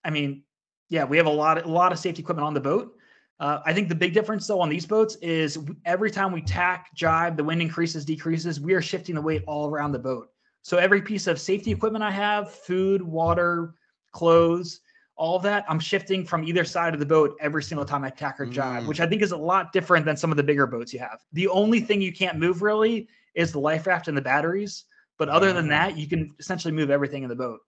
I 0.04 0.10
mean, 0.10 0.44
yeah, 0.90 1.06
we 1.06 1.18
have 1.18 1.26
a 1.26 1.32
lot, 1.32 1.64
a 1.64 1.68
lot 1.68 1.92
of 1.92 2.00
safety 2.00 2.22
equipment 2.22 2.46
on 2.46 2.54
the 2.54 2.60
boat. 2.60 2.96
Uh, 3.40 3.60
I 3.66 3.74
think 3.74 3.90
the 3.90 3.96
big 3.96 4.14
difference 4.14 4.48
though 4.48 4.62
on 4.62 4.70
these 4.70 4.86
boats 4.86 5.16
is 5.18 5.60
every 5.84 6.10
time 6.10 6.32
we 6.32 6.42
tack, 6.42 6.96
jibe, 6.96 7.36
the 7.36 7.44
wind 7.44 7.62
increases, 7.62 8.06
decreases, 8.06 8.60
we 8.60 8.74
are 8.74 8.82
shifting 8.82 9.16
the 9.16 9.22
weight 9.22 9.44
all 9.46 9.70
around 9.70 9.92
the 9.92 10.00
boat. 10.00 10.30
So 10.62 10.78
every 10.78 11.02
piece 11.02 11.28
of 11.28 11.40
safety 11.40 11.72
equipment 11.72 12.04
I 12.04 12.12
have, 12.12 12.52
food, 12.52 13.02
water, 13.02 13.76
clothes, 14.14 14.80
all 15.18 15.40
that, 15.40 15.66
I'm 15.70 15.80
shifting 15.80 16.26
from 16.26 16.44
either 16.44 16.66
side 16.66 16.94
of 16.94 17.00
the 17.00 17.06
boat 17.06 17.38
every 17.40 17.64
single 17.64 17.86
time 17.86 18.04
I 18.04 18.10
tack 18.10 18.40
or 18.40 18.46
jibe, 18.46 18.84
mm. 18.84 18.88
which 18.88 19.00
I 19.00 19.06
think 19.06 19.22
is 19.22 19.32
a 19.32 19.38
lot 19.38 19.72
different 19.72 20.06
than 20.06 20.18
some 20.18 20.32
of 20.32 20.38
the 20.38 20.44
bigger 20.44 20.68
boats 20.68 20.94
you 20.94 21.00
have. 21.00 21.20
The 21.34 21.48
only 21.50 21.80
thing 21.80 22.02
you 22.02 22.12
can't 22.12 22.38
move 22.38 22.62
really 22.62 23.08
is 23.34 23.52
the 23.52 23.60
life 23.60 23.88
raft 23.88 24.08
and 24.08 24.18
the 24.18 24.22
batteries. 24.22 24.86
But 25.18 25.30
other 25.30 25.54
than 25.54 25.70
that, 25.70 25.98
you 25.98 26.08
can 26.08 26.34
essentially 26.40 26.74
move 26.74 26.90
everything 26.90 27.24
in 27.24 27.30
the 27.30 27.36
boat. 27.36 27.62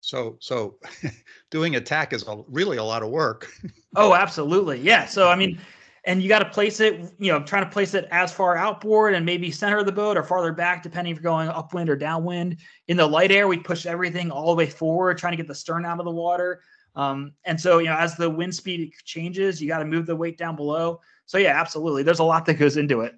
So, 0.00 0.36
so 0.40 0.76
doing 1.50 1.76
attack 1.76 2.12
is 2.12 2.26
a, 2.26 2.42
really 2.48 2.78
a 2.78 2.84
lot 2.84 3.02
of 3.02 3.10
work. 3.10 3.50
oh, 3.96 4.14
absolutely. 4.14 4.80
Yeah. 4.80 5.06
So, 5.06 5.28
I 5.28 5.36
mean, 5.36 5.58
and 6.04 6.22
you 6.22 6.28
got 6.28 6.38
to 6.38 6.48
place 6.48 6.80
it, 6.80 7.12
you 7.18 7.30
know, 7.30 7.42
trying 7.42 7.64
to 7.64 7.70
place 7.70 7.94
it 7.94 8.08
as 8.10 8.32
far 8.32 8.56
outboard 8.56 9.14
and 9.14 9.26
maybe 9.26 9.50
center 9.50 9.78
of 9.78 9.86
the 9.86 9.92
boat 9.92 10.16
or 10.16 10.22
farther 10.22 10.52
back, 10.52 10.82
depending 10.82 11.12
if 11.12 11.16
you're 11.16 11.30
going 11.30 11.48
upwind 11.48 11.90
or 11.90 11.96
downwind. 11.96 12.56
In 12.88 12.96
the 12.96 13.06
light 13.06 13.30
air, 13.30 13.48
we 13.48 13.58
push 13.58 13.84
everything 13.84 14.30
all 14.30 14.50
the 14.50 14.56
way 14.56 14.66
forward, 14.66 15.18
trying 15.18 15.32
to 15.32 15.36
get 15.36 15.46
the 15.46 15.54
stern 15.54 15.84
out 15.84 15.98
of 15.98 16.06
the 16.06 16.10
water. 16.10 16.62
Um, 16.96 17.32
and 17.44 17.60
so, 17.60 17.78
you 17.78 17.86
know, 17.86 17.96
as 17.96 18.16
the 18.16 18.28
wind 18.28 18.54
speed 18.54 18.92
changes, 19.04 19.60
you 19.60 19.68
got 19.68 19.78
to 19.78 19.84
move 19.84 20.06
the 20.06 20.16
weight 20.16 20.38
down 20.38 20.56
below. 20.56 21.00
So, 21.26 21.38
yeah, 21.38 21.60
absolutely. 21.60 22.02
There's 22.02 22.18
a 22.18 22.24
lot 22.24 22.46
that 22.46 22.54
goes 22.54 22.76
into 22.76 23.02
it. 23.02 23.14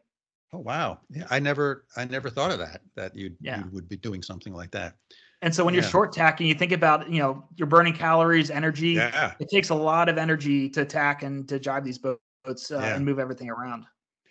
Oh 0.55 0.59
wow! 0.59 0.99
Yeah, 1.09 1.27
I 1.31 1.39
never, 1.39 1.87
I 1.97 2.05
never 2.05 2.29
thought 2.29 2.51
of 2.51 2.59
that. 2.59 2.83
That 2.95 3.17
you, 3.17 3.35
yeah. 3.41 3.65
you 3.65 3.71
would 3.73 3.89
be 3.89 3.97
doing 3.97 4.23
something 4.23 4.53
like 4.53 4.71
that. 4.73 4.97
And 5.43 5.53
so 5.53 5.65
when 5.65 5.75
you're 5.75 5.83
short 5.83 6.13
tacking, 6.13 6.47
you 6.47 6.55
think 6.55 6.71
about, 6.71 7.11
you 7.11 7.19
know, 7.19 7.45
you're 7.57 7.67
burning 7.67 7.95
calories, 7.95 8.49
energy. 8.49 8.91
Yeah. 8.91 9.35
It 9.41 9.51
takes 9.51 9.71
a 9.71 9.75
lot 9.75 10.09
of 10.09 10.17
energy 10.17 10.69
to 10.71 10.85
tack 10.85 11.25
and 11.25 11.49
to 11.49 11.59
drive 11.59 11.85
these 11.85 11.99
boats 11.99 12.71
uh, 12.71 12.79
yeah. 12.79 12.95
and 12.95 13.05
move 13.05 13.19
everything 13.19 13.51
around. 13.51 13.85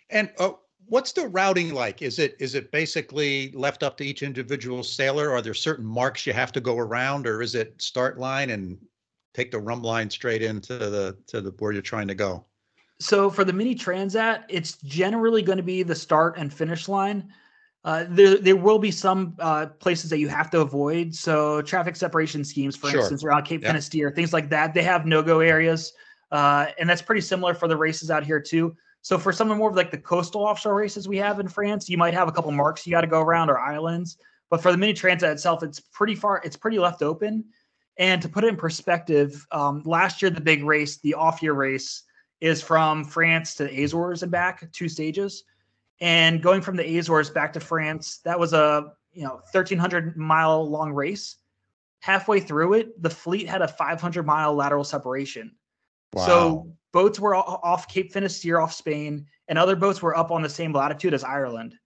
And 0.08 0.30
uh, 0.38 0.52
what's 0.86 1.12
the 1.12 1.28
routing 1.28 1.74
like? 1.74 2.00
Is 2.00 2.18
it 2.18 2.34
is 2.40 2.54
it 2.54 2.72
basically 2.72 3.52
left 3.52 3.82
up 3.82 3.98
to 3.98 4.04
each 4.04 4.22
individual 4.22 4.82
sailor? 4.82 5.30
Are 5.30 5.42
there 5.42 5.54
certain 5.54 5.84
marks 5.84 6.26
you 6.26 6.32
have 6.32 6.50
to 6.52 6.60
go 6.62 6.78
around, 6.78 7.26
or 7.26 7.42
is 7.42 7.54
it 7.54 7.80
start 7.80 8.18
line 8.18 8.48
and 8.48 8.78
take 9.34 9.50
the 9.50 9.60
rhumb 9.60 9.82
line 9.82 10.08
straight 10.08 10.42
into 10.42 10.78
the 10.78 11.16
to 11.26 11.42
the 11.42 11.50
where 11.58 11.72
you're 11.72 11.82
trying 11.82 12.08
to 12.08 12.14
go? 12.14 12.46
So 13.00 13.28
for 13.28 13.44
the 13.44 13.52
mini 13.52 13.74
transat, 13.74 14.44
it's 14.48 14.78
generally 14.84 15.42
going 15.42 15.58
to 15.58 15.62
be 15.64 15.82
the 15.82 15.94
start 15.94 16.38
and 16.38 16.52
finish 16.52 16.88
line. 16.88 17.32
Uh, 17.84 18.04
there, 18.08 18.38
there 18.38 18.56
will 18.56 18.78
be 18.78 18.92
some 18.92 19.34
uh, 19.40 19.66
places 19.66 20.08
that 20.10 20.18
you 20.18 20.28
have 20.28 20.50
to 20.50 20.60
avoid. 20.60 21.14
So 21.14 21.62
traffic 21.62 21.96
separation 21.96 22.44
schemes, 22.44 22.76
for 22.76 22.88
sure. 22.90 23.00
instance, 23.00 23.24
around 23.24 23.44
Cape 23.44 23.62
Finisterre, 23.64 24.12
things 24.12 24.32
like 24.32 24.48
that. 24.50 24.72
They 24.72 24.84
have 24.84 25.04
no-go 25.04 25.40
areas, 25.40 25.92
uh, 26.30 26.66
and 26.78 26.88
that's 26.88 27.02
pretty 27.02 27.22
similar 27.22 27.54
for 27.54 27.66
the 27.66 27.76
races 27.76 28.10
out 28.10 28.24
here 28.24 28.40
too. 28.40 28.76
So 29.00 29.18
for 29.18 29.32
some 29.32 29.50
of 29.50 29.58
more 29.58 29.68
of 29.68 29.74
like 29.74 29.90
the 29.90 29.98
coastal 29.98 30.42
offshore 30.42 30.76
races 30.76 31.08
we 31.08 31.16
have 31.16 31.40
in 31.40 31.48
France, 31.48 31.88
you 31.88 31.98
might 31.98 32.14
have 32.14 32.28
a 32.28 32.32
couple 32.32 32.52
marks 32.52 32.86
you 32.86 32.92
got 32.92 33.00
to 33.00 33.08
go 33.08 33.20
around 33.20 33.50
or 33.50 33.58
islands. 33.58 34.16
But 34.48 34.62
for 34.62 34.70
the 34.70 34.78
mini 34.78 34.94
transat 34.94 35.32
itself, 35.32 35.64
it's 35.64 35.80
pretty 35.80 36.14
far. 36.14 36.40
It's 36.44 36.56
pretty 36.56 36.78
left 36.78 37.02
open. 37.02 37.44
And 37.98 38.22
to 38.22 38.28
put 38.28 38.44
it 38.44 38.48
in 38.48 38.56
perspective, 38.56 39.44
um, 39.50 39.82
last 39.84 40.22
year 40.22 40.30
the 40.30 40.40
big 40.40 40.62
race, 40.62 40.98
the 40.98 41.14
off-year 41.14 41.52
race, 41.52 42.04
is 42.40 42.62
from 42.62 43.04
France 43.04 43.54
to 43.54 43.64
Azores 43.82 44.22
and 44.22 44.30
back, 44.30 44.70
two 44.72 44.88
stages. 44.88 45.44
And 46.02 46.42
going 46.42 46.60
from 46.62 46.74
the 46.74 46.98
Azores 46.98 47.30
back 47.30 47.52
to 47.52 47.60
France, 47.60 48.18
that 48.24 48.38
was 48.38 48.52
a 48.52 48.92
you 49.12 49.22
know 49.22 49.34
1300 49.52 50.16
mile 50.16 50.68
long 50.68 50.92
race. 50.92 51.36
Halfway 52.00 52.40
through 52.40 52.74
it, 52.74 53.00
the 53.00 53.08
fleet 53.08 53.48
had 53.48 53.62
a 53.62 53.68
500 53.68 54.26
mile 54.26 54.52
lateral 54.52 54.82
separation. 54.82 55.52
Wow. 56.12 56.26
So 56.26 56.72
boats 56.92 57.20
were 57.20 57.36
off 57.36 57.86
Cape 57.86 58.12
Finisterre, 58.12 58.60
off 58.60 58.72
Spain, 58.72 59.26
and 59.46 59.56
other 59.56 59.76
boats 59.76 60.02
were 60.02 60.16
up 60.16 60.32
on 60.32 60.42
the 60.42 60.48
same 60.48 60.72
latitude 60.72 61.14
as 61.14 61.22
Ireland. 61.22 61.76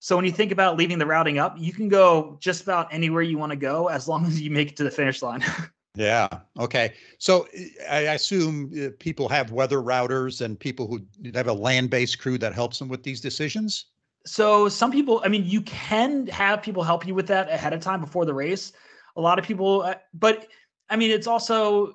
So 0.00 0.16
when 0.16 0.24
you 0.24 0.32
think 0.32 0.50
about 0.50 0.76
leaving 0.76 0.98
the 0.98 1.06
routing 1.06 1.38
up, 1.38 1.54
you 1.56 1.72
can 1.72 1.88
go 1.88 2.36
just 2.40 2.62
about 2.62 2.92
anywhere 2.92 3.22
you 3.22 3.38
want 3.38 3.50
to 3.50 3.56
go 3.56 3.86
as 3.86 4.08
long 4.08 4.26
as 4.26 4.40
you 4.40 4.50
make 4.50 4.70
it 4.72 4.76
to 4.78 4.84
the 4.84 4.90
finish 4.90 5.22
line. 5.22 5.44
Yeah. 5.94 6.28
Okay. 6.58 6.94
So 7.18 7.46
I 7.88 8.00
assume 8.00 8.72
uh, 8.74 8.88
people 8.98 9.28
have 9.28 9.52
weather 9.52 9.80
routers 9.80 10.40
and 10.40 10.58
people 10.58 10.86
who 10.86 11.00
have 11.34 11.46
a 11.46 11.52
land 11.52 11.90
based 11.90 12.18
crew 12.18 12.36
that 12.38 12.52
helps 12.52 12.78
them 12.78 12.88
with 12.88 13.02
these 13.02 13.20
decisions. 13.20 13.86
So 14.26 14.68
some 14.68 14.90
people, 14.90 15.20
I 15.24 15.28
mean, 15.28 15.44
you 15.44 15.60
can 15.62 16.26
have 16.28 16.62
people 16.62 16.82
help 16.82 17.06
you 17.06 17.14
with 17.14 17.26
that 17.28 17.48
ahead 17.50 17.72
of 17.72 17.80
time 17.80 18.00
before 18.00 18.24
the 18.24 18.34
race. 18.34 18.72
A 19.16 19.20
lot 19.20 19.38
of 19.38 19.44
people, 19.44 19.82
uh, 19.82 19.94
but 20.14 20.48
I 20.90 20.96
mean, 20.96 21.10
it's 21.10 21.26
also 21.26 21.94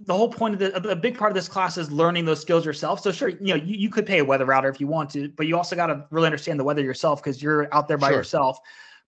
the 0.00 0.12
whole 0.12 0.28
point 0.28 0.54
of 0.54 0.60
the 0.60 0.90
a 0.90 0.96
big 0.96 1.16
part 1.16 1.30
of 1.30 1.34
this 1.34 1.48
class 1.48 1.78
is 1.78 1.90
learning 1.90 2.24
those 2.24 2.40
skills 2.40 2.66
yourself. 2.66 3.00
So 3.00 3.12
sure, 3.12 3.28
you 3.28 3.38
know, 3.40 3.54
you, 3.54 3.76
you 3.76 3.88
could 3.88 4.04
pay 4.04 4.18
a 4.18 4.24
weather 4.24 4.44
router 4.44 4.68
if 4.68 4.80
you 4.80 4.86
want 4.86 5.08
to, 5.10 5.28
but 5.30 5.46
you 5.46 5.56
also 5.56 5.76
got 5.76 5.86
to 5.86 6.04
really 6.10 6.26
understand 6.26 6.58
the 6.60 6.64
weather 6.64 6.82
yourself 6.82 7.22
because 7.22 7.42
you're 7.42 7.72
out 7.72 7.88
there 7.88 7.96
by 7.96 8.08
sure. 8.08 8.18
yourself. 8.18 8.58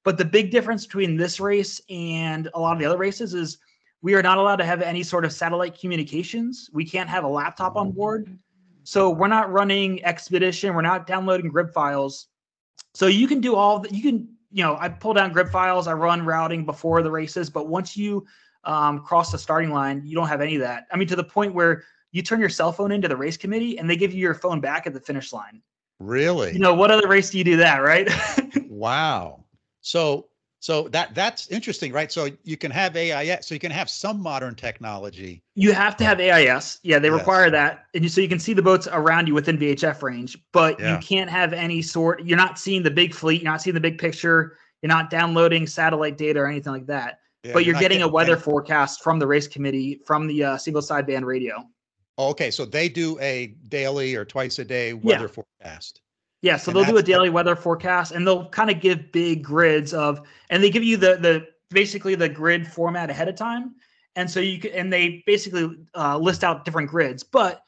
But 0.05 0.17
the 0.17 0.25
big 0.25 0.53
difference 0.53 0.87
between 0.87 1.17
this 1.17 1.41
race 1.41 1.81
and 1.91 2.49
a 2.55 2.61
lot 2.61 2.73
of 2.73 2.79
the 2.79 2.85
other 2.85 2.97
races 2.97 3.35
is 3.35 3.59
we 4.03 4.15
are 4.15 4.23
not 4.23 4.39
allowed 4.39 4.57
to 4.57 4.65
have 4.65 4.83
any 4.83 5.03
sort 5.03 5.25
of 5.25 5.33
satellite 5.33 5.79
communications. 5.79 6.71
We 6.73 6.85
can't 6.85 7.09
have 7.09 7.25
a 7.25 7.29
laptop 7.29 7.77
on 7.77 7.93
board. 7.93 8.39
So 8.85 9.11
we're 9.11 9.29
not 9.29 9.51
running 9.51 10.05
Expedition. 10.05 10.75
We're 10.75 10.83
not 10.83 11.07
downloading 11.07 11.51
grib 11.51 11.73
files. 11.73 12.29
So 12.95 13.07
you 13.09 13.27
can 13.27 13.41
do 13.41 13.57
all 13.57 13.81
that. 13.81 13.93
You 13.93 14.03
can, 14.03 14.29
you 14.53 14.63
know, 14.63 14.77
I 14.79 14.89
pull 14.89 15.13
down 15.15 15.35
grib 15.35 15.51
files. 15.51 15.89
I 15.89 15.93
run 15.93 16.25
routing 16.25 16.65
before 16.65 17.03
the 17.03 17.11
races. 17.11 17.51
But 17.51 17.69
once 17.69 17.97
you 17.97 18.25
um, 18.65 19.01
cross 19.01 19.33
the 19.33 19.39
starting 19.39 19.71
line, 19.71 20.03
you 20.05 20.15
don't 20.15 20.29
have 20.29 20.41
any 20.41 20.55
of 20.55 20.61
that. 20.61 20.87
I 20.93 20.97
mean, 20.97 21.09
to 21.09 21.17
the 21.17 21.25
point 21.25 21.55
where 21.55 21.83
you 22.13 22.23
turn 22.23 22.41
your 22.41 22.49
cell 22.49 22.73
phone 22.73 22.93
into 22.93 23.09
the 23.09 23.17
race 23.17 23.37
committee 23.37 23.79
and 23.79 23.91
they 23.91 23.97
give 23.97 24.13
you 24.13 24.21
your 24.21 24.35
phone 24.35 24.61
back 24.61 24.87
at 24.87 24.95
the 24.95 25.01
finish 25.01 25.33
line. 25.33 25.63
Really? 25.99 26.53
You 26.53 26.59
know, 26.59 26.75
what 26.75 26.91
other 26.91 27.09
race 27.09 27.31
do 27.31 27.39
you 27.39 27.45
do 27.45 27.57
that, 27.57 27.79
right? 27.79 28.09
wow. 28.69 29.45
So 29.81 30.29
so 30.67 30.89
that 30.89 31.15
that's 31.15 31.47
interesting, 31.47 31.93
right? 31.93 32.11
So 32.11 32.29
you 32.43 32.57
can 32.57 32.73
have 32.73 32.97
AIS, 32.97 33.47
so 33.47 33.55
you 33.55 33.61
can 33.61 33.71
have 33.71 33.89
some 33.89 34.21
modern 34.21 34.57
technology. 34.57 35.41
You 35.55 35.73
have 35.73 35.97
to 35.99 36.05
have 36.05 36.19
AIS. 36.19 36.81
Yeah, 36.83 36.99
they 36.99 37.07
yes. 37.07 37.17
require 37.17 37.51
that. 37.51 37.85
And 37.95 38.11
so 38.11 38.21
you 38.21 38.29
can 38.29 38.41
see 38.41 38.53
the 38.53 38.63
boats 38.63 38.89
around 38.91 39.29
you 39.29 39.35
within 39.35 39.59
VHF 39.59 40.03
range, 40.03 40.37
but 40.51 40.81
yeah. 40.81 40.95
you 40.97 40.99
can't 40.99 41.31
have 41.31 41.53
any 41.53 41.83
sort 41.83 42.25
you're 42.25 42.37
not 42.37 42.59
seeing 42.59 42.83
the 42.83 42.91
big 42.91 43.15
fleet, 43.15 43.43
you're 43.43 43.53
not 43.53 43.63
seeing 43.63 43.75
the 43.75 43.81
big 43.81 43.97
picture. 43.97 44.57
You're 44.83 44.89
not 44.89 45.09
downloading 45.09 45.69
satellite 45.69 46.19
data 46.19 46.41
or 46.41 46.49
anything 46.49 46.73
like 46.73 46.87
that. 46.87 47.21
Yeah, 47.45 47.53
but 47.53 47.65
you're, 47.65 47.75
not 47.75 47.83
getting 47.83 48.03
a 48.03 48.09
weather 48.09 48.33
any- 48.33 48.43
forecast 48.43 49.05
from 49.05 49.21
the 49.21 49.27
race 49.29 49.47
committee 49.47 50.01
from 50.05 50.27
the 50.27 50.43
uh, 50.43 50.57
single 50.57 50.83
sideband 50.83 51.27
radio. 51.27 51.63
Oh, 52.19 52.31
okay, 52.31 52.51
so 52.51 52.65
they 52.65 52.89
do 52.89 53.17
a 53.21 53.55
daily 53.69 54.17
or 54.17 54.25
twice 54.25 54.59
a 54.59 54.65
day 54.65 54.95
weather 54.95 55.29
forecast. 55.29 56.01
Yeah, 56.47 56.57
so 56.57 56.71
And 56.71 56.77
they'll 56.77 56.85
do 56.85 56.99
a 56.99 57.03
daily 57.03 57.29
weather 57.29 57.57
forecast 57.57 58.13
and 58.13 58.25
they'll 58.25 58.49
kind 58.51 58.71
of 58.71 58.81
give 58.81 59.11
big 59.11 59.43
grids 59.43 59.93
of 59.93 60.21
and 60.49 60.63
they 60.63 60.71
give 60.71 60.85
you 60.85 60.97
the 60.97 61.17
the 61.17 61.49
basically 61.71 62.15
the 62.15 62.29
grid 62.29 62.69
format 62.69 63.11
ahead 63.11 63.29
of 63.29 63.35
time. 63.35 63.75
And 64.15 64.31
so 64.31 64.39
you 64.39 64.61
can 64.61 64.71
and 64.71 64.93
they 64.93 65.25
basically 65.27 65.77
uh, 65.97 66.17
list 66.17 66.45
out 66.45 66.65
different 66.65 66.89
grids, 66.89 67.25
but 67.25 67.63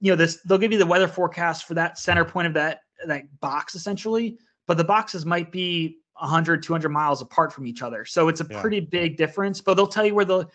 you 0.00 0.12
know 0.12 0.16
this 0.16 0.36
they'll 0.44 0.58
give 0.58 0.70
you 0.70 0.76
the 0.76 0.84
weather 0.84 1.08
forecast 1.08 1.66
for 1.66 1.72
that 1.74 1.98
center 1.98 2.26
point 2.26 2.46
of 2.46 2.52
that 2.52 2.82
that 3.06 3.22
box 3.40 3.74
essentially, 3.74 4.36
but 4.66 4.76
the 4.76 4.84
boxes 4.84 5.24
might 5.24 5.50
be 5.50 5.96
100 6.18 6.62
200 6.62 6.90
miles 6.90 7.22
apart 7.22 7.54
from 7.54 7.66
each 7.66 7.80
other. 7.80 8.04
So 8.04 8.28
it's 8.28 8.42
a 8.42 8.46
Yeah. 8.50 8.60
pretty 8.60 8.80
big 8.80 9.16
difference, 9.16 9.62
but 9.62 9.74
they'll 9.78 9.86
tell 9.86 10.04
you 10.04 10.14
where 10.14 10.26
the 10.26 10.46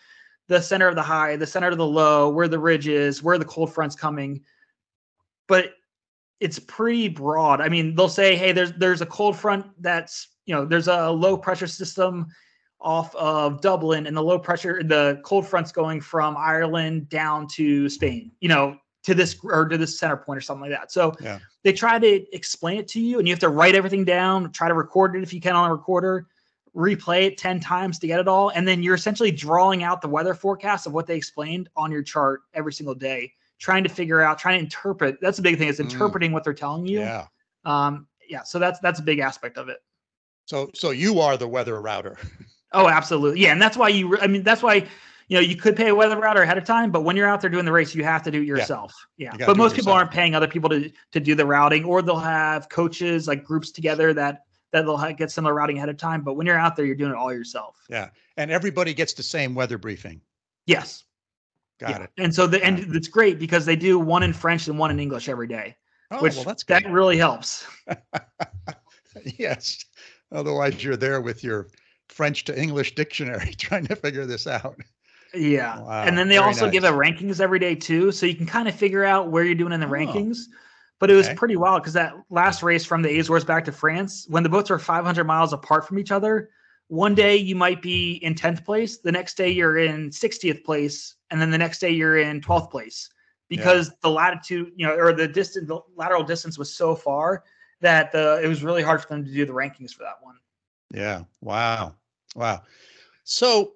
the 0.46 0.60
center 0.60 0.86
of 0.86 0.94
the 0.94 1.02
high, 1.02 1.34
the 1.34 1.48
center 1.48 1.66
of 1.66 1.78
the 1.78 1.84
low, 1.84 2.28
where 2.28 2.46
the 2.46 2.60
ridge 2.60 2.86
is, 2.86 3.24
where 3.24 3.38
the 3.38 3.44
cold 3.44 3.74
front's 3.74 3.96
coming. 3.96 4.44
But 5.48 5.72
it's 6.40 6.58
pretty 6.58 7.08
broad. 7.08 7.60
I 7.60 7.68
mean, 7.68 7.94
they'll 7.94 8.08
say, 8.08 8.36
"Hey, 8.36 8.52
there's 8.52 8.72
there's 8.74 9.00
a 9.00 9.06
cold 9.06 9.36
front 9.36 9.66
that's 9.80 10.28
you 10.46 10.54
know 10.54 10.64
there's 10.64 10.88
a 10.88 11.10
low 11.10 11.36
pressure 11.36 11.66
system 11.66 12.26
off 12.80 13.14
of 13.16 13.60
Dublin, 13.62 14.06
and 14.06 14.16
the 14.16 14.22
low 14.22 14.38
pressure 14.38 14.82
the 14.82 15.20
cold 15.24 15.46
front's 15.46 15.72
going 15.72 16.00
from 16.00 16.36
Ireland 16.36 17.08
down 17.08 17.46
to 17.54 17.88
Spain. 17.88 18.32
You 18.40 18.48
know, 18.48 18.76
to 19.04 19.14
this 19.14 19.36
or 19.44 19.66
to 19.66 19.78
this 19.78 19.98
center 19.98 20.16
point 20.16 20.36
or 20.38 20.40
something 20.42 20.70
like 20.70 20.78
that. 20.78 20.92
So 20.92 21.14
Yeah. 21.20 21.38
they 21.62 21.72
try 21.72 21.98
to 21.98 22.34
explain 22.34 22.78
it 22.78 22.88
to 22.88 23.00
you, 23.00 23.18
and 23.18 23.26
you 23.26 23.32
have 23.32 23.40
to 23.40 23.48
write 23.48 23.74
everything 23.74 24.04
down. 24.04 24.52
Try 24.52 24.68
to 24.68 24.74
record 24.74 25.16
it 25.16 25.22
if 25.22 25.32
you 25.32 25.40
can 25.40 25.56
on 25.56 25.70
a 25.70 25.74
recorder. 25.74 26.26
Replay 26.74 27.22
it 27.22 27.38
ten 27.38 27.58
times 27.58 27.98
to 28.00 28.06
get 28.06 28.20
it 28.20 28.28
all, 28.28 28.50
and 28.50 28.68
then 28.68 28.82
you're 28.82 28.96
essentially 28.96 29.30
drawing 29.30 29.82
out 29.82 30.02
the 30.02 30.08
weather 30.08 30.34
forecast 30.34 30.86
of 30.86 30.92
what 30.92 31.06
they 31.06 31.16
explained 31.16 31.70
on 31.74 31.90
your 31.90 32.02
chart 32.02 32.42
every 32.52 32.74
single 32.74 32.94
day 32.94 33.32
trying 33.58 33.82
to 33.84 33.88
figure 33.88 34.20
out, 34.20 34.38
trying 34.38 34.58
to 34.58 34.64
interpret. 34.64 35.18
That's 35.20 35.36
the 35.36 35.42
big 35.42 35.58
thing 35.58 35.68
is 35.68 35.78
Mm. 35.78 35.90
interpreting 35.90 36.32
what 36.32 36.44
they're 36.44 36.54
telling 36.54 36.86
you. 36.86 37.00
Yeah. 37.00 37.26
Um, 37.64 38.06
yeah. 38.28 38.42
So 38.42 38.58
that's 38.58 38.78
that's 38.80 39.00
a 39.00 39.02
big 39.02 39.18
aspect 39.18 39.58
of 39.58 39.68
it. 39.68 39.78
So 40.46 40.70
so 40.74 40.90
you 40.90 41.20
are 41.20 41.36
the 41.36 41.48
weather 41.48 41.80
router. 41.80 42.18
Oh, 42.72 42.88
absolutely. 42.88 43.40
Yeah, 43.40 43.52
and 43.52 43.62
that's 43.62 43.76
why 43.76 43.88
you. 43.88 44.18
I 44.18 44.26
mean, 44.26 44.42
that's 44.42 44.62
why 44.62 44.74
you 45.28 45.36
know 45.36 45.40
you 45.40 45.56
could 45.56 45.76
pay 45.76 45.88
a 45.88 45.94
weather 45.94 46.18
router 46.18 46.42
ahead 46.42 46.58
of 46.58 46.64
time, 46.64 46.90
but 46.90 47.02
when 47.02 47.16
you're 47.16 47.28
out 47.28 47.40
there 47.40 47.48
doing 47.48 47.64
the 47.64 47.72
race, 47.72 47.94
you 47.94 48.04
have 48.04 48.22
to 48.24 48.30
do 48.30 48.42
it 48.42 48.44
yourself. 48.46 48.92
Yeah. 49.16 49.32
You 49.38 49.46
But 49.46 49.56
most 49.56 49.76
people 49.76 49.92
aren't 49.92 50.10
paying 50.10 50.34
other 50.34 50.48
people 50.48 50.68
to 50.70 50.90
to 51.12 51.20
do 51.20 51.34
the 51.36 51.46
routing, 51.46 51.84
or 51.84 52.02
they'll 52.02 52.18
have 52.18 52.68
coaches 52.68 53.28
like 53.28 53.44
groups 53.44 53.70
together 53.70 54.12
that 54.14 54.42
that 54.72 54.82
they'll 54.82 54.98
get 55.14 55.30
similar 55.30 55.54
routing 55.54 55.78
ahead 55.78 55.88
of 55.88 55.96
time. 55.96 56.22
But 56.22 56.34
when 56.34 56.44
you're 56.46 56.58
out 56.58 56.76
there, 56.76 56.84
you're 56.84 56.96
doing 56.96 57.12
it 57.12 57.16
all 57.16 57.32
yourself. 57.32 57.76
Yeah. 57.88 58.10
And 58.36 58.50
everybody 58.50 58.92
gets 58.92 59.14
the 59.14 59.22
same 59.22 59.54
weather 59.54 59.78
briefing. 59.78 60.20
Yes. 60.66 61.04
Got 61.78 61.90
Yeah. 61.90 62.02
it. 62.04 62.10
And 62.18 62.34
so 62.34 62.46
the 62.46 62.64
and 62.64 62.78
it's 62.94 63.08
great 63.08 63.38
because 63.38 63.66
they 63.66 63.76
do 63.76 63.98
one 63.98 64.22
in 64.22 64.32
French 64.32 64.66
and 64.68 64.78
one 64.78 64.90
in 64.90 64.98
English 64.98 65.28
every 65.28 65.46
day, 65.46 65.76
Oh, 66.10 66.22
which 66.22 66.34
well, 66.36 66.44
that's 66.44 66.64
that 66.64 66.88
really 66.90 67.16
helps. 67.18 67.66
yes. 69.38 69.84
Otherwise, 70.32 70.82
you're 70.82 70.96
there 70.96 71.20
with 71.20 71.44
your 71.44 71.68
French 72.08 72.44
to 72.44 72.60
English 72.60 72.94
dictionary 72.94 73.52
trying 73.58 73.86
to 73.86 73.96
figure 73.96 74.26
this 74.26 74.46
out. 74.46 74.76
Yeah. 75.34 75.80
Wow, 75.80 76.04
And 76.04 76.16
then 76.16 76.28
they 76.28 76.36
very 76.36 76.46
also 76.46 76.70
give 76.70 76.82
nice. 76.84 76.92
a 76.92 76.94
rankings 76.94 77.40
every 77.40 77.58
day 77.58 77.74
too. 77.74 78.10
So 78.12 78.26
you 78.26 78.34
can 78.34 78.46
kind 78.46 78.68
of 78.68 78.74
figure 78.74 79.04
out 79.04 79.30
where 79.30 79.44
you're 79.44 79.54
doing 79.54 79.72
in 79.72 79.80
the 79.80 79.86
Oh, 79.86 79.90
rankings. 79.90 80.38
But 80.98 81.10
it 81.10 81.14
was 81.14 81.26
okay. 81.26 81.34
pretty 81.36 81.56
wild 81.56 81.82
because 81.82 81.92
that 81.92 82.14
last 82.30 82.62
race 82.62 82.84
from 82.86 83.02
the 83.02 83.18
Azores 83.18 83.44
back 83.44 83.66
to 83.66 83.72
France, 83.72 84.24
when 84.30 84.42
the 84.42 84.48
boats 84.48 84.70
are 84.70 84.78
500 84.78 85.24
miles 85.24 85.52
apart 85.52 85.86
from 85.86 85.98
each 85.98 86.10
other, 86.10 86.48
one 86.88 87.14
day 87.14 87.36
you 87.36 87.56
might 87.56 87.82
be 87.82 88.14
in 88.22 88.34
10th 88.34 88.64
place, 88.64 88.98
the 88.98 89.12
next 89.12 89.36
day 89.36 89.50
you're 89.50 89.78
in 89.78 90.10
60th 90.10 90.64
place, 90.64 91.16
and 91.30 91.40
then 91.40 91.50
the 91.50 91.58
next 91.58 91.80
day 91.80 91.90
you're 91.90 92.18
in 92.18 92.40
12th 92.40 92.70
place 92.70 93.10
because 93.48 93.90
the 94.02 94.10
latitude, 94.10 94.72
you 94.76 94.86
know, 94.86 94.94
or 94.94 95.12
the 95.12 95.26
distance, 95.26 95.68
the 95.68 95.80
lateral 95.96 96.22
distance 96.22 96.58
was 96.58 96.72
so 96.72 96.94
far 96.94 97.44
that 97.80 98.10
the 98.12 98.40
it 98.42 98.48
was 98.48 98.62
really 98.62 98.82
hard 98.82 99.02
for 99.02 99.08
them 99.08 99.24
to 99.24 99.30
do 99.30 99.44
the 99.44 99.52
rankings 99.52 99.92
for 99.92 100.02
that 100.02 100.16
one. 100.20 100.36
Yeah. 100.92 101.24
Wow. 101.40 101.94
Wow. 102.34 102.62
So, 103.24 103.74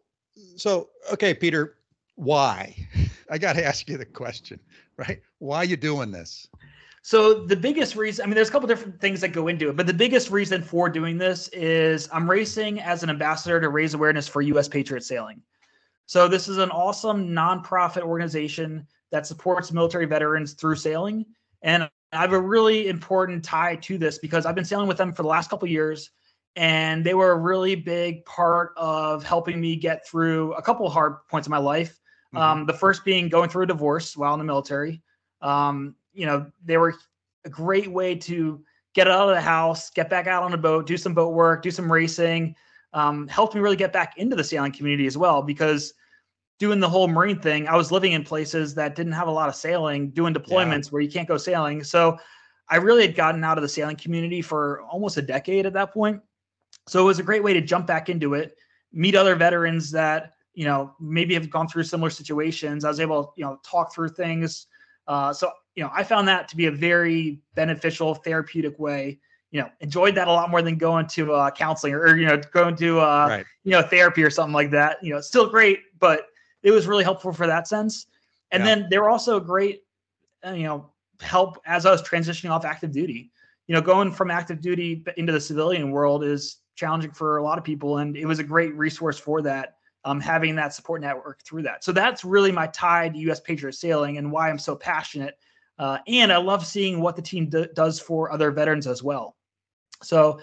so, 0.56 0.90
okay, 1.12 1.34
Peter, 1.34 1.76
why? 2.14 2.76
I 3.30 3.38
got 3.38 3.54
to 3.54 3.64
ask 3.64 3.88
you 3.88 3.96
the 3.96 4.04
question, 4.04 4.58
right? 4.96 5.20
Why 5.38 5.58
are 5.58 5.64
you 5.64 5.76
doing 5.76 6.10
this? 6.10 6.48
So 7.02 7.44
the 7.46 7.56
biggest 7.56 7.96
reason, 7.96 8.22
I 8.22 8.26
mean, 8.26 8.34
there's 8.34 8.50
a 8.50 8.52
couple 8.52 8.68
different 8.68 9.00
things 9.00 9.22
that 9.22 9.28
go 9.28 9.48
into 9.48 9.70
it, 9.70 9.76
but 9.76 9.86
the 9.86 9.94
biggest 9.94 10.30
reason 10.30 10.62
for 10.62 10.90
doing 10.90 11.16
this 11.16 11.48
is 11.48 12.08
I'm 12.12 12.28
racing 12.28 12.80
as 12.80 13.02
an 13.02 13.10
ambassador 13.10 13.58
to 13.60 13.70
raise 13.70 13.94
awareness 13.94 14.28
for 14.28 14.42
U.S. 14.42 14.68
Patriot 14.68 15.02
Sailing. 15.02 15.40
So 16.06 16.28
this 16.28 16.46
is 16.46 16.58
an 16.58 16.70
awesome 16.70 17.28
nonprofit 17.28 18.02
organization 18.02 18.86
that 19.12 19.26
supports 19.26 19.72
military 19.72 20.04
veterans 20.06 20.52
through 20.52 20.76
sailing, 20.76 21.24
and 21.62 21.88
I 22.12 22.16
have 22.18 22.32
a 22.32 22.40
really 22.40 22.88
important 22.88 23.44
tie 23.44 23.76
to 23.76 23.96
this 23.96 24.18
because 24.18 24.44
I've 24.44 24.54
been 24.54 24.64
sailing 24.64 24.88
with 24.88 24.98
them 24.98 25.12
for 25.14 25.22
the 25.22 25.28
last 25.28 25.48
couple 25.48 25.66
of 25.66 25.70
years, 25.70 26.10
and 26.56 27.04
they 27.04 27.14
were 27.14 27.30
a 27.32 27.38
really 27.38 27.76
big 27.76 28.24
part 28.24 28.72
of 28.76 29.22
helping 29.24 29.60
me 29.60 29.76
get 29.76 30.06
through 30.06 30.52
a 30.54 30.62
couple 30.62 30.86
of 30.86 30.92
hard 30.92 31.26
points 31.28 31.46
in 31.46 31.50
my 31.50 31.58
life. 31.58 31.98
Mhm. 32.34 32.40
Um, 32.40 32.66
the 32.66 32.74
first 32.74 33.04
being 33.04 33.28
going 33.28 33.48
through 33.48 33.62
a 33.62 33.66
divorce 33.66 34.16
while 34.16 34.34
in 34.34 34.38
the 34.38 34.44
military. 34.44 35.02
Um, 35.40 35.94
you 36.12 36.26
know, 36.26 36.50
they 36.64 36.76
were 36.76 36.94
a 37.44 37.50
great 37.50 37.90
way 37.90 38.14
to 38.14 38.62
get 38.94 39.08
out 39.08 39.28
of 39.28 39.34
the 39.34 39.40
house, 39.40 39.90
get 39.90 40.10
back 40.10 40.26
out 40.26 40.42
on 40.42 40.52
a 40.52 40.58
boat, 40.58 40.86
do 40.86 40.96
some 40.96 41.14
boat 41.14 41.32
work, 41.32 41.62
do 41.62 41.70
some 41.70 41.90
racing. 41.90 42.54
Um, 42.92 43.28
helped 43.28 43.54
me 43.54 43.60
really 43.60 43.76
get 43.76 43.92
back 43.92 44.18
into 44.18 44.34
the 44.34 44.42
sailing 44.42 44.72
community 44.72 45.06
as 45.06 45.16
well 45.16 45.42
because 45.42 45.94
doing 46.58 46.80
the 46.80 46.88
whole 46.88 47.06
marine 47.06 47.38
thing, 47.38 47.68
I 47.68 47.76
was 47.76 47.92
living 47.92 48.12
in 48.12 48.24
places 48.24 48.74
that 48.74 48.94
didn't 48.96 49.12
have 49.12 49.28
a 49.28 49.32
lot 49.32 49.48
of 49.48 49.54
sailing, 49.54 50.10
doing 50.10 50.34
deployments 50.34 50.90
where 50.90 51.00
you 51.00 51.10
can't 51.10 51.28
go 51.28 51.36
sailing. 51.36 51.84
So 51.84 52.18
I 52.68 52.76
really 52.76 53.06
had 53.06 53.16
gotten 53.16 53.42
out 53.42 53.58
of 53.58 53.62
the 53.62 53.68
sailing 53.68 53.96
community 53.96 54.42
for 54.42 54.82
almost 54.82 55.16
a 55.16 55.22
decade 55.22 55.66
at 55.66 55.72
that 55.72 55.92
point. 55.92 56.20
So 56.86 57.00
it 57.00 57.04
was 57.04 57.18
a 57.18 57.22
great 57.22 57.42
way 57.42 57.54
to 57.54 57.60
jump 57.60 57.86
back 57.86 58.08
into 58.08 58.34
it, 58.34 58.56
meet 58.92 59.14
other 59.14 59.36
veterans 59.36 59.90
that 59.92 60.32
you 60.54 60.64
know 60.64 60.94
maybe 61.00 61.34
have 61.34 61.48
gone 61.48 61.68
through 61.68 61.84
similar 61.84 62.10
situations. 62.10 62.84
I 62.84 62.88
was 62.88 63.00
able 63.00 63.24
to 63.24 63.30
you 63.36 63.44
know 63.44 63.58
talk 63.64 63.94
through 63.94 64.10
things. 64.10 64.66
Uh, 65.10 65.32
so 65.32 65.50
you 65.74 65.82
know 65.82 65.90
I 65.92 66.04
found 66.04 66.28
that 66.28 66.46
to 66.48 66.56
be 66.56 66.66
a 66.66 66.70
very 66.70 67.40
beneficial 67.56 68.14
therapeutic 68.14 68.78
way. 68.78 69.18
You 69.50 69.62
know, 69.62 69.68
enjoyed 69.80 70.14
that 70.14 70.28
a 70.28 70.32
lot 70.32 70.48
more 70.50 70.62
than 70.62 70.78
going 70.78 71.08
to 71.08 71.32
uh, 71.32 71.50
counseling 71.50 71.94
or, 71.94 72.02
or 72.02 72.16
you 72.16 72.26
know 72.26 72.40
going 72.52 72.76
to 72.76 73.00
uh, 73.00 73.26
right. 73.28 73.46
you 73.64 73.72
know 73.72 73.82
therapy 73.82 74.22
or 74.22 74.30
something 74.30 74.54
like 74.54 74.70
that. 74.70 75.02
You 75.02 75.14
know, 75.14 75.20
still 75.20 75.50
great, 75.50 75.80
but 75.98 76.26
it 76.62 76.70
was 76.70 76.86
really 76.86 77.02
helpful 77.02 77.32
for 77.32 77.48
that 77.48 77.66
sense. 77.66 78.06
And 78.52 78.62
Yeah. 78.62 78.76
then 78.76 78.86
they 78.88 78.98
were 78.98 79.10
also 79.10 79.38
a 79.38 79.40
great, 79.40 79.82
uh, 80.46 80.52
you 80.52 80.62
know, 80.64 80.90
help 81.20 81.60
as 81.66 81.86
I 81.86 81.90
was 81.90 82.02
transitioning 82.02 82.50
off 82.50 82.64
active 82.64 82.92
duty. 82.92 83.32
You 83.66 83.74
know, 83.74 83.80
going 83.80 84.12
from 84.12 84.30
active 84.30 84.60
duty 84.60 85.04
into 85.16 85.32
the 85.32 85.40
civilian 85.40 85.90
world 85.90 86.22
is 86.22 86.58
challenging 86.76 87.10
for 87.10 87.38
a 87.38 87.42
lot 87.42 87.58
of 87.58 87.64
people, 87.64 87.98
and 87.98 88.16
it 88.16 88.26
was 88.26 88.38
a 88.38 88.44
great 88.44 88.76
resource 88.76 89.18
for 89.18 89.42
that. 89.42 89.74
Um, 90.04 90.18
having 90.18 90.54
that 90.56 90.72
support 90.72 91.02
network 91.02 91.42
through 91.42 91.62
that. 91.64 91.84
So 91.84 91.92
that's 91.92 92.24
really 92.24 92.50
my 92.50 92.68
tie 92.68 93.10
to 93.10 93.18
U.S. 93.18 93.38
Patriot 93.38 93.74
Sailing 93.74 94.16
and 94.16 94.32
why 94.32 94.48
I'm 94.48 94.58
so 94.58 94.74
passionate. 94.74 95.36
Uh, 95.78 95.98
and 96.06 96.32
I 96.32 96.38
love 96.38 96.66
seeing 96.66 97.00
what 97.00 97.16
the 97.16 97.22
team 97.22 97.50
d- 97.50 97.68
does 97.74 98.00
for 98.00 98.32
other 98.32 98.50
veterans 98.50 98.86
as 98.86 99.02
well. 99.02 99.36
So 100.02 100.40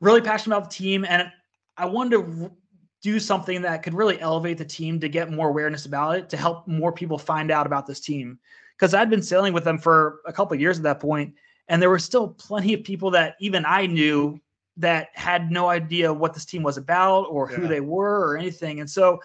really 0.00 0.20
passionate 0.20 0.56
about 0.56 0.70
the 0.70 0.76
team, 0.76 1.04
and 1.08 1.30
I 1.76 1.86
wanted 1.86 2.10
to 2.12 2.52
do 3.02 3.20
something 3.20 3.62
that 3.62 3.82
could 3.82 3.94
really 3.94 4.20
elevate 4.20 4.58
the 4.58 4.64
team 4.64 4.98
to 5.00 5.08
get 5.08 5.30
more 5.30 5.48
awareness 5.48 5.86
about 5.86 6.16
it, 6.16 6.28
to 6.30 6.36
help 6.36 6.66
more 6.66 6.92
people 6.92 7.18
find 7.18 7.50
out 7.50 7.66
about 7.66 7.86
this 7.86 8.00
team. 8.00 8.38
Because 8.76 8.94
I'd 8.94 9.10
been 9.10 9.22
sailing 9.22 9.52
with 9.52 9.64
them 9.64 9.78
for 9.78 10.20
a 10.26 10.32
couple 10.32 10.56
years 10.56 10.78
at 10.78 10.84
that 10.84 11.00
point, 11.00 11.34
and 11.68 11.80
there 11.80 11.90
were 11.90 11.98
still 11.98 12.28
plenty 12.28 12.74
of 12.74 12.84
people 12.84 13.10
that 13.12 13.36
even 13.40 13.64
I 13.66 13.86
knew 13.86 14.40
that 14.76 15.08
had 15.14 15.50
no 15.50 15.68
idea 15.68 16.12
what 16.12 16.34
this 16.34 16.44
team 16.44 16.62
was 16.62 16.76
about 16.76 17.24
or 17.24 17.46
who 17.46 17.62
Yeah. 17.62 17.68
they 17.68 17.80
were 17.80 18.20
or 18.28 18.36
anything. 18.36 18.80
And 18.80 18.90
so, 18.90 19.20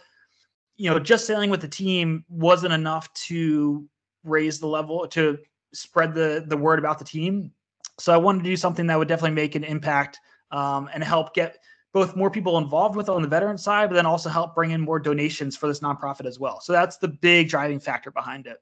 you 0.77 0.89
know, 0.89 0.99
just 0.99 1.25
sailing 1.25 1.49
with 1.49 1.61
the 1.61 1.67
team 1.67 2.23
wasn't 2.29 2.73
enough 2.73 3.11
to 3.27 3.87
raise 4.23 4.59
the 4.59 4.67
level 4.67 5.07
to 5.07 5.39
spread 5.73 6.13
the 6.13 6.43
the 6.47 6.57
word 6.57 6.79
about 6.79 6.99
the 6.99 7.05
team. 7.05 7.51
So 7.99 8.13
I 8.13 8.17
wanted 8.17 8.43
to 8.43 8.49
do 8.49 8.55
something 8.55 8.87
that 8.87 8.97
would 8.97 9.07
definitely 9.07 9.35
make 9.35 9.55
an 9.55 9.63
impact 9.63 10.19
um, 10.51 10.89
and 10.93 11.03
help 11.03 11.33
get 11.33 11.57
both 11.91 12.15
more 12.15 12.29
people 12.29 12.57
involved 12.57 12.95
with 12.95 13.09
it 13.09 13.11
on 13.11 13.21
the 13.21 13.27
veteran 13.27 13.57
side, 13.57 13.89
but 13.89 13.95
then 13.95 14.05
also 14.05 14.29
help 14.29 14.53
bring 14.55 14.71
in 14.71 14.79
more 14.81 14.99
donations 14.99 15.57
for 15.57 15.67
this 15.67 15.79
nonprofit 15.79 16.25
as 16.25 16.39
well. 16.39 16.61
So 16.61 16.71
that's 16.71 16.97
the 16.97 17.07
big 17.07 17.49
driving 17.49 17.79
factor 17.79 18.11
behind 18.11 18.45
it. 18.47 18.61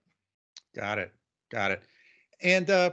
Got 0.74 1.00
it. 1.00 1.12
Got 1.52 1.72
it. 1.72 1.84
And 2.42 2.70
uh, 2.70 2.92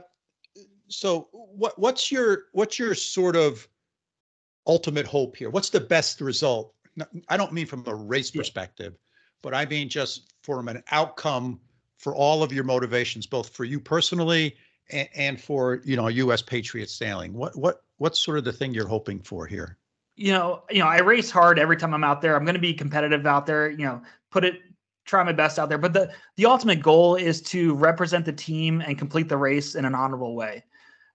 so, 0.87 1.29
what 1.31 1.77
what's 1.79 2.11
your 2.11 2.43
what's 2.53 2.77
your 2.77 2.95
sort 2.95 3.35
of 3.35 3.67
ultimate 4.67 5.05
hope 5.05 5.35
here? 5.35 5.49
What's 5.49 5.69
the 5.69 5.79
best 5.79 6.21
result? 6.21 6.73
I 7.27 7.37
don't 7.37 7.53
mean 7.53 7.65
from 7.65 7.83
a 7.87 7.95
race 7.95 8.31
perspective, 8.31 8.97
but 9.41 9.53
I 9.53 9.65
mean 9.65 9.89
just 9.89 10.33
from 10.43 10.67
an 10.67 10.83
outcome 10.91 11.59
for 11.97 12.15
all 12.15 12.43
of 12.43 12.53
your 12.53 12.63
motivations, 12.63 13.25
both 13.25 13.49
for 13.49 13.65
you 13.65 13.79
personally 13.79 14.55
and, 14.91 15.09
and 15.15 15.41
for 15.41 15.81
you 15.83 15.95
know 15.95 16.07
U.S. 16.07 16.41
Patriot 16.41 16.89
sailing. 16.89 17.33
What 17.33 17.55
what 17.57 17.83
what's 17.97 18.19
sort 18.19 18.37
of 18.37 18.43
the 18.43 18.53
thing 18.53 18.73
you're 18.73 18.87
hoping 18.87 19.19
for 19.19 19.45
here? 19.45 19.77
you 20.15 20.31
know, 20.31 20.63
you 20.69 20.79
know, 20.79 20.87
I 20.87 20.99
race 20.99 21.29
hard 21.29 21.59
every 21.59 21.77
time 21.77 21.93
I'm 21.93 22.03
out 22.03 22.21
there. 22.21 22.35
I'm 22.35 22.45
going 22.45 22.55
to 22.55 22.61
be 22.61 22.73
competitive 22.73 23.25
out 23.25 23.45
there. 23.45 23.69
You 23.69 23.85
know, 23.85 24.01
put 24.31 24.45
it, 24.45 24.61
try 25.03 25.23
my 25.23 25.33
best 25.33 25.59
out 25.59 25.69
there. 25.69 25.77
But 25.77 25.93
the 25.93 26.11
the 26.37 26.45
ultimate 26.45 26.81
goal 26.81 27.15
is 27.15 27.41
to 27.43 27.75
represent 27.75 28.25
the 28.25 28.33
team 28.33 28.81
and 28.81 28.97
complete 28.97 29.29
the 29.29 29.37
race 29.37 29.75
in 29.75 29.85
an 29.85 29.93
honorable 29.93 30.35
way. 30.35 30.63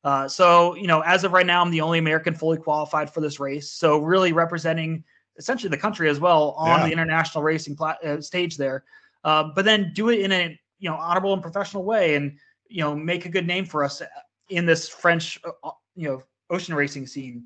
Uh, 0.03 0.27
so, 0.27 0.75
you 0.77 0.87
know, 0.87 1.01
as 1.01 1.25
of 1.25 1.33
right 1.33 1.47
now, 1.47 1.61
I'm 1.63 1.71
the 1.71 1.81
only 1.83 1.99
American 1.99 2.35
fully 2.35 2.57
qualified 2.57 3.13
for 3.13 3.21
this 3.21 3.39
race. 3.39 3.71
So, 3.71 3.99
really 3.99 4.33
representing 4.33 5.05
essentially 5.37 5.71
the 5.71 5.77
country 5.77 6.09
as 6.09 6.21
well 6.21 6.53
on 6.53 6.81
Yeah. 6.81 6.87
the 6.87 6.93
international 6.93 7.45
racing 7.45 7.77
plat- 7.77 8.03
uh, 8.05 8.21
stage 8.21 8.57
there. 8.57 8.85
Uh, 9.25 9.45
but 9.55 9.65
then 9.65 9.93
do 9.95 10.09
it 10.09 10.21
in 10.21 10.33
a 10.33 10.59
you 10.79 10.89
know 10.89 10.97
honorable 10.97 11.35
and 11.35 11.43
professional 11.43 11.85
way, 11.85 12.15
and 12.15 12.39
you 12.69 12.83
know 12.83 12.95
make 12.95 13.27
a 13.27 13.29
good 13.29 13.47
name 13.47 13.67
for 13.67 13.85
us 13.85 14.03
in 14.49 14.65
this 14.65 14.89
French 14.89 15.39
uh, 15.45 15.51
uh, 15.63 15.73
you 15.95 16.09
know 16.09 16.23
ocean 16.49 16.75
racing 16.75 17.07
scene. 17.07 17.45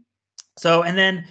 So, 0.57 0.83
and 0.85 0.97
then 0.97 1.27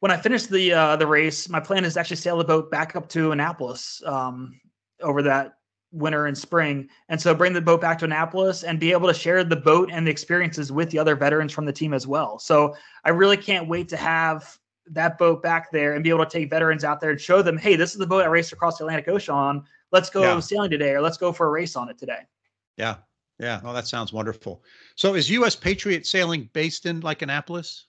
when 0.00 0.12
I 0.12 0.18
finish 0.18 0.44
the 0.46 0.72
uh, 0.72 0.96
the 0.96 1.06
race, 1.06 1.48
my 1.48 1.60
plan 1.60 1.84
is 1.84 1.94
to 1.94 2.00
actually 2.00 2.16
sail 2.16 2.36
the 2.36 2.44
boat 2.44 2.70
back 2.70 2.96
up 2.96 3.08
to 3.10 3.32
Annapolis 3.32 4.02
um, 4.04 4.60
over 5.02 5.22
that 5.22 5.57
winter 5.92 6.26
and 6.26 6.36
spring, 6.36 6.88
and 7.08 7.20
so 7.20 7.34
bring 7.34 7.52
the 7.52 7.60
boat 7.60 7.80
back 7.80 7.98
to 7.98 8.04
Annapolis 8.04 8.62
and 8.62 8.78
be 8.78 8.92
able 8.92 9.08
to 9.08 9.14
share 9.14 9.42
the 9.42 9.56
boat 9.56 9.88
and 9.92 10.06
the 10.06 10.10
experiences 10.10 10.70
with 10.70 10.90
the 10.90 10.98
other 10.98 11.16
veterans 11.16 11.52
from 11.52 11.64
the 11.64 11.72
team 11.72 11.94
as 11.94 12.06
well. 12.06 12.38
So 12.38 12.74
I 13.04 13.10
really 13.10 13.36
can't 13.36 13.68
wait 13.68 13.88
to 13.88 13.96
have 13.96 14.58
that 14.90 15.18
boat 15.18 15.42
back 15.42 15.70
there 15.70 15.94
and 15.94 16.04
be 16.04 16.10
able 16.10 16.24
to 16.24 16.30
take 16.30 16.50
veterans 16.50 16.84
out 16.84 17.00
there 17.00 17.10
and 17.10 17.20
show 17.20 17.42
them, 17.42 17.56
hey, 17.56 17.76
this 17.76 17.92
is 17.92 17.98
the 17.98 18.06
boat 18.06 18.22
I 18.24 18.26
raced 18.26 18.52
across 18.52 18.78
the 18.78 18.84
Atlantic 18.84 19.08
Ocean 19.08 19.34
on. 19.34 19.64
Let's 19.92 20.10
go 20.10 20.22
Yeah. 20.22 20.40
sailing 20.40 20.70
today, 20.70 20.90
or 20.90 21.00
let's 21.00 21.16
go 21.16 21.32
for 21.32 21.46
a 21.46 21.50
race 21.50 21.76
on 21.76 21.88
it 21.88 21.98
today. 21.98 22.20
Yeah. 22.76 22.96
Yeah. 23.38 23.60
Oh, 23.64 23.72
that 23.72 23.86
sounds 23.86 24.12
wonderful. 24.12 24.62
So 24.96 25.14
is 25.14 25.30
US 25.30 25.54
Patriot 25.56 26.06
Sailing 26.06 26.50
based 26.52 26.86
in 26.86 27.00
like 27.00 27.22
Annapolis? 27.22 27.86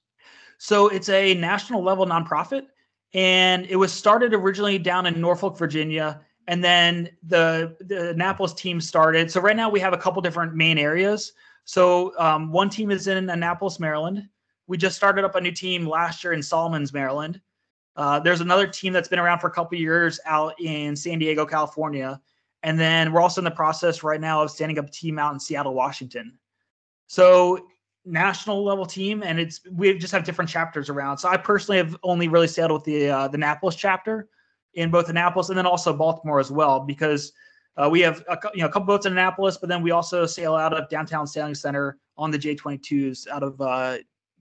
So 0.57 0.89
it's 0.89 1.09
a 1.09 1.33
national 1.35 1.81
level 1.83 2.05
nonprofit, 2.05 2.67
and 3.13 3.65
it 3.65 3.77
was 3.77 3.91
started 3.91 4.33
originally 4.33 4.77
down 4.77 5.05
in 5.05 5.19
Norfolk, 5.19 5.57
Virginia, 5.57 6.21
and 6.49 6.63
then 6.63 7.07
the 7.27 7.77
the 7.79 8.09
Annapolis 8.09 8.53
team 8.55 8.81
started. 8.81 9.31
So 9.31 9.39
right 9.39 9.55
now 9.55 9.69
we 9.69 9.79
have 9.79 9.93
a 9.93 9.97
couple 9.97 10.19
different 10.19 10.55
main 10.55 10.79
areas. 10.79 11.33
So 11.63 12.17
um, 12.17 12.51
one 12.51 12.71
team 12.71 12.89
is 12.89 13.05
in 13.05 13.29
Annapolis, 13.29 13.79
Maryland. 13.79 14.27
We 14.65 14.75
just 14.75 14.97
started 14.97 15.23
up 15.23 15.35
a 15.35 15.41
new 15.41 15.51
team 15.51 15.87
last 15.87 16.23
year 16.23 16.33
in 16.33 16.41
Solomons, 16.41 16.91
Maryland. 16.91 17.39
Uh, 17.95 18.19
there's 18.19 18.41
another 18.41 18.65
team 18.65 18.93
that's 18.93 19.07
been 19.07 19.19
around 19.19 19.39
for 19.39 19.47
a 19.47 19.51
couple 19.51 19.77
years 19.77 20.19
out 20.25 20.59
in 20.59 20.95
San 20.95 21.19
Diego, 21.19 21.45
California, 21.45 22.19
and 22.63 22.79
then 22.79 23.13
we're 23.13 23.21
also 23.21 23.41
in 23.41 23.45
the 23.45 23.51
process 23.51 24.01
right 24.01 24.19
now 24.19 24.41
of 24.41 24.49
standing 24.49 24.79
up 24.79 24.87
a 24.87 24.91
team 24.91 25.19
out 25.19 25.33
in 25.33 25.39
Seattle, 25.39 25.75
Washington. 25.75 26.35
So 27.05 27.67
national 28.05 28.63
level 28.63 28.87
team, 28.87 29.21
and 29.21 29.39
it's 29.39 29.61
we 29.71 29.95
just 29.99 30.13
have 30.13 30.23
different 30.23 30.49
chapters 30.49 30.89
around. 30.89 31.19
So 31.19 31.29
I 31.29 31.37
personally 31.37 31.77
have 31.77 31.95
only 32.01 32.27
really 32.27 32.47
sailed 32.47 32.71
with 32.71 32.85
the 32.85 33.07
uh, 33.07 33.27
the 33.27 33.35
Annapolis 33.35 33.75
chapter 33.75 34.29
in 34.73 34.91
both 34.91 35.09
Annapolis 35.09 35.49
and 35.49 35.57
then 35.57 35.65
also 35.65 35.93
Baltimore 35.93 36.39
as 36.39 36.51
well, 36.51 36.79
because 36.79 37.31
uh, 37.77 37.89
we 37.89 38.01
have 38.01 38.23
a, 38.27 38.37
you 38.53 38.61
know 38.61 38.67
a 38.67 38.71
couple 38.71 38.85
boats 38.87 39.05
in 39.05 39.13
Annapolis, 39.13 39.57
but 39.57 39.69
then 39.69 39.81
we 39.81 39.91
also 39.91 40.25
sail 40.25 40.55
out 40.55 40.73
of 40.73 40.89
downtown 40.89 41.25
sailing 41.25 41.55
center 41.55 41.97
on 42.17 42.31
the 42.31 42.37
J22s 42.37 43.27
out 43.27 43.43
of 43.43 43.59
uh, 43.61 43.97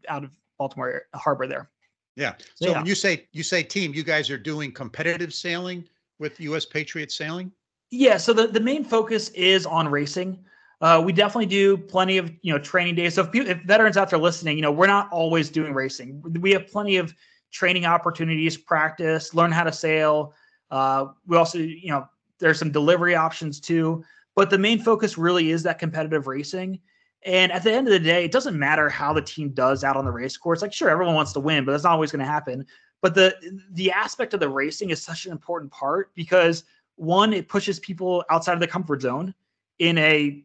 out 0.09 0.25
of 0.25 0.31
Baltimore 0.59 1.03
Harbor 1.15 1.47
there. 1.47 1.71
Yeah. 2.17 2.35
So, 2.55 2.67
So 2.67 2.71
yeah. 2.71 2.79
when 2.79 2.87
you 2.87 2.95
say 2.95 3.29
you 3.33 3.43
say 3.43 3.63
team, 3.63 3.95
you 3.95 4.03
guys 4.03 4.29
are 4.31 4.39
doing 4.39 4.73
competitive 4.73 5.33
sailing 5.33 5.85
with 6.19 6.41
US 6.41 6.65
Patriot 6.67 7.13
Sailing? 7.13 7.53
Yeah, 7.91 8.19
so 8.19 8.33
the, 8.33 8.47
the 8.49 8.61
main 8.61 8.85
focus 8.85 9.31
is 9.31 9.65
on 9.65 9.89
racing. 9.89 10.45
Uh, 10.81 11.03
we 11.05 11.13
definitely 11.13 11.47
do 11.47 11.77
plenty 11.77 12.19
of 12.19 12.31
you 12.43 12.53
know 12.53 12.59
training 12.59 12.95
days. 12.95 13.15
So 13.15 13.23
if, 13.23 13.35
if 13.35 13.63
veterans 13.63 13.97
out 13.97 14.11
there 14.11 14.19
listening, 14.19 14.57
you 14.57 14.63
know 14.63 14.73
we're 14.73 14.87
not 14.87 15.11
always 15.11 15.49
doing 15.51 15.73
racing. 15.73 16.23
We 16.41 16.53
have 16.53 16.67
plenty 16.69 16.97
of 16.97 17.15
training 17.51 17.87
opportunities, 17.87 18.57
practice, 18.57 19.35
learn 19.35 19.53
how 19.53 19.65
to 19.65 19.73
sail. 19.73 20.35
Uh, 20.71 21.07
we 21.27 21.37
also 21.37 21.59
you 21.59 21.91
know 21.91 22.07
there's 22.39 22.59
some 22.59 22.73
delivery 22.73 23.15
options 23.15 23.61
too. 23.61 24.05
But 24.35 24.51
the 24.51 24.59
main 24.59 24.79
focus 24.79 25.19
really 25.19 25.51
is 25.51 25.65
that 25.65 25.81
competitive 25.81 26.29
racing. 26.29 26.79
And 27.25 27.51
at 27.51 27.65
the 27.65 27.73
end 27.73 27.89
of 27.89 27.93
the 27.93 27.99
day, 27.99 28.25
it 28.25 28.31
doesn't 28.31 28.57
matter 28.57 28.89
how 28.89 29.13
the 29.13 29.21
team 29.21 29.51
does 29.51 29.83
out 29.83 29.97
on 29.97 30.05
the 30.05 30.13
race 30.13 30.37
course. 30.37 30.63
Like 30.63 30.73
sure, 30.73 30.89
everyone 30.89 31.17
wants 31.17 31.33
to 31.33 31.41
win, 31.41 31.65
but 31.65 31.73
that's 31.73 31.83
not 31.85 31.93
always 31.93 32.13
going 32.13 32.25
to 32.25 32.31
happen. 32.31 32.65
But 33.03 33.15
the 33.15 33.35
the 33.73 33.91
aspect 33.91 34.35
of 34.35 34.41
the 34.41 34.49
racing 34.49 34.91
is 34.91 35.03
such 35.03 35.27
an 35.27 35.33
important 35.33 35.73
part 35.73 36.15
because 36.15 36.65
one 36.97 37.33
it 37.33 37.49
pushes 37.49 37.79
people 37.81 38.25
outside 38.31 38.55
of 38.55 38.61
the 38.61 38.67
comfort 38.67 39.03
zone 39.03 39.35
in 39.79 39.99
a 39.99 40.43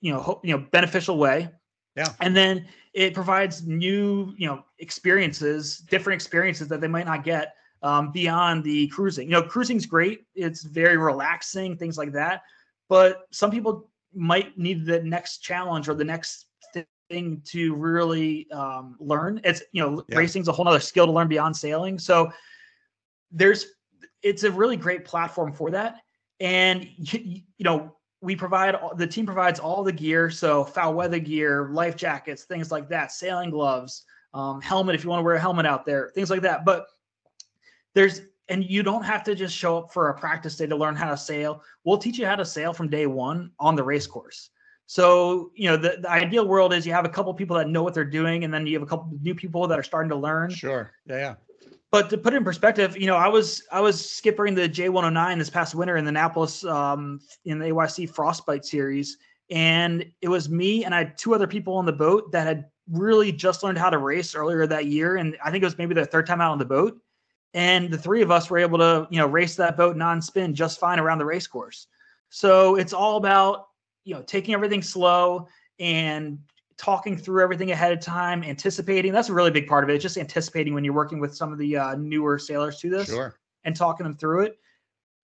you 0.00 0.12
know 0.12 0.40
you 0.42 0.56
know 0.56 0.64
beneficial 0.70 1.16
way 1.16 1.48
Yeah. 1.96 2.08
and 2.20 2.34
then 2.34 2.66
it 2.94 3.12
provides 3.14 3.66
new 3.66 4.34
you 4.36 4.46
know 4.46 4.64
experiences 4.78 5.78
different 5.90 6.14
experiences 6.14 6.68
that 6.68 6.80
they 6.80 6.88
might 6.88 7.06
not 7.06 7.22
get 7.24 7.54
um, 7.82 8.12
beyond 8.12 8.62
the 8.64 8.86
cruising. 8.88 9.26
You 9.28 9.32
know 9.32 9.42
cruising's 9.42 9.86
great. 9.86 10.24
It's 10.34 10.62
very 10.62 10.96
relaxing 10.96 11.76
things 11.76 11.98
like 11.98 12.12
that. 12.12 12.42
But 12.88 13.26
some 13.30 13.50
people 13.50 13.90
might 14.14 14.56
need 14.58 14.84
the 14.86 15.02
next 15.02 15.38
challenge 15.38 15.88
or 15.88 15.94
the 15.94 16.04
next 16.04 16.46
thing 17.10 17.42
to 17.46 17.74
really 17.74 18.50
um, 18.52 18.96
learn. 19.00 19.40
It's 19.44 19.62
you 19.72 19.82
know 19.82 20.04
Yeah. 20.08 20.18
racing's 20.18 20.48
a 20.48 20.52
whole 20.52 20.66
other 20.68 20.80
skill 20.80 21.06
to 21.06 21.12
learn 21.12 21.28
beyond 21.28 21.56
sailing. 21.56 21.98
So 21.98 22.30
there's 23.30 23.66
it's 24.22 24.44
a 24.44 24.50
really 24.50 24.76
great 24.76 25.04
platform 25.04 25.52
for 25.52 25.70
that. 25.70 25.96
And 26.40 26.88
you, 26.96 27.42
you 27.58 27.64
know 27.64 27.96
we 28.22 28.36
provide 28.36 28.76
the 28.96 29.06
team 29.06 29.26
provides 29.26 29.60
all 29.60 29.82
the 29.82 29.92
gear 29.92 30.30
so 30.30 30.64
foul 30.64 30.94
weather 30.94 31.18
gear 31.18 31.68
life 31.70 31.96
jackets 31.96 32.44
things 32.44 32.70
like 32.70 32.88
that 32.88 33.12
sailing 33.12 33.50
gloves 33.50 34.04
um, 34.32 34.62
helmet 34.62 34.94
if 34.94 35.04
you 35.04 35.10
want 35.10 35.20
to 35.20 35.24
wear 35.24 35.34
a 35.34 35.40
helmet 35.40 35.66
out 35.66 35.84
there 35.84 36.10
things 36.14 36.30
like 36.30 36.40
that 36.40 36.64
but 36.64 36.86
there's 37.94 38.22
and 38.48 38.64
you 38.64 38.82
don't 38.82 39.04
have 39.04 39.22
to 39.22 39.34
just 39.34 39.54
show 39.54 39.78
up 39.78 39.92
for 39.92 40.08
a 40.08 40.18
practice 40.18 40.56
day 40.56 40.66
to 40.66 40.76
learn 40.76 40.96
how 40.96 41.10
to 41.10 41.16
sail 41.16 41.62
we'll 41.84 41.98
teach 41.98 42.18
you 42.18 42.24
how 42.24 42.36
to 42.36 42.44
sail 42.44 42.72
from 42.72 42.88
day 42.88 43.06
one 43.06 43.50
on 43.58 43.74
the 43.74 43.82
race 43.82 44.06
course 44.06 44.50
so 44.86 45.50
you 45.54 45.68
know 45.68 45.76
the, 45.76 45.98
the 46.00 46.10
ideal 46.10 46.46
world 46.46 46.72
is 46.72 46.86
you 46.86 46.92
have 46.92 47.04
a 47.04 47.10
couple 47.10 47.34
people 47.34 47.56
that 47.56 47.68
know 47.68 47.82
what 47.82 47.92
they're 47.92 48.04
doing 48.04 48.44
and 48.44 48.54
then 48.54 48.66
you 48.66 48.74
have 48.74 48.82
a 48.82 48.86
couple 48.86 49.10
new 49.20 49.34
people 49.34 49.66
that 49.66 49.78
are 49.78 49.82
starting 49.82 50.10
to 50.10 50.16
learn 50.16 50.50
Sure. 50.50 50.92
Yeah. 51.06 51.16
Yeah. 51.16 51.34
But 51.92 52.08
to 52.08 52.16
put 52.16 52.32
it 52.32 52.38
in 52.38 52.44
perspective, 52.44 52.96
you 52.96 53.06
know, 53.06 53.16
I 53.16 53.28
was 53.28 53.62
I 53.70 53.80
was 53.80 54.02
skippering 54.02 54.56
the 54.56 54.68
J109 54.68 55.38
this 55.38 55.50
past 55.50 55.74
winter 55.74 55.98
in 55.98 56.06
the 56.06 56.08
Annapolis 56.08 56.64
um, 56.64 57.20
in 57.44 57.58
the 57.58 57.66
AYC 57.66 58.08
Frostbite 58.08 58.64
series, 58.64 59.18
and 59.50 60.04
it 60.22 60.28
was 60.28 60.48
me 60.48 60.86
and 60.86 60.94
I 60.94 60.98
had 60.98 61.18
two 61.18 61.34
other 61.34 61.46
people 61.46 61.76
on 61.76 61.84
the 61.84 61.92
boat 61.92 62.32
that 62.32 62.46
had 62.46 62.64
really 62.90 63.30
just 63.30 63.62
learned 63.62 63.76
how 63.76 63.90
to 63.90 63.98
race 63.98 64.34
earlier 64.34 64.66
that 64.66 64.86
year, 64.86 65.16
and 65.16 65.36
I 65.44 65.50
think 65.50 65.62
it 65.62 65.66
was 65.66 65.76
maybe 65.76 65.94
their 65.94 66.06
third 66.06 66.26
time 66.26 66.40
out 66.40 66.52
on 66.52 66.58
the 66.58 66.64
boat, 66.64 66.98
and 67.52 67.90
the 67.90 67.98
three 67.98 68.22
of 68.22 68.30
us 68.30 68.48
were 68.48 68.58
able 68.58 68.78
to 68.78 69.06
you 69.10 69.18
know 69.18 69.26
race 69.26 69.54
that 69.56 69.76
boat 69.76 69.94
non-spin 69.94 70.54
just 70.54 70.80
fine 70.80 70.98
around 70.98 71.18
the 71.18 71.26
race 71.26 71.46
course. 71.46 71.88
So 72.30 72.76
it's 72.76 72.94
all 72.94 73.18
about 73.18 73.66
you 74.04 74.14
know 74.14 74.22
taking 74.22 74.54
everything 74.54 74.80
slow 74.80 75.46
and 75.78 76.38
talking 76.82 77.16
through 77.16 77.40
everything 77.40 77.70
ahead 77.70 77.92
of 77.92 78.00
time, 78.00 78.42
anticipating. 78.42 79.12
That's 79.12 79.28
a 79.28 79.32
really 79.32 79.52
big 79.52 79.68
part 79.68 79.84
of 79.84 79.90
it. 79.90 79.94
It's 79.94 80.02
just 80.02 80.18
anticipating 80.18 80.74
when 80.74 80.82
you're 80.82 80.92
working 80.92 81.20
with 81.20 81.34
some 81.34 81.52
of 81.52 81.58
the 81.58 81.76
uh, 81.76 81.94
newer 81.94 82.38
sailors 82.38 82.78
to 82.80 82.90
this 82.90 83.08
Sure. 83.08 83.36
and 83.64 83.76
talking 83.76 84.02
them 84.02 84.16
through 84.16 84.46
it. 84.46 84.58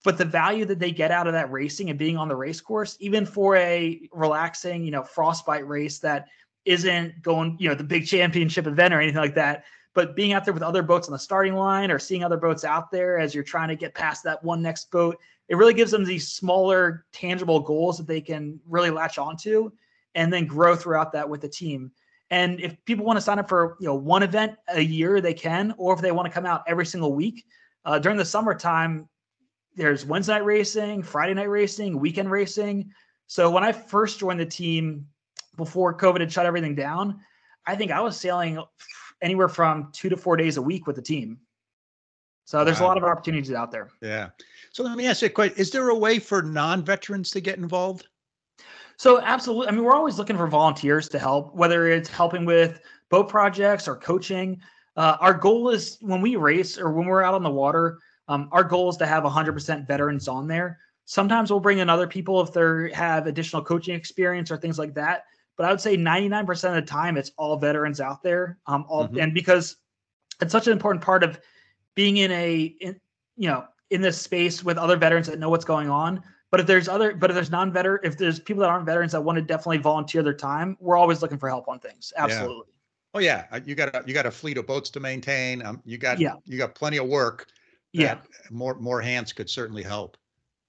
But 0.05 0.17
the 0.17 0.25
value 0.25 0.65
that 0.67 0.79
they 0.79 0.93
get 0.93 1.11
out 1.11 1.27
of 1.27 1.33
that 1.33 1.51
racing 1.51 1.91
and 1.91 1.99
being 1.99 2.17
on 2.17 2.29
the 2.29 2.37
race 2.37 2.61
course, 2.61 2.97
even 3.01 3.27
for 3.27 3.57
a 3.57 4.09
relaxing, 4.13 4.85
you 4.85 4.93
know, 4.93 5.03
frostbite 5.03 5.67
race 5.67 5.99
that 5.99 6.29
isn't 6.65 7.21
going, 7.23 7.57
you 7.59 7.69
know, 7.69 7.75
the 7.75 7.83
big 7.83 8.07
championship 8.07 8.69
event 8.69 8.95
or 8.95 9.01
anything 9.01 9.21
like 9.21 9.35
that, 9.35 9.65
but 9.95 10.15
being 10.15 10.33
out 10.33 10.45
there 10.45 10.55
with 10.55 10.63
other 10.63 10.85
boats 10.85 11.09
on 11.09 11.13
the 11.13 11.19
starting 11.19 11.55
line 11.55 11.91
or 11.91 11.99
seeing 11.99 12.23
other 12.23 12.37
boats 12.37 12.63
out 12.63 12.93
there 12.93 13.19
as 13.19 13.35
you're 13.35 13.43
trying 13.43 13.69
to 13.69 13.75
get 13.75 13.95
past 13.95 14.23
that 14.23 14.43
one 14.45 14.63
next 14.63 14.93
boat, 14.93 15.19
it 15.49 15.57
really 15.57 15.75
gives 15.75 15.91
them 15.91 16.05
these 16.05 16.29
smaller, 16.29 17.05
tangible 17.13 17.59
goals 17.59 17.99
that 17.99 18.07
they 18.07 18.21
can 18.21 18.61
really 18.69 18.91
latch 18.91 19.19
onto 19.19 19.73
and 20.15 20.33
then 20.33 20.47
grow 20.47 20.75
throughout 20.77 21.13
that 21.13 21.29
with 21.29 21.41
the 21.41 21.49
team. 21.49 21.93
And 22.31 22.61
if 22.61 22.77
people 22.85 23.05
want 23.05 23.17
to 23.17 23.21
sign 23.21 23.39
up 23.39 23.49
for 23.49 23.77
you 23.81 23.87
know 23.87 23.95
one 23.95 24.23
event 24.23 24.57
a 24.69 24.81
year, 24.81 25.21
they 25.21 25.35
can, 25.35 25.75
or 25.79 25.95
if 25.95 26.01
they 26.01 26.13
want 26.13 26.27
to 26.27 26.33
come 26.33 26.47
out 26.47 26.63
every 26.67 26.87
single 26.87 27.15
week 27.15 27.45
uh, 27.85 27.99
during 27.99 28.19
the 28.19 28.25
summertime, 28.25 29.09
there's 29.75 30.05
Wednesday 30.05 30.35
night 30.35 30.45
racing, 30.45 31.03
Friday 31.03 31.35
night 31.35 31.49
racing, 31.49 31.99
weekend 31.99 32.31
racing. 32.31 32.91
So 33.27 33.51
when 33.51 33.65
I 33.65 33.73
first 33.73 34.19
joined 34.19 34.41
the 34.41 34.47
team 34.47 35.07
before 35.57 35.97
COVID 35.97 36.21
had 36.21 36.33
shut 36.33 36.47
everything 36.47 36.75
down, 36.75 37.21
I 37.67 37.77
think 37.77 37.91
I 37.91 38.01
was 38.01 38.19
sailing 38.19 38.63
anywhere 39.23 39.49
from 39.49 39.91
two 39.93 40.09
to 40.09 40.17
four 40.17 40.37
days 40.37 40.57
a 40.57 40.63
week 40.63 40.87
with 40.87 40.97
the 40.97 41.03
team. 41.03 41.39
So 42.45 42.65
there's 42.65 42.81
a 42.81 42.85
lot 42.85 42.97
of 42.97 43.05
opportunities 43.05 43.53
out 43.53 43.71
there. 43.71 43.91
Yeah. 44.01 44.31
So 44.73 44.83
let 44.83 44.97
me 44.97 45.07
ask 45.07 45.21
you 45.21 45.27
a 45.27 45.31
question. 45.31 45.59
Is 45.59 45.71
there 45.71 45.91
a 45.91 45.95
way 45.95 46.19
for 46.19 46.41
non-veterans 46.41 47.31
to 47.33 47.41
get 47.41 47.59
involved? 47.59 48.07
So 48.99 49.21
absolutely. 49.21 49.69
I 49.69 49.71
mean, 49.71 49.85
we're 49.85 49.95
always 49.95 50.19
looking 50.19 50.37
for 50.37 50.49
volunteers 50.49 51.09
to 51.11 51.21
help, 51.21 51.55
whether 51.55 51.87
it's 51.87 52.09
helping 52.09 52.45
with 52.45 52.81
boat 53.11 53.29
projects 53.29 53.87
or 53.87 53.95
coaching. 53.95 54.61
Uh, 54.97 55.17
our 55.21 55.33
goal 55.33 55.71
is 55.71 55.99
when 56.01 56.21
we 56.21 56.35
race 56.35 56.77
or 56.77 56.91
when 56.91 57.07
we're 57.07 57.23
out 57.23 57.35
on 57.35 57.45
the 57.45 57.51
water, 57.51 57.99
um, 58.27 58.49
our 58.51 58.65
goal 58.65 58.91
is 58.91 58.97
to 58.97 59.07
have 59.07 59.23
100% 59.23 59.87
veterans 59.87 60.27
on 60.27 60.49
there. 60.49 60.79
Sometimes 61.05 61.49
we'll 61.49 61.61
bring 61.61 61.79
in 61.79 61.89
other 61.89 62.09
people 62.09 62.41
if 62.41 62.53
they 62.53 62.93
have 62.93 63.29
additional 63.29 63.63
coaching 63.63 63.95
experience 63.95 64.51
or 64.51 64.57
things 64.57 64.81
like 64.81 64.95
that. 64.95 65.25
But 65.57 65.67
I 65.67 65.71
would 65.71 65.81
say 65.81 65.97
99% 65.97 66.69
of 66.69 66.75
the 66.75 66.83
time, 66.83 67.17
it's 67.17 67.31
all 67.39 67.57
veterans 67.57 68.01
out 68.01 68.21
there. 68.25 68.59
Um, 68.67 68.85
all 68.89 69.09
Mhm. 69.09 69.23
and 69.23 69.33
because 69.33 69.77
it's 70.43 70.53
such 70.53 70.67
an 70.67 70.73
important 70.73 71.05
part 71.05 71.23
of 71.23 71.41
being 71.95 72.17
in 72.17 72.33
a 72.33 72.63
in, 72.81 73.01
you 73.37 73.49
know 73.49 73.65
in 73.91 74.01
this 74.01 74.21
space 74.21 74.63
with 74.65 74.77
other 74.77 74.97
veterans 74.97 75.29
that 75.29 75.39
know 75.39 75.49
what's 75.51 75.65
going 75.65 75.89
on 75.89 76.23
but 76.51 76.61
if 76.61 76.67
there's 76.67 76.89
other 76.89 77.15
but 77.15 77.31
if 77.31 77.35
there's 77.35 77.51
non-veteran 77.51 78.01
if 78.03 78.17
there's 78.17 78.41
people 78.41 78.63
that 78.63 78.71
aren't 78.71 78.87
veterans 78.87 79.13
that 79.13 79.21
want 79.21 79.37
to 79.37 79.43
definitely 79.43 79.79
volunteer 79.79 80.23
their 80.23 80.35
time 80.35 80.77
we're 80.81 80.97
always 80.97 81.23
looking 81.23 81.39
for 81.39 81.49
help 81.49 81.69
on 81.69 81.79
things. 81.79 82.13
Absolutely. 82.17 82.57
Yeah. 82.57 83.15
oh 83.15 83.19
yeah. 83.21 83.45
Uh, 83.53 83.61
you 83.65 83.75
got 83.75 83.95
a, 83.95 84.03
you 84.07 84.15
got 84.15 84.27
a 84.27 84.31
fleet 84.31 84.59
of 84.59 84.67
boats 84.67 84.91
to 84.91 85.01
maintain 85.01 85.65
um, 85.65 85.83
you 85.85 85.99
got 85.99 86.19
yeah. 86.19 86.35
you 86.45 86.59
got 86.59 86.75
plenty 86.75 86.99
of 86.99 87.07
work 87.07 87.47
yeah. 87.93 88.19
more 88.51 88.75
more 88.79 89.01
hands 89.01 89.33
could 89.33 89.49
certainly 89.49 89.83
help. 89.83 90.17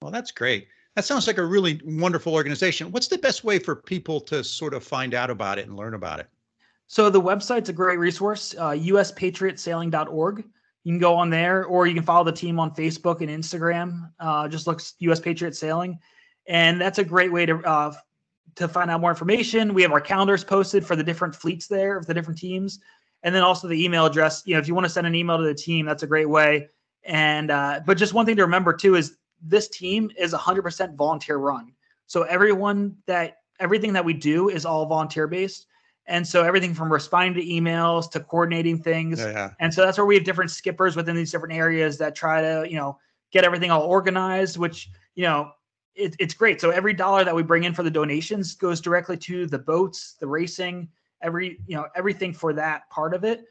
Well 0.02 0.10
that's 0.10 0.30
great. 0.30 0.68
That 0.96 1.04
sounds 1.04 1.26
like 1.26 1.38
a 1.38 1.44
really 1.44 1.80
wonderful 1.84 2.34
organization. 2.34 2.90
What's 2.90 3.08
the 3.08 3.18
best 3.18 3.44
way 3.44 3.58
for 3.58 3.76
people 3.76 4.20
to 4.22 4.42
sort 4.42 4.74
of 4.74 4.82
find 4.82 5.14
out 5.14 5.30
about 5.30 5.58
it 5.58 5.66
and 5.66 5.76
learn 5.76 5.94
about 5.94 6.20
it? 6.20 6.28
So 6.88 7.08
the 7.08 7.20
website's 7.20 7.68
a 7.68 7.72
great 7.72 7.98
resource 7.98 8.54
uh, 8.58 8.70
uspatriotsailing.org 8.70 10.44
you 10.84 10.92
can 10.92 10.98
go 10.98 11.14
on 11.14 11.30
there 11.30 11.64
or 11.64 11.86
you 11.86 11.94
can 11.94 12.02
follow 12.02 12.24
the 12.24 12.32
team 12.32 12.58
on 12.58 12.74
Facebook 12.74 13.20
and 13.20 13.28
Instagram. 13.28 14.10
Uh, 14.18 14.48
just 14.48 14.66
look 14.66 14.80
US 14.98 15.20
Patriot 15.20 15.54
Sailing. 15.54 15.98
And 16.46 16.80
that's 16.80 16.98
a 16.98 17.04
great 17.04 17.30
way 17.30 17.46
to 17.46 17.58
uh, 17.64 17.92
to 18.56 18.66
find 18.66 18.90
out 18.90 19.00
more 19.00 19.10
information. 19.10 19.74
We 19.74 19.82
have 19.82 19.92
our 19.92 20.00
calendars 20.00 20.42
posted 20.42 20.84
for 20.84 20.96
the 20.96 21.04
different 21.04 21.34
fleets 21.34 21.66
there 21.66 21.96
of 21.96 22.06
the 22.06 22.14
different 22.14 22.38
teams. 22.38 22.80
And 23.22 23.34
then 23.34 23.42
also 23.42 23.68
the 23.68 23.84
email 23.84 24.06
address. 24.06 24.42
You 24.46 24.54
know, 24.54 24.60
if 24.60 24.66
you 24.66 24.74
want 24.74 24.86
to 24.86 24.90
send 24.90 25.06
an 25.06 25.14
email 25.14 25.36
to 25.36 25.44
the 25.44 25.54
team, 25.54 25.84
that's 25.84 26.02
a 26.02 26.06
great 26.06 26.28
way. 26.28 26.68
And 27.04 27.50
uh, 27.50 27.80
but 27.84 27.98
just 27.98 28.14
one 28.14 28.26
thing 28.26 28.36
to 28.36 28.42
remember 28.42 28.72
too 28.72 28.94
is 28.96 29.16
this 29.42 29.68
team 29.68 30.10
is 30.18 30.32
100% 30.32 30.94
volunteer 30.96 31.36
run. 31.36 31.72
So 32.06 32.22
everyone 32.22 32.96
that 33.06 33.36
everything 33.58 33.92
that 33.92 34.04
we 34.04 34.14
do 34.14 34.48
is 34.48 34.64
all 34.64 34.86
volunteer 34.86 35.26
based. 35.26 35.66
And 36.10 36.26
so 36.26 36.42
everything 36.42 36.74
from 36.74 36.92
responding 36.92 37.34
to 37.40 37.48
emails 37.48 38.10
to 38.10 38.20
coordinating 38.20 38.82
things. 38.82 39.20
Yeah. 39.20 39.52
And 39.60 39.72
so 39.72 39.82
that's 39.82 39.96
where 39.96 40.04
we 40.04 40.16
have 40.16 40.24
different 40.24 40.50
skippers 40.50 40.96
within 40.96 41.14
these 41.14 41.30
different 41.30 41.54
areas 41.54 41.96
that 41.98 42.16
try 42.16 42.42
to, 42.42 42.68
you 42.68 42.76
know, 42.76 42.98
get 43.30 43.44
everything 43.44 43.70
all 43.70 43.82
organized, 43.82 44.58
which, 44.58 44.90
you 45.14 45.22
know, 45.22 45.52
it, 45.94 46.16
it's 46.18 46.34
great. 46.34 46.60
So 46.60 46.70
every 46.70 46.94
dollar 46.94 47.24
that 47.24 47.34
we 47.34 47.44
bring 47.44 47.62
in 47.62 47.72
for 47.72 47.84
the 47.84 47.90
donations 47.92 48.56
goes 48.56 48.80
directly 48.80 49.16
to 49.18 49.46
the 49.46 49.58
boats, 49.58 50.16
the 50.18 50.26
racing, 50.26 50.88
every, 51.22 51.60
you 51.68 51.76
know, 51.76 51.86
everything 51.94 52.34
for 52.34 52.52
that 52.54 52.90
part 52.90 53.14
of 53.14 53.22
it. 53.22 53.44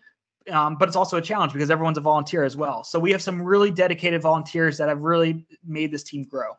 Um, 0.51 0.75
but 0.75 0.89
it's 0.89 0.97
also 0.97 1.15
a 1.15 1.21
challenge 1.21 1.53
because 1.53 1.71
everyone's 1.71 1.97
a 1.97 2.01
volunteer 2.01 2.43
as 2.43 2.57
well. 2.57 2.83
So 2.83 2.99
we 2.99 3.11
have 3.11 3.21
some 3.21 3.41
really 3.41 3.71
dedicated 3.71 4.21
volunteers 4.21 4.77
that 4.79 4.89
have 4.89 4.99
really 4.99 5.45
made 5.65 5.91
this 5.91 6.03
team 6.03 6.25
grow. 6.25 6.57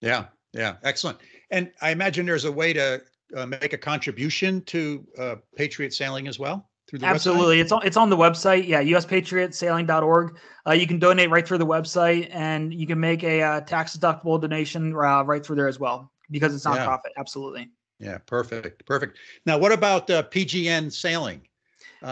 Yeah, 0.00 0.26
yeah, 0.54 0.76
excellent. 0.84 1.18
And 1.50 1.70
I 1.82 1.90
imagine 1.90 2.24
there's 2.24 2.46
a 2.46 2.52
way 2.52 2.72
to 2.72 3.02
uh, 3.36 3.46
make 3.46 3.72
a 3.72 3.78
contribution 3.78 4.62
to 4.62 5.06
uh, 5.18 5.36
Patriot 5.56 5.92
Sailing 5.92 6.28
as 6.28 6.38
well? 6.38 6.68
Through 6.88 6.98
the 7.00 7.06
Absolutely. 7.06 7.56
Website? 7.56 7.60
It's 7.60 7.72
on, 7.72 7.86
it's 7.86 7.96
on 7.96 8.10
the 8.10 8.16
website. 8.16 8.68
Yeah, 8.68 8.82
uspatriotsailing.org. 8.82 10.38
Uh, 10.66 10.72
you 10.72 10.86
can 10.86 10.98
donate 10.98 11.30
right 11.30 11.46
through 11.46 11.58
the 11.58 11.66
website 11.66 12.28
and 12.30 12.74
you 12.74 12.86
can 12.86 13.00
make 13.00 13.24
a 13.24 13.42
uh, 13.42 13.60
tax 13.62 13.96
deductible 13.96 14.40
donation 14.40 14.94
uh, 14.94 15.22
right 15.22 15.44
through 15.44 15.56
there 15.56 15.68
as 15.68 15.80
well 15.80 16.12
because 16.30 16.54
it's 16.54 16.64
nonprofit. 16.66 17.00
Yeah. 17.06 17.20
Absolutely. 17.20 17.70
Yeah, 18.00 18.18
perfect. 18.18 18.84
Perfect. 18.84 19.18
Now, 19.46 19.56
what 19.56 19.72
about 19.72 20.10
uh, 20.10 20.24
PGN 20.24 20.92
Sailing? 20.92 21.42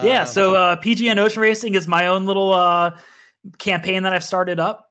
yeah, 0.03 0.25
so 0.25 0.55
uh, 0.55 0.77
PGN 0.77 1.19
Ocean 1.19 1.43
Racing 1.43 1.75
is 1.75 1.87
my 1.87 2.07
own 2.07 2.25
little 2.25 2.55
uh, 2.55 2.97
campaign 3.59 4.03
that 4.05 4.15
I've 4.15 4.25
started 4.25 4.59
up. 4.59 4.91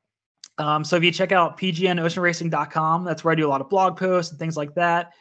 Um, 0.59 0.83
so 0.83 0.95
if 0.95 1.03
you 1.03 1.11
check 1.11 1.31
out 1.31 1.57
pgnoceanracing.com, 1.57 3.03
that's 3.03 3.23
where 3.23 3.31
I 3.31 3.35
do 3.35 3.47
a 3.47 3.49
lot 3.49 3.61
of 3.61 3.69
blog 3.69 3.97
posts 3.97 4.31
and 4.31 4.37
things 4.37 4.55
like 4.55 4.75
that 4.75 5.11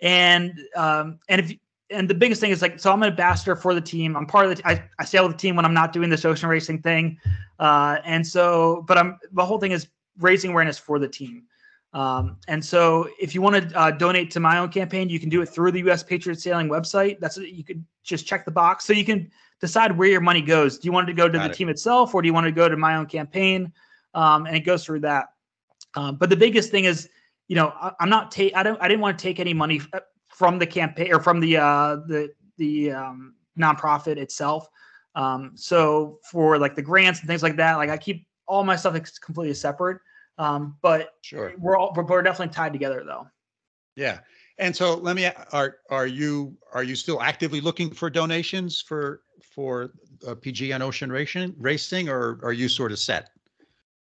and 0.00 0.58
um, 0.76 1.18
and 1.28 1.40
if 1.40 1.52
and 1.90 2.08
the 2.08 2.14
biggest 2.14 2.40
thing 2.40 2.50
is 2.50 2.62
like 2.62 2.80
so 2.80 2.92
I'm 2.92 3.02
an 3.02 3.10
ambassador 3.10 3.56
for 3.56 3.74
the 3.74 3.80
team. 3.80 4.16
I'm 4.16 4.26
part 4.26 4.46
of 4.46 4.56
the 4.56 4.68
I, 4.68 4.82
I 4.98 5.04
sail 5.04 5.26
with 5.26 5.32
the 5.32 5.38
team 5.38 5.56
when 5.56 5.64
I'm 5.64 5.74
not 5.74 5.92
doing 5.92 6.10
this 6.10 6.24
ocean 6.24 6.48
racing 6.48 6.82
thing, 6.82 7.18
uh, 7.58 7.98
and 8.04 8.26
so 8.26 8.84
but 8.86 8.98
I'm 8.98 9.18
the 9.32 9.44
whole 9.44 9.58
thing 9.58 9.72
is 9.72 9.88
raising 10.18 10.52
awareness 10.52 10.78
for 10.78 10.98
the 10.98 11.08
team. 11.08 11.44
Um, 11.92 12.38
and 12.48 12.64
so 12.64 13.08
if 13.20 13.34
you 13.36 13.42
want 13.42 13.70
to 13.70 13.78
uh, 13.78 13.90
donate 13.92 14.30
to 14.32 14.40
my 14.40 14.58
own 14.58 14.68
campaign, 14.68 15.08
you 15.08 15.20
can 15.20 15.28
do 15.28 15.42
it 15.42 15.46
through 15.46 15.70
the 15.70 15.78
U.S. 15.80 16.02
Patriot 16.02 16.40
Sailing 16.40 16.68
website. 16.68 17.20
That's 17.20 17.36
you 17.36 17.62
could 17.62 17.84
just 18.02 18.26
check 18.26 18.44
the 18.44 18.50
box 18.50 18.84
so 18.84 18.92
you 18.92 19.04
can 19.04 19.30
decide 19.60 19.96
where 19.96 20.08
your 20.08 20.20
money 20.20 20.42
goes. 20.42 20.78
Do 20.78 20.86
you 20.86 20.92
want 20.92 21.08
it 21.08 21.12
to 21.12 21.16
go 21.16 21.28
to 21.28 21.38
Got 21.38 21.44
the 21.44 21.50
it. 21.50 21.54
team 21.54 21.68
itself, 21.68 22.12
or 22.14 22.20
do 22.20 22.26
you 22.26 22.34
want 22.34 22.46
to 22.46 22.52
go 22.52 22.68
to 22.68 22.76
my 22.76 22.96
own 22.96 23.06
campaign? 23.06 23.72
Um, 24.12 24.46
and 24.46 24.56
it 24.56 24.60
goes 24.60 24.84
through 24.84 25.00
that. 25.00 25.28
Um, 25.94 26.16
but 26.16 26.30
the 26.30 26.36
biggest 26.36 26.72
thing 26.72 26.84
is 26.84 27.08
you 27.48 27.56
know, 27.56 27.72
I, 27.80 27.92
am 28.00 28.08
not 28.08 28.30
take 28.30 28.54
I 28.56 28.62
don't 28.62 28.80
I 28.80 28.88
didn't 28.88 29.00
want 29.00 29.18
to 29.18 29.22
take 29.22 29.40
any 29.40 29.54
money 29.54 29.80
from 30.28 30.58
the 30.58 30.66
campaign 30.66 31.12
or 31.12 31.20
from 31.20 31.40
the 31.40 31.56
uh 31.56 31.96
the 32.06 32.32
the 32.56 32.92
um 32.92 33.34
nonprofit 33.58 34.16
itself. 34.16 34.68
Um 35.14 35.52
so 35.54 36.18
for 36.30 36.58
like 36.58 36.74
the 36.74 36.82
grants 36.82 37.20
and 37.20 37.28
things 37.28 37.42
like 37.42 37.56
that, 37.56 37.76
like 37.76 37.90
I 37.90 37.96
keep 37.96 38.26
all 38.46 38.64
my 38.64 38.76
stuff 38.76 38.98
completely 39.20 39.54
separate. 39.54 39.98
Um 40.38 40.76
but 40.82 41.10
sure 41.22 41.54
we're 41.58 41.76
all 41.76 41.92
we're 41.94 42.22
definitely 42.22 42.52
tied 42.52 42.72
together 42.72 43.02
though. 43.04 43.26
Yeah. 43.96 44.20
And 44.58 44.74
so 44.74 44.94
let 44.94 45.16
me 45.16 45.30
are 45.52 45.76
are 45.90 46.06
you 46.06 46.56
are 46.72 46.84
you 46.84 46.96
still 46.96 47.20
actively 47.20 47.60
looking 47.60 47.90
for 47.90 48.08
donations 48.08 48.80
for 48.80 49.22
for 49.54 49.92
uh, 50.26 50.34
PGN 50.34 50.80
Ocean 50.80 51.10
Racing 51.10 51.54
racing 51.58 52.08
or 52.08 52.40
are 52.42 52.52
you 52.52 52.68
sort 52.68 52.92
of 52.92 52.98
set? 52.98 53.30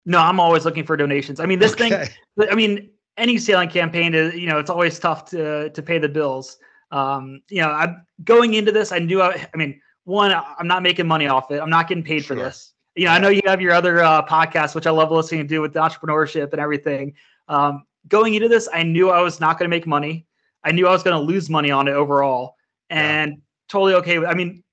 No, 0.05 0.19
I'm 0.19 0.39
always 0.39 0.65
looking 0.65 0.85
for 0.85 0.95
donations. 0.95 1.39
I 1.39 1.47
mean, 1.47 1.57
this 1.57 1.73
okay. 1.73 2.05
thing, 2.37 2.47
I 2.49 2.53
mean, 2.53 2.91
any 3.17 3.37
sailing 3.37 3.69
campaign 3.69 4.13
is 4.13 4.35
you 4.35 4.47
know 4.47 4.59
it's 4.59 4.69
always 4.69 4.99
tough 4.99 5.29
to 5.31 5.69
to 5.69 5.81
pay 5.81 5.97
the 5.97 6.09
bills. 6.09 6.57
Um, 6.91 7.41
you 7.49 7.61
know, 7.61 7.69
I'm 7.69 8.05
going 8.23 8.53
into 8.53 8.71
this. 8.71 8.91
I 8.91 8.99
knew. 8.99 9.21
I, 9.21 9.47
I 9.53 9.57
mean, 9.57 9.79
one, 10.03 10.31
I'm 10.31 10.67
not 10.67 10.83
making 10.83 11.07
money 11.07 11.27
off 11.27 11.51
it. 11.51 11.59
I'm 11.59 11.69
not 11.69 11.87
getting 11.87 12.03
paid 12.03 12.23
sure. 12.23 12.35
for 12.35 12.43
this. 12.43 12.73
You 12.95 13.05
know. 13.05 13.11
I 13.11 13.19
know 13.19 13.29
you 13.29 13.41
have 13.45 13.61
your 13.61 13.73
other 13.73 14.03
uh, 14.03 14.25
podcasts, 14.25 14.75
which 14.75 14.87
I 14.87 14.91
love 14.91 15.11
listening 15.11 15.47
to 15.47 15.59
with 15.59 15.73
the 15.73 15.79
entrepreneurship 15.79 16.51
and 16.51 16.61
everything. 16.61 17.13
Um, 17.47 17.83
going 18.07 18.35
into 18.35 18.47
this, 18.47 18.69
I 18.73 18.83
knew 18.83 19.09
I 19.09 19.21
was 19.21 19.39
not 19.39 19.57
going 19.57 19.69
to 19.69 19.75
make 19.75 19.87
money. 19.87 20.27
I 20.63 20.71
knew 20.71 20.87
I 20.87 20.91
was 20.91 21.03
going 21.03 21.15
to 21.15 21.21
lose 21.21 21.49
money 21.49 21.71
on 21.71 21.87
it 21.87 21.93
overall, 21.93 22.55
and 22.89 23.31
yeah. 23.31 23.37
totally 23.69 23.93
okay. 23.95 24.25
I 24.25 24.33
mean, 24.33 24.63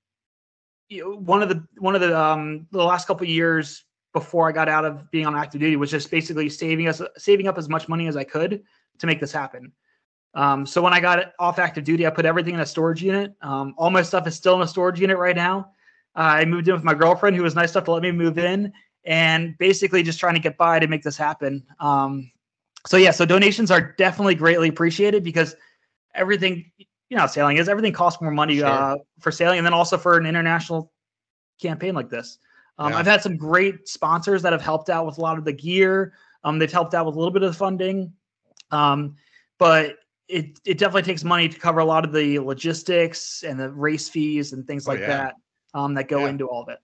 one 1.01 1.41
of 1.41 1.49
the 1.49 1.65
one 1.77 1.95
of 1.95 2.01
the 2.01 2.17
um, 2.19 2.67
the 2.71 2.83
last 2.83 3.07
couple 3.07 3.27
years 3.27 3.83
before 4.13 4.47
I 4.47 4.51
got 4.51 4.69
out 4.69 4.85
of 4.85 5.09
being 5.11 5.25
on 5.25 5.35
active 5.35 5.59
duty 5.59 5.75
was 5.75 5.91
just 5.91 6.09
basically 6.09 6.47
saving 6.47 6.87
us 6.87 7.01
saving 7.17 7.47
up 7.47 7.57
as 7.57 7.67
much 7.67 7.89
money 7.89 8.07
as 8.07 8.15
I 8.15 8.23
could 8.23 8.63
to 8.99 9.07
make 9.07 9.19
this 9.19 9.31
happen. 9.31 9.71
Um, 10.35 10.65
so 10.65 10.81
when 10.81 10.93
I 10.93 10.99
got 10.99 11.33
off 11.39 11.59
active 11.59 11.83
duty, 11.83 12.07
I 12.07 12.09
put 12.09 12.25
everything 12.25 12.53
in 12.53 12.59
a 12.59 12.65
storage 12.65 13.03
unit. 13.03 13.33
Um, 13.41 13.75
all 13.77 13.89
my 13.89 14.01
stuff 14.01 14.25
is 14.27 14.35
still 14.35 14.55
in 14.55 14.61
a 14.61 14.67
storage 14.67 14.99
unit 14.99 15.17
right 15.17 15.35
now. 15.35 15.71
Uh, 16.15 16.41
I 16.41 16.45
moved 16.45 16.67
in 16.67 16.73
with 16.73 16.83
my 16.83 16.93
girlfriend, 16.93 17.35
who 17.35 17.43
was 17.43 17.55
nice 17.55 17.73
enough 17.73 17.85
to 17.85 17.91
let 17.91 18.03
me 18.03 18.11
move 18.11 18.37
in, 18.37 18.71
and 19.03 19.57
basically 19.57 20.03
just 20.03 20.19
trying 20.19 20.35
to 20.35 20.39
get 20.39 20.57
by 20.57 20.79
to 20.79 20.87
make 20.87 21.03
this 21.03 21.17
happen. 21.17 21.63
Um, 21.79 22.31
so 22.85 22.97
yeah, 22.97 23.11
so 23.11 23.25
donations 23.25 23.71
are 23.71 23.93
definitely 23.93 24.35
greatly 24.35 24.69
appreciated 24.69 25.23
because 25.23 25.55
everything, 26.13 26.71
you 27.09 27.17
know, 27.17 27.27
sailing 27.27 27.57
is 27.57 27.69
everything 27.69 27.93
costs 27.93 28.21
more 28.21 28.31
money 28.31 28.57
sure. 28.57 28.67
uh, 28.67 28.97
for 29.19 29.31
sailing, 29.31 29.57
and 29.57 29.65
then 29.65 29.73
also 29.73 29.97
for 29.97 30.17
an 30.17 30.25
international 30.25 30.91
campaign 31.61 31.95
like 31.95 32.09
this. 32.09 32.37
Um, 32.77 32.91
yeah. 32.91 32.99
I've 32.99 33.05
had 33.05 33.21
some 33.21 33.37
great 33.37 33.87
sponsors 33.87 34.41
that 34.41 34.51
have 34.51 34.61
helped 34.61 34.89
out 34.89 35.05
with 35.05 35.17
a 35.17 35.21
lot 35.21 35.37
of 35.37 35.45
the 35.45 35.53
gear. 35.53 36.13
Um, 36.43 36.59
they've 36.59 36.71
helped 36.71 36.93
out 36.93 37.05
with 37.05 37.15
a 37.15 37.19
little 37.19 37.31
bit 37.31 37.43
of 37.43 37.51
the 37.51 37.57
funding, 37.57 38.11
um, 38.71 39.15
but 39.59 39.97
it 40.27 40.59
it 40.65 40.77
definitely 40.77 41.03
takes 41.03 41.23
money 41.23 41.47
to 41.47 41.59
cover 41.59 41.79
a 41.79 41.85
lot 41.85 42.03
of 42.03 42.11
the 42.11 42.39
logistics 42.39 43.43
and 43.43 43.59
the 43.59 43.69
race 43.69 44.09
fees 44.09 44.53
and 44.53 44.65
things 44.65 44.87
oh, 44.87 44.91
like 44.91 45.01
yeah. 45.01 45.07
that 45.07 45.35
um, 45.73 45.93
that 45.93 46.07
go 46.07 46.21
yeah. 46.21 46.29
into 46.29 46.47
all 46.47 46.63
of 46.63 46.69
it. 46.69 46.79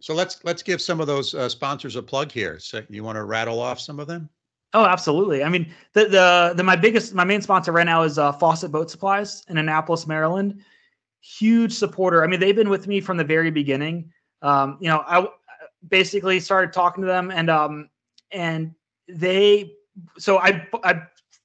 So 0.00 0.14
let's 0.14 0.42
let's 0.44 0.62
give 0.62 0.80
some 0.80 1.00
of 1.00 1.06
those 1.06 1.34
uh, 1.34 1.48
sponsors 1.48 1.96
a 1.96 2.02
plug 2.02 2.32
here. 2.32 2.58
So 2.58 2.82
you 2.88 3.04
want 3.04 3.16
to 3.16 3.24
rattle 3.24 3.60
off 3.60 3.80
some 3.80 4.00
of 4.00 4.06
them? 4.06 4.28
Oh, 4.72 4.84
absolutely. 4.84 5.44
I 5.44 5.48
mean, 5.48 5.72
the 5.92 6.06
the 6.06 6.54
the 6.56 6.62
my 6.62 6.76
biggest 6.76 7.14
my 7.14 7.24
main 7.24 7.42
sponsor 7.42 7.72
right 7.72 7.86
now 7.86 8.02
is 8.02 8.18
uh, 8.18 8.32
Fawcett 8.32 8.72
Boat 8.72 8.90
Supplies 8.90 9.44
in 9.48 9.58
Annapolis, 9.58 10.06
Maryland. 10.06 10.62
Huge 11.20 11.72
supporter. 11.72 12.22
I 12.22 12.26
mean, 12.26 12.40
they've 12.40 12.54
been 12.54 12.68
with 12.68 12.86
me 12.86 13.00
from 13.00 13.16
the 13.16 13.24
very 13.24 13.50
beginning 13.50 14.12
um, 14.42 14.78
you 14.80 14.88
know, 14.88 15.02
I 15.06 15.26
basically 15.88 16.40
started 16.40 16.72
talking 16.72 17.02
to 17.02 17.06
them 17.06 17.30
and 17.30 17.50
um, 17.50 17.90
and 18.32 18.74
they 19.08 19.72
so 20.18 20.38
I 20.38 20.66
I 20.84 21.02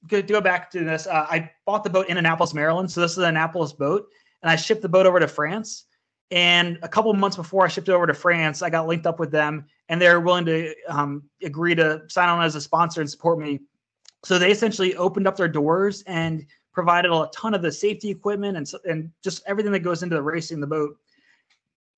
to 0.08 0.22
go 0.22 0.40
back 0.40 0.70
to 0.72 0.80
this. 0.80 1.06
Uh, 1.06 1.26
I 1.28 1.50
bought 1.64 1.84
the 1.84 1.90
boat 1.90 2.08
in 2.08 2.18
Annapolis, 2.18 2.54
Maryland. 2.54 2.90
So 2.90 3.00
this 3.00 3.12
is 3.12 3.18
an 3.18 3.24
Annapolis 3.24 3.72
boat, 3.72 4.08
and 4.42 4.50
I 4.50 4.56
shipped 4.56 4.82
the 4.82 4.88
boat 4.88 5.06
over 5.06 5.20
to 5.20 5.28
France. 5.28 5.84
And 6.30 6.78
a 6.82 6.88
couple 6.88 7.12
months 7.12 7.36
before 7.36 7.64
I 7.64 7.68
shipped 7.68 7.88
it 7.88 7.92
over 7.92 8.06
to 8.06 8.14
France, 8.14 8.62
I 8.62 8.70
got 8.70 8.86
linked 8.86 9.06
up 9.06 9.20
with 9.20 9.30
them, 9.30 9.66
and 9.88 10.00
they're 10.00 10.20
willing 10.20 10.46
to 10.46 10.74
um, 10.88 11.22
agree 11.42 11.74
to 11.74 12.02
sign 12.08 12.28
on 12.28 12.42
as 12.42 12.54
a 12.54 12.60
sponsor 12.60 13.00
and 13.00 13.10
support 13.10 13.38
me. 13.38 13.60
So 14.24 14.38
they 14.38 14.50
essentially 14.50 14.96
opened 14.96 15.28
up 15.28 15.36
their 15.36 15.48
doors 15.48 16.02
and 16.06 16.46
provided 16.72 17.12
a 17.12 17.28
ton 17.34 17.54
of 17.54 17.62
the 17.62 17.70
safety 17.70 18.10
equipment 18.10 18.56
and 18.56 18.72
and 18.86 19.10
just 19.22 19.42
everything 19.46 19.72
that 19.72 19.80
goes 19.80 20.02
into 20.02 20.16
the 20.16 20.22
racing 20.22 20.60
the 20.60 20.66
boat 20.66 20.96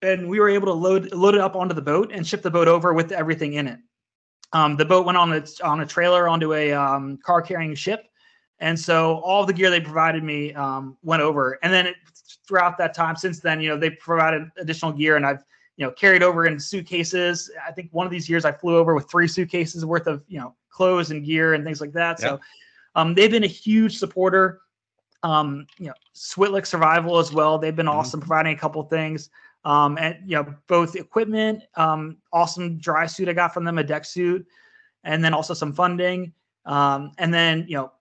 and 0.04 0.28
we 0.28 0.40
were 0.40 0.48
able 0.48 0.66
to 0.66 0.72
load 0.72 1.12
load 1.12 1.34
it 1.34 1.40
up 1.40 1.56
onto 1.56 1.74
the 1.74 1.82
boat 1.82 2.10
and 2.12 2.26
ship 2.26 2.42
the 2.42 2.50
boat 2.50 2.68
over 2.68 2.92
with 2.92 3.12
everything 3.12 3.54
in 3.54 3.66
it. 3.66 3.78
Um, 4.52 4.76
the 4.76 4.84
boat 4.84 5.04
went 5.04 5.18
on 5.18 5.32
its 5.32 5.60
on 5.60 5.80
a 5.80 5.86
trailer 5.86 6.28
onto 6.28 6.54
a 6.54 6.72
um, 6.72 7.18
car 7.24 7.42
carrying 7.42 7.74
ship, 7.74 8.06
and 8.60 8.78
so 8.78 9.18
all 9.18 9.44
the 9.44 9.52
gear 9.52 9.70
they 9.70 9.80
provided 9.80 10.22
me 10.22 10.54
um, 10.54 10.96
went 11.02 11.22
over. 11.22 11.58
And 11.62 11.72
then 11.72 11.86
it, 11.88 11.96
throughout 12.46 12.78
that 12.78 12.94
time, 12.94 13.16
since 13.16 13.40
then, 13.40 13.60
you 13.60 13.68
know, 13.68 13.76
they 13.76 13.90
provided 13.90 14.48
additional 14.58 14.92
gear, 14.92 15.16
and 15.16 15.26
I've 15.26 15.42
you 15.76 15.84
know 15.84 15.92
carried 15.92 16.22
over 16.22 16.46
in 16.46 16.60
suitcases. 16.60 17.50
I 17.66 17.72
think 17.72 17.88
one 17.92 18.06
of 18.06 18.12
these 18.12 18.28
years 18.28 18.44
I 18.44 18.52
flew 18.52 18.76
over 18.76 18.94
with 18.94 19.10
three 19.10 19.26
suitcases 19.26 19.84
worth 19.84 20.06
of 20.06 20.22
you 20.28 20.38
know 20.38 20.54
clothes 20.70 21.10
and 21.10 21.24
gear 21.24 21.54
and 21.54 21.64
things 21.64 21.80
like 21.80 21.92
that. 21.92 22.20
So 22.20 22.40
um, 22.94 23.14
they've 23.14 23.30
been 23.30 23.44
a 23.44 23.48
huge 23.48 23.98
supporter. 23.98 24.60
Um, 25.22 25.66
you 25.78 25.86
know, 25.86 25.94
Switlik 26.14 26.66
Survival 26.66 27.18
as 27.18 27.32
well. 27.32 27.58
They've 27.58 27.74
been 27.74 27.86
mm-hmm. 27.86 27.98
awesome 27.98 28.20
providing 28.20 28.54
a 28.54 28.58
couple 28.58 28.82
things. 28.84 29.30
Um, 29.64 29.96
and 29.98 30.16
you 30.26 30.36
know, 30.36 30.54
both 30.66 30.94
equipment, 30.96 31.62
um, 31.76 32.18
awesome 32.32 32.78
dry 32.78 33.06
suit 33.06 33.28
I 33.28 33.32
got 33.32 33.54
from 33.54 33.64
them, 33.64 33.78
a 33.78 33.84
deck 33.84 34.04
suit, 34.04 34.46
and 35.04 35.24
then 35.24 35.32
also 35.32 35.54
some 35.54 35.72
funding. 35.72 36.32
Um, 36.66 37.12
and 37.18 37.32
then 37.32 37.64
you 37.68 37.76
know, 37.76 37.92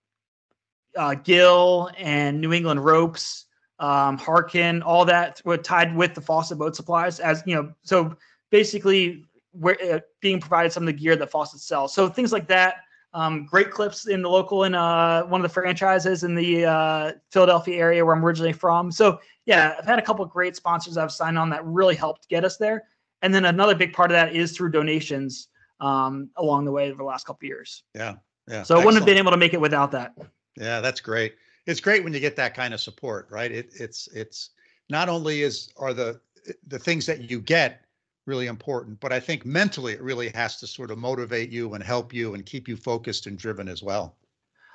uh, 0.97 1.15
Gill 1.15 1.89
and 1.97 2.41
New 2.41 2.53
England 2.53 2.83
Ropes, 2.83 3.45
um, 3.79 4.17
Harken, 4.17 4.81
all 4.81 5.05
that 5.05 5.41
were 5.45 5.57
tied 5.57 5.95
with 5.95 6.13
the 6.13 6.21
Fawcett 6.21 6.57
boat 6.57 6.75
supplies 6.75 7.19
as 7.19 7.43
you 7.45 7.55
know. 7.55 7.73
So 7.83 8.15
basically, 8.51 9.23
we're 9.53 9.77
uh, 9.91 9.99
being 10.19 10.39
provided 10.39 10.71
some 10.71 10.83
of 10.83 10.87
the 10.87 10.93
gear 10.93 11.15
that 11.15 11.31
Fawcett 11.31 11.61
sells. 11.61 11.93
So 11.93 12.09
things 12.09 12.33
like 12.33 12.47
that 12.49 12.75
um, 13.13 13.45
Great 13.45 13.71
Clips 13.71 14.07
in 14.07 14.21
the 14.21 14.29
local 14.29 14.63
in 14.63 14.73
uh, 14.73 15.23
one 15.23 15.39
of 15.39 15.43
the 15.43 15.53
franchises 15.53 16.23
in 16.23 16.35
the 16.35 16.65
uh, 16.65 17.11
Philadelphia 17.31 17.77
area 17.77 18.03
where 18.03 18.15
I'm 18.15 18.25
originally 18.25 18.53
from. 18.53 18.91
So 18.91 19.19
yeah, 19.45 19.75
I've 19.77 19.85
had 19.85 19.99
a 19.99 20.01
couple 20.01 20.23
of 20.23 20.31
great 20.31 20.55
sponsors 20.55 20.97
I've 20.97 21.11
signed 21.11 21.37
on 21.37 21.49
that 21.49 21.65
really 21.65 21.95
helped 21.95 22.29
get 22.29 22.45
us 22.45 22.57
there. 22.57 22.83
And 23.21 23.33
then 23.33 23.45
another 23.45 23.75
big 23.75 23.93
part 23.93 24.11
of 24.11 24.15
that 24.15 24.35
is 24.35 24.55
through 24.55 24.71
donations 24.71 25.47
um, 25.79 26.29
along 26.37 26.65
the 26.65 26.71
way 26.71 26.89
over 26.89 26.97
the 26.97 27.03
last 27.03 27.25
couple 27.25 27.47
years. 27.47 27.83
Yeah, 27.93 28.15
yeah. 28.47 28.63
So 28.63 28.75
I 28.75 28.79
wouldn't 28.79 28.95
have 28.95 29.05
been 29.05 29.17
able 29.17 29.31
to 29.31 29.37
make 29.37 29.53
it 29.53 29.61
without 29.61 29.91
that. 29.91 30.13
Yeah, 30.57 30.81
that's 30.81 30.99
great. 30.99 31.35
It's 31.65 31.79
great 31.79 32.03
when 32.03 32.13
you 32.13 32.19
get 32.19 32.35
that 32.35 32.53
kind 32.53 32.73
of 32.73 32.81
support, 32.81 33.27
right? 33.29 33.51
It, 33.51 33.69
it's 33.79 34.07
it's 34.07 34.51
not 34.89 35.09
only 35.09 35.41
is 35.41 35.69
are 35.77 35.93
the 35.93 36.19
the 36.67 36.79
things 36.79 37.05
that 37.05 37.29
you 37.29 37.39
get 37.39 37.83
really 38.25 38.47
important. 38.47 38.99
But 38.99 39.11
I 39.11 39.19
think 39.19 39.45
mentally, 39.45 39.93
it 39.93 40.01
really 40.01 40.29
has 40.29 40.57
to 40.57 40.67
sort 40.67 40.91
of 40.91 40.97
motivate 40.97 41.49
you 41.49 41.73
and 41.73 41.83
help 41.83 42.13
you 42.13 42.33
and 42.33 42.45
keep 42.45 42.67
you 42.67 42.75
focused 42.75 43.27
and 43.27 43.37
driven 43.37 43.67
as 43.67 43.83
well. 43.83 44.15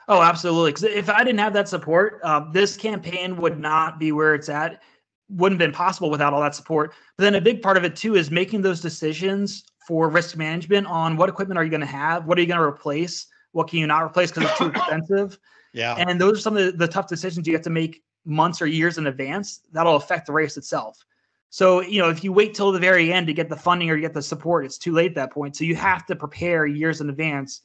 Oh, 0.08 0.22
absolutely. 0.22 0.72
Because 0.72 0.84
if 0.84 1.10
I 1.10 1.22
didn't 1.22 1.38
have 1.38 1.52
that 1.52 1.68
support, 1.68 2.20
uh, 2.24 2.50
this 2.50 2.76
campaign 2.76 3.36
would 3.36 3.60
not 3.60 3.98
be 3.98 4.12
where 4.12 4.34
it's 4.34 4.48
at. 4.48 4.82
Wouldn't 5.28 5.60
have 5.60 5.68
been 5.68 5.76
possible 5.76 6.08
without 6.08 6.32
all 6.32 6.40
that 6.40 6.54
support. 6.54 6.94
But 7.16 7.24
then 7.24 7.34
a 7.34 7.40
big 7.40 7.60
part 7.60 7.76
of 7.76 7.84
it 7.84 7.94
too 7.94 8.16
is 8.16 8.30
making 8.30 8.62
those 8.62 8.80
decisions 8.80 9.64
for 9.86 10.08
risk 10.08 10.36
management 10.36 10.86
on 10.86 11.16
what 11.16 11.28
equipment 11.28 11.58
are 11.58 11.64
you 11.64 11.70
going 11.70 11.80
to 11.80 11.86
have, 11.86 12.26
what 12.26 12.38
are 12.38 12.40
you 12.40 12.46
going 12.46 12.60
to 12.60 12.64
replace, 12.64 13.26
what 13.52 13.68
can 13.68 13.78
you 13.78 13.86
not 13.86 14.02
replace 14.02 14.30
because 14.30 14.48
it's 14.48 14.58
too 14.58 14.66
expensive. 14.74 15.38
Yeah. 15.74 15.94
And 15.94 16.20
those 16.20 16.38
are 16.38 16.40
some 16.40 16.56
of 16.56 16.64
the, 16.64 16.72
the 16.72 16.88
tough 16.88 17.06
decisions 17.06 17.46
you 17.46 17.52
have 17.52 17.62
to 17.62 17.70
make 17.70 18.02
months 18.24 18.62
or 18.62 18.66
years 18.66 18.98
in 18.98 19.06
advance. 19.06 19.60
That'll 19.72 19.96
affect 19.96 20.26
the 20.26 20.32
race 20.32 20.56
itself. 20.56 21.04
So, 21.50 21.80
you 21.80 22.00
know, 22.00 22.10
if 22.10 22.24
you 22.24 22.32
wait 22.32 22.54
till 22.54 22.72
the 22.72 22.78
very 22.78 23.12
end 23.12 23.26
to 23.26 23.32
get 23.32 23.48
the 23.48 23.56
funding 23.56 23.90
or 23.90 23.96
get 23.98 24.12
the 24.12 24.22
support, 24.22 24.64
it's 24.64 24.78
too 24.78 24.92
late 24.92 25.12
at 25.12 25.14
that 25.14 25.32
point. 25.32 25.56
So 25.56 25.64
you 25.64 25.74
have 25.76 26.04
to 26.06 26.16
prepare 26.16 26.66
years 26.66 27.00
in 27.00 27.08
advance 27.08 27.62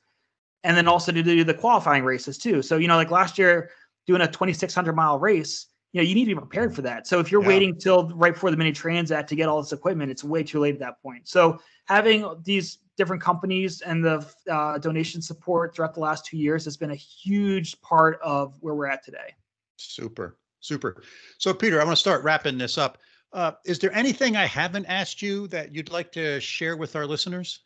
and 0.63 0.75
then 0.77 0.87
also 0.87 1.11
to 1.11 1.23
do 1.23 1.43
the 1.43 1.53
qualifying 1.53 2.03
races 2.03 2.37
too. 2.37 2.61
So, 2.61 2.77
you 2.77 2.87
know, 2.87 2.95
like 2.95 3.11
last 3.11 3.37
year 3.37 3.69
doing 4.07 4.21
a 4.21 4.27
2600 4.27 4.93
mile 4.93 5.19
race, 5.19 5.67
you 5.91 6.01
know, 6.01 6.07
you 6.07 6.15
need 6.15 6.25
to 6.25 6.35
be 6.35 6.39
prepared 6.39 6.75
for 6.75 6.81
that. 6.81 7.05
So 7.05 7.19
if 7.19 7.31
you're 7.31 7.41
yeah. 7.43 7.49
waiting 7.49 7.77
till 7.77 8.09
right 8.09 8.33
before 8.33 8.49
the 8.49 8.57
mini 8.57 8.71
transat 8.71 9.27
to 9.27 9.35
get 9.35 9.47
all 9.47 9.61
this 9.61 9.73
equipment, 9.73 10.09
it's 10.09 10.23
way 10.23 10.43
too 10.43 10.59
late 10.59 10.73
at 10.73 10.79
that 10.79 11.01
point. 11.01 11.27
So 11.27 11.59
having 11.85 12.25
these 12.43 12.79
different 12.97 13.21
companies 13.21 13.81
and 13.81 14.03
the 14.03 14.25
uh, 14.49 14.77
donation 14.79 15.21
support 15.21 15.75
throughout 15.75 15.93
the 15.93 15.99
last 15.99 16.25
two 16.25 16.37
years 16.37 16.65
has 16.65 16.77
been 16.77 16.91
a 16.91 16.95
huge 16.95 17.79
part 17.81 18.19
of 18.23 18.55
where 18.61 18.73
we're 18.73 18.87
at 18.87 19.03
today. 19.03 19.35
Super, 19.77 20.37
super. 20.61 21.03
So 21.37 21.53
Peter, 21.53 21.79
I 21.79 21.83
want 21.83 21.97
to 21.97 22.01
start 22.01 22.23
wrapping 22.23 22.57
this 22.57 22.77
up. 22.77 22.97
Uh, 23.31 23.51
is 23.65 23.79
there 23.79 23.93
anything 23.93 24.35
I 24.35 24.45
haven't 24.45 24.85
asked 24.85 25.21
you 25.21 25.47
that 25.47 25.73
you'd 25.73 25.91
like 25.91 26.11
to 26.13 26.39
share 26.39 26.77
with 26.77 26.95
our 26.95 27.05
listeners? 27.05 27.61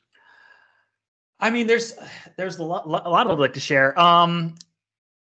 I 1.39 1.49
mean, 1.49 1.67
there's 1.67 1.93
there's 2.35 2.57
a 2.57 2.63
lot, 2.63 2.85
a 2.85 3.09
lot 3.09 3.29
I'd 3.29 3.39
like 3.39 3.53
to 3.53 3.59
share. 3.59 3.97
Um, 3.99 4.55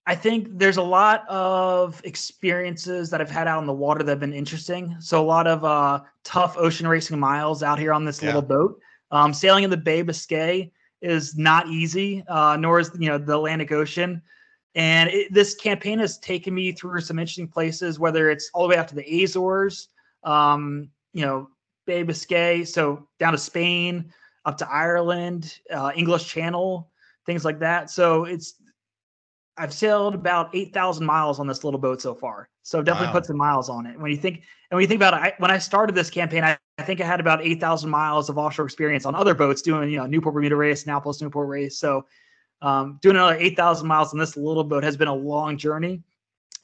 I 0.07 0.15
think 0.15 0.59
there's 0.59 0.77
a 0.77 0.83
lot 0.83 1.27
of 1.29 2.01
experiences 2.05 3.09
that 3.11 3.21
I've 3.21 3.31
had 3.31 3.49
out 3.49 3.59
on 3.59 3.67
the 3.67 3.73
water 3.73 4.03
that 4.03 4.13
have 4.13 4.21
been 4.21 4.35
interesting. 4.35 4.97
So 5.01 5.21
a 5.21 5.25
lot 5.25 5.47
of 5.47 5.65
uh, 5.65 6.01
tough 6.25 6.57
ocean 6.59 6.87
racing 6.87 7.19
miles 7.19 7.63
out 7.63 7.79
here 7.79 7.93
on 7.93 8.05
this 8.05 8.21
yeah. 8.21 8.27
little 8.27 8.43
boat. 8.43 8.79
Um, 9.11 9.33
sailing 9.33 9.65
in 9.65 9.71
the 9.71 9.77
Bay 9.77 10.01
of 10.01 10.07
Biscay 10.07 10.71
is 11.01 11.37
not 11.37 11.69
easy, 11.69 12.23
uh, 12.29 12.57
nor 12.57 12.81
is 12.81 12.91
you 12.99 13.09
know 13.09 13.19
the 13.19 13.35
Atlantic 13.35 13.73
Ocean. 13.73 14.23
And 14.75 15.09
it, 15.11 15.33
this 15.33 15.55
campaign 15.55 15.99
has 16.01 16.19
taken 16.19 16.55
me 16.55 16.73
through 16.73 17.01
some 17.01 17.19
interesting 17.19 17.49
places, 17.49 17.99
whether 17.99 18.31
it's 18.31 18.51
all 18.53 18.65
the 18.65 18.71
way 18.71 18.77
out 18.77 18.89
to 18.89 18.95
the 18.95 19.23
Azores, 19.23 19.89
um, 20.25 20.89
you 21.13 21.25
know, 21.25 21.49
Bay 21.87 22.01
of 22.01 22.09
Biscay, 22.09 22.65
so 22.65 23.07
down 23.21 23.33
to 23.33 23.39
Spain, 23.39 24.13
up 24.45 24.59
to 24.59 24.71
Ireland, 24.71 25.59
uh, 25.71 25.93
English 25.95 26.27
Channel, 26.27 26.91
things 27.27 27.45
like 27.45 27.59
that. 27.61 27.91
So 27.91 28.25
it's 28.25 28.55
I've 29.57 29.73
sailed 29.73 30.15
about 30.15 30.51
eight 30.55 30.75
thousand 30.75 31.07
miles 31.07 31.39
on 31.39 31.47
this 31.47 31.65
little 31.65 31.81
boat 31.81 32.03
so 32.03 32.15
far. 32.15 32.49
So 32.63 32.83
definitely 32.83 33.09
wow. 33.09 33.13
put 33.13 33.27
some 33.27 33.37
miles 33.37 33.69
on 33.69 33.87
it. 33.87 33.99
When 33.99 34.11
you 34.11 34.17
think 34.17 34.37
and 34.71 34.77
when 34.77 34.83
you 34.83 34.89
think 34.89 34.99
about 34.99 35.15
it, 35.15 35.21
I, 35.21 35.33
when 35.39 35.51
I 35.51 35.59
started 35.59 35.95
this 35.95 36.11
campaign, 36.11 36.43
I, 36.43 36.59
I 36.79 36.83
think 36.83 37.01
I 37.01 37.07
had 37.07 37.21
about 37.21 37.43
eight 37.43 37.61
thousand 37.61 37.91
miles 37.91 38.29
of 38.29 38.39
offshore 38.39 38.65
experience 38.65 39.07
on 39.07 39.15
other 39.15 39.35
boats 39.35 39.63
doing 39.63 39.91
you 39.91 39.99
know 39.99 40.07
Newport 40.07 40.35
Bermuda 40.35 40.57
race, 40.57 40.85
Annapolis 40.85 41.21
Newport 41.21 41.49
race. 41.49 41.79
So 41.79 42.07
um, 42.63 42.99
doing 43.03 43.17
another 43.17 43.37
eight 43.37 43.57
thousand 43.57 43.87
miles 43.87 44.13
on 44.13 44.19
this 44.19 44.37
little 44.37 44.65
boat 44.65 44.83
has 44.83 44.97
been 44.97 45.09
a 45.09 45.15
long 45.15 45.57
journey. 45.57 46.03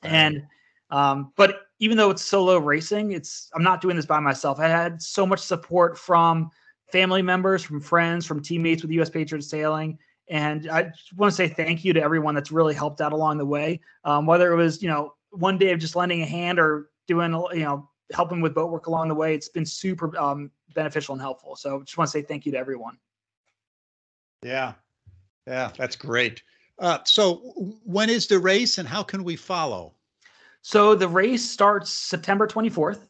Right. 0.02 0.12
And 0.12 0.42
um, 0.90 1.32
but 1.36 1.60
even 1.78 1.96
though 1.96 2.10
it's 2.10 2.22
solo 2.22 2.58
racing, 2.58 3.12
it's 3.12 3.50
I'm 3.54 3.62
not 3.62 3.80
doing 3.80 3.96
this 3.96 4.06
by 4.06 4.20
myself. 4.20 4.58
I 4.58 4.68
had 4.68 5.00
so 5.00 5.24
much 5.24 5.40
support 5.40 5.96
from 5.96 6.50
family 6.92 7.22
members, 7.22 7.62
from 7.62 7.80
friends, 7.80 8.26
from 8.26 8.42
teammates 8.42 8.82
with 8.82 8.90
U.S. 8.92 9.10
Patriot 9.10 9.42
Sailing, 9.42 9.98
and 10.28 10.68
I 10.70 10.84
just 10.84 11.12
want 11.16 11.32
to 11.32 11.36
say 11.36 11.48
thank 11.48 11.84
you 11.84 11.92
to 11.92 12.02
everyone 12.02 12.34
that's 12.34 12.52
really 12.52 12.74
helped 12.74 13.00
out 13.00 13.12
along 13.12 13.38
the 13.38 13.46
way. 13.46 13.80
Um, 14.04 14.26
whether 14.26 14.52
it 14.52 14.56
was 14.56 14.82
you 14.82 14.88
know 14.88 15.14
one 15.30 15.58
day 15.58 15.72
of 15.72 15.78
just 15.78 15.96
lending 15.96 16.22
a 16.22 16.26
hand 16.26 16.58
or 16.58 16.90
doing 17.06 17.32
you 17.52 17.64
know 17.64 17.88
helping 18.12 18.40
with 18.40 18.54
boat 18.54 18.70
work 18.70 18.86
along 18.86 19.08
the 19.08 19.14
way, 19.14 19.34
it's 19.34 19.48
been 19.48 19.66
super 19.66 20.16
um, 20.18 20.50
beneficial 20.74 21.12
and 21.12 21.22
helpful. 21.22 21.56
So 21.56 21.82
just 21.82 21.98
want 21.98 22.08
to 22.08 22.12
say 22.12 22.22
thank 22.22 22.46
you 22.46 22.52
to 22.52 22.58
everyone. 22.58 22.98
Yeah, 24.42 24.74
yeah, 25.46 25.70
that's 25.76 25.96
great. 25.96 26.42
Uh, 26.78 26.98
so 27.04 27.36
when 27.84 28.08
is 28.08 28.26
the 28.26 28.38
race 28.38 28.78
and 28.78 28.88
how 28.88 29.02
can 29.02 29.22
we 29.22 29.36
follow? 29.36 29.94
So 30.62 30.94
the 30.94 31.08
race 31.08 31.48
starts 31.48 31.90
September 31.90 32.46
24th. 32.46 33.06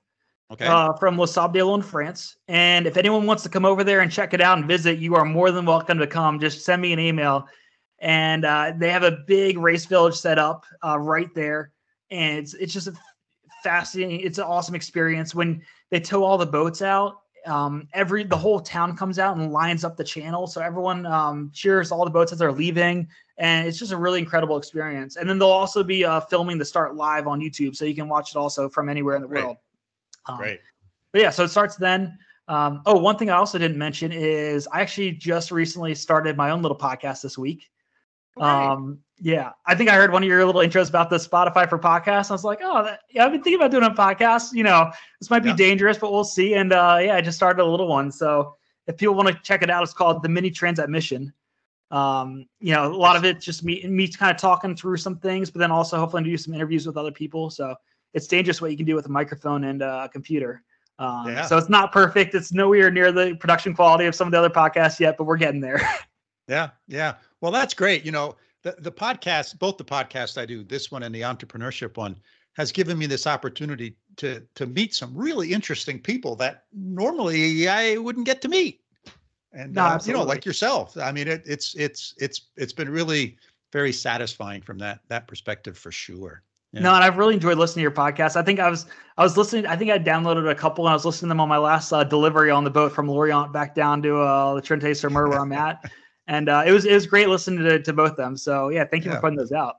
Okay. 0.51 0.67
Uh, 0.67 0.93
from 0.95 1.17
Les 1.17 1.33
Sables 1.33 1.53
d'Olonne, 1.53 1.83
France. 1.83 2.37
And 2.49 2.87
if 2.87 2.97
anyone 2.97 3.25
wants 3.25 3.45
to 3.45 3.49
come 3.49 3.65
over 3.65 3.85
there 3.85 4.01
and 4.01 4.11
check 4.11 4.35
it 4.35 4.41
out 4.41 4.59
and 4.59 4.67
visit, 4.67 4.99
you 4.99 5.15
are 5.15 5.25
more 5.25 5.53
than 5.53 5.65
welcome 5.65 5.99
to 5.99 6.07
come. 6.09 6.41
Just 6.41 6.65
send 6.65 6.83
me 6.83 6.93
an 6.93 6.99
email. 6.99 7.47
And 8.01 8.45
uh, 8.45 8.73
they 8.77 8.91
have 8.91 9.05
a 9.05 9.19
big 9.27 9.59
race 9.59 9.85
village 9.85 10.15
set 10.15 10.39
up 10.39 10.65
uh, 10.85 10.99
right 10.99 11.33
there. 11.35 11.71
And 12.11 12.39
it's, 12.39 12.55
it's 12.55 12.73
just 12.73 12.89
a 12.89 12.95
fascinating, 13.63 14.21
it's 14.21 14.39
an 14.39 14.45
awesome 14.45 14.75
experience. 14.75 15.35
When 15.35 15.63
they 15.91 16.01
tow 16.01 16.25
all 16.25 16.37
the 16.37 16.47
boats 16.47 16.83
out, 16.83 17.21
um, 17.47 17.89
every 17.95 18.25
the 18.25 18.37
whole 18.37 18.61
town 18.61 18.97
comes 18.97 19.19
out 19.19 19.37
and 19.37 19.53
lines 19.53 19.85
up 19.85 19.97
the 19.97 20.05
channel. 20.05 20.47
So 20.47 20.61
everyone 20.61 21.07
um, 21.07 21.51
cheers 21.55 21.93
all 21.93 22.05
the 22.05 22.11
boats 22.11 22.33
as 22.33 22.39
they're 22.39 22.53
leaving, 22.53 23.09
and 23.39 23.67
it's 23.67 23.79
just 23.79 23.93
a 23.93 23.97
really 23.97 24.19
incredible 24.19 24.59
experience. 24.59 25.17
And 25.17 25.29
then 25.29 25.39
they'll 25.39 25.49
also 25.49 25.83
be 25.83 26.05
uh, 26.05 26.21
filming 26.21 26.59
the 26.59 26.65
start 26.65 26.97
live 26.97 27.27
on 27.27 27.41
YouTube, 27.41 27.75
so 27.75 27.85
you 27.85 27.95
can 27.95 28.09
watch 28.09 28.31
it 28.31 28.37
also 28.37 28.69
from 28.69 28.89
anywhere 28.89 29.17
in 29.17 29.23
the 29.23 29.29
Great. 29.29 29.45
world. 29.45 29.57
Um, 30.31 30.39
Great. 30.39 30.61
But 31.13 31.23
yeah, 31.23 31.31
so 31.31 31.45
it 31.45 31.49
starts 31.49 31.77
then. 31.77 32.17
Um, 32.49 32.83
oh, 32.87 32.99
one 32.99 33.17
thing 33.17 33.31
I 33.31 33.37
also 33.37 33.59
didn't 33.59 33.79
mention 33.79 34.11
is 34.13 34.67
I 34.73 34.81
actually 34.81 35.13
just 35.13 35.51
recently 35.51 35.95
started 35.95 36.37
my 36.37 36.51
own 36.51 36.63
little 36.63 36.77
podcast 36.77 37.23
this 37.23 37.39
week. 37.39 37.71
Okay. 38.37 38.47
Um, 38.47 38.99
yeah, 39.21 39.53
I 39.67 39.75
think 39.75 39.91
I 39.91 39.95
heard 39.97 40.13
one 40.13 40.23
of 40.23 40.29
your 40.29 40.45
little 40.47 40.63
intros 40.63 40.89
about 40.89 41.11
the 41.11 41.17
Spotify 41.17 41.69
for 41.69 41.79
podcasts. 41.79 42.31
I 42.31 42.35
was 42.35 42.45
like, 42.45 42.61
oh, 42.63 42.83
that, 42.85 43.01
yeah, 43.11 43.25
I've 43.25 43.33
been 43.33 43.43
thinking 43.43 43.61
about 43.61 43.71
doing 43.71 43.85
a 43.85 43.91
podcast. 43.91 44.53
You 44.53 44.65
know, 44.65 44.91
this 45.21 45.31
might 45.31 45.43
be 45.43 45.51
yeah. 45.51 45.57
dangerous, 45.57 45.99
but 45.99 46.11
we'll 46.11 46.25
see. 46.25 46.55
And 46.55 46.73
uh, 46.73 46.99
yeah, 47.03 47.17
I 47.17 47.21
just 47.21 47.37
started 47.37 47.63
a 47.63 47.67
little 47.67 47.87
one. 47.87 48.11
So 48.11 48.57
if 48.87 48.97
people 48.97 49.15
want 49.15 49.29
to 49.29 49.35
check 49.43 49.63
it 49.63 49.71
out, 49.71 49.83
it's 49.83 49.93
called 49.93 50.23
the 50.23 50.29
Mini 50.29 50.51
Transat 50.51 50.89
Mission. 50.89 51.33
Um, 51.91 52.47
you 52.61 52.73
know, 52.73 52.87
a 52.91 52.95
lot 52.95 53.17
of 53.17 53.25
it 53.25 53.41
just 53.41 53.63
me 53.63 53.85
me 53.87 54.09
kind 54.09 54.35
of 54.35 54.41
talking 54.41 54.75
through 54.75 54.97
some 54.97 55.19
things, 55.19 55.51
but 55.51 55.59
then 55.59 55.71
also 55.71 55.99
hopefully 55.99 56.23
do 56.23 56.37
some 56.37 56.55
interviews 56.55 56.87
with 56.87 56.97
other 56.97 57.13
people. 57.13 57.51
So 57.51 57.75
it's 58.15 58.27
dangerous 58.27 58.61
what 58.61 58.71
you 58.71 58.77
can 58.77 58.87
do 58.87 58.95
with 58.95 59.07
a 59.07 59.11
microphone 59.11 59.65
and 59.65 59.83
a 59.83 60.09
computer. 60.13 60.63
Um, 60.99 61.29
yeah. 61.29 61.47
So 61.47 61.57
it's 61.57 61.71
not 61.71 61.93
perfect. 61.93 62.35
It's 62.35 62.53
nowhere 62.53 62.91
near 62.91 63.11
the 63.11 63.35
production 63.35 63.75
quality 63.75 64.05
of 64.07 64.15
some 64.15 64.29
of 64.29 64.33
the 64.33 64.39
other 64.39 64.51
podcasts 64.51 65.01
yet, 65.01 65.17
but 65.17 65.25
we're 65.25 65.39
getting 65.39 65.61
there. 65.61 65.81
yeah, 66.49 66.71
yeah. 66.89 67.15
Well, 67.41 67.53
that's 67.53 67.73
great. 67.73 68.05
You 68.05 68.13
know, 68.13 68.37
the, 68.63 68.77
the 68.79 68.93
podcast, 68.93 69.59
both 69.59 69.79
the 69.79 69.85
podcasts 69.85 70.37
I 70.37 70.45
do, 70.45 70.63
this 70.63 70.91
one 70.91 71.03
and 71.03 71.15
the 71.15 71.23
entrepreneurship 71.23 71.97
one, 71.97 72.17
has 72.55 72.71
given 72.71 72.99
me 72.99 73.07
this 73.07 73.27
opportunity 73.27 73.97
to 74.17 74.43
to 74.55 74.67
meet 74.67 74.95
some 74.95 75.17
really 75.17 75.53
interesting 75.53 75.99
people 75.99 76.37
that 76.37 76.65
normally 76.75 77.69
I 77.69 77.97
wouldn't 77.97 78.27
get 78.27 78.43
to 78.43 78.49
meet. 78.49 78.81
And 79.53 79.75
no, 79.75 79.85
uh, 79.85 80.01
you 80.05 80.13
know, 80.13 80.23
like 80.23 80.45
yourself. 80.45 80.97
I 80.99 81.13
mean, 81.13 81.29
it, 81.29 81.43
it's 81.47 81.75
it's 81.75 82.15
it's 82.19 82.49
it's 82.57 82.73
been 82.73 82.91
really 82.91 83.39
very 83.73 83.93
satisfying 83.93 84.61
from 84.61 84.79
that 84.79 85.01
that 85.09 85.27
perspective 85.27 85.79
for 85.79 85.91
sure. 85.91 86.43
Yeah. 86.73 86.83
No, 86.83 86.95
and 86.95 87.03
I've 87.03 87.17
really 87.17 87.35
enjoyed 87.35 87.59
listening 87.59 87.81
to 87.81 87.83
your 87.83 87.91
podcast. 87.91 88.37
I 88.37 88.43
think 88.43 88.61
I 88.61 88.71
was 88.71 88.87
I 89.19 89.25
was 89.25 89.37
listening. 89.37 89.67
I 89.67 89.77
think 89.77 89.91
I 89.91 89.99
downloaded 89.99 90.49
a 90.49 90.55
couple, 90.55 90.87
and 90.87 90.93
I 90.93 90.95
was 90.95 91.05
listening 91.05 91.29
to 91.29 91.31
them 91.31 91.41
on 91.41 91.49
my 91.49 91.59
last 91.59 91.93
uh, 91.93 92.05
delivery 92.05 92.51
on 92.51 92.63
the 92.63 92.71
boat 92.71 92.93
from 92.93 93.09
Lorient 93.09 93.53
back 93.53 93.75
down 93.75 94.03
to 94.03 94.19
uh, 94.19 94.55
the 94.55 94.63
Trinité-sur-Mer 94.63 95.29
where 95.29 95.41
I'm 95.41 95.53
at, 95.53 95.91
and 96.29 96.49
uh, 96.49 96.63
it 96.65 96.71
was 96.71 96.85
it 96.85 96.95
was 96.95 97.07
great 97.07 97.29
listening 97.29 97.65
to, 97.65 97.83
to 97.83 97.93
both 97.93 98.17
them. 98.17 98.37
So 98.37 98.69
yeah, 98.69 98.85
thank 98.85 99.05
you 99.05 99.11
yeah. 99.11 99.17
for 99.17 99.23
putting 99.23 99.37
those 99.37 99.53
out. 99.53 99.79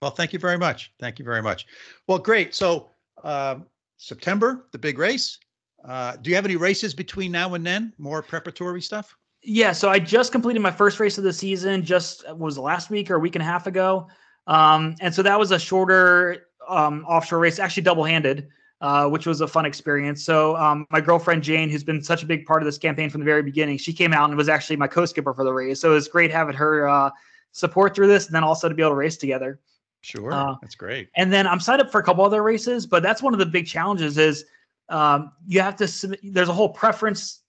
Well, 0.00 0.12
thank 0.12 0.32
you 0.32 0.38
very 0.38 0.56
much. 0.56 0.92
Thank 1.00 1.18
you 1.18 1.24
very 1.24 1.42
much. 1.42 1.66
Well, 2.06 2.18
great. 2.18 2.54
So 2.54 2.90
um, 3.24 3.66
September, 3.96 4.66
the 4.72 4.78
big 4.78 4.98
race. 4.98 5.38
Uh, 5.84 6.16
do 6.16 6.30
you 6.30 6.36
have 6.36 6.44
any 6.44 6.56
races 6.56 6.94
between 6.94 7.32
now 7.32 7.54
and 7.54 7.66
then? 7.66 7.92
More 7.98 8.22
preparatory 8.22 8.82
stuff? 8.82 9.16
Yeah. 9.42 9.72
So 9.72 9.88
I 9.88 9.98
just 9.98 10.30
completed 10.30 10.60
my 10.60 10.70
first 10.70 11.00
race 11.00 11.18
of 11.18 11.24
the 11.24 11.32
season. 11.32 11.82
Just 11.82 12.24
was 12.36 12.56
last 12.56 12.88
week 12.90 13.10
or 13.10 13.16
a 13.16 13.18
week 13.18 13.34
and 13.34 13.42
a 13.42 13.46
half 13.46 13.66
ago. 13.66 14.06
Um, 14.50 14.96
and 15.00 15.14
so 15.14 15.22
that 15.22 15.38
was 15.38 15.52
a 15.52 15.58
shorter 15.58 16.48
um, 16.68 17.04
offshore 17.06 17.38
race, 17.38 17.60
actually 17.60 17.84
double 17.84 18.02
handed, 18.02 18.48
uh, 18.80 19.06
which 19.08 19.24
was 19.24 19.40
a 19.40 19.46
fun 19.46 19.64
experience. 19.64 20.24
So 20.24 20.56
um, 20.56 20.86
my 20.90 21.00
girlfriend 21.00 21.44
Jane, 21.44 21.70
who's 21.70 21.84
been 21.84 22.02
such 22.02 22.24
a 22.24 22.26
big 22.26 22.44
part 22.44 22.60
of 22.60 22.66
this 22.66 22.76
campaign 22.76 23.10
from 23.10 23.20
the 23.20 23.24
very 23.24 23.44
beginning, 23.44 23.78
she 23.78 23.92
came 23.92 24.12
out 24.12 24.28
and 24.28 24.36
was 24.36 24.48
actually 24.48 24.76
my 24.76 24.88
co-skipper 24.88 25.32
for 25.32 25.44
the 25.44 25.52
race. 25.52 25.80
So 25.80 25.92
it 25.92 25.94
was 25.94 26.08
great 26.08 26.32
having 26.32 26.56
her 26.56 26.88
uh, 26.88 27.10
support 27.52 27.94
through 27.94 28.08
this, 28.08 28.26
and 28.26 28.34
then 28.34 28.42
also 28.42 28.68
to 28.68 28.74
be 28.74 28.82
able 28.82 28.90
to 28.90 28.96
race 28.96 29.16
together. 29.16 29.60
Sure, 30.00 30.32
uh, 30.32 30.56
that's 30.60 30.74
great. 30.74 31.10
And 31.14 31.32
then 31.32 31.46
I'm 31.46 31.60
signed 31.60 31.80
up 31.80 31.92
for 31.92 32.00
a 32.00 32.02
couple 32.02 32.24
other 32.24 32.42
races, 32.42 32.86
but 32.86 33.04
that's 33.04 33.22
one 33.22 33.32
of 33.32 33.38
the 33.38 33.46
big 33.46 33.66
challenges 33.66 34.18
is 34.18 34.46
um, 34.88 35.30
you 35.46 35.60
have 35.60 35.76
to 35.76 35.86
submit. 35.86 36.20
There's 36.24 36.48
a 36.48 36.54
whole 36.54 36.70
preference 36.70 37.42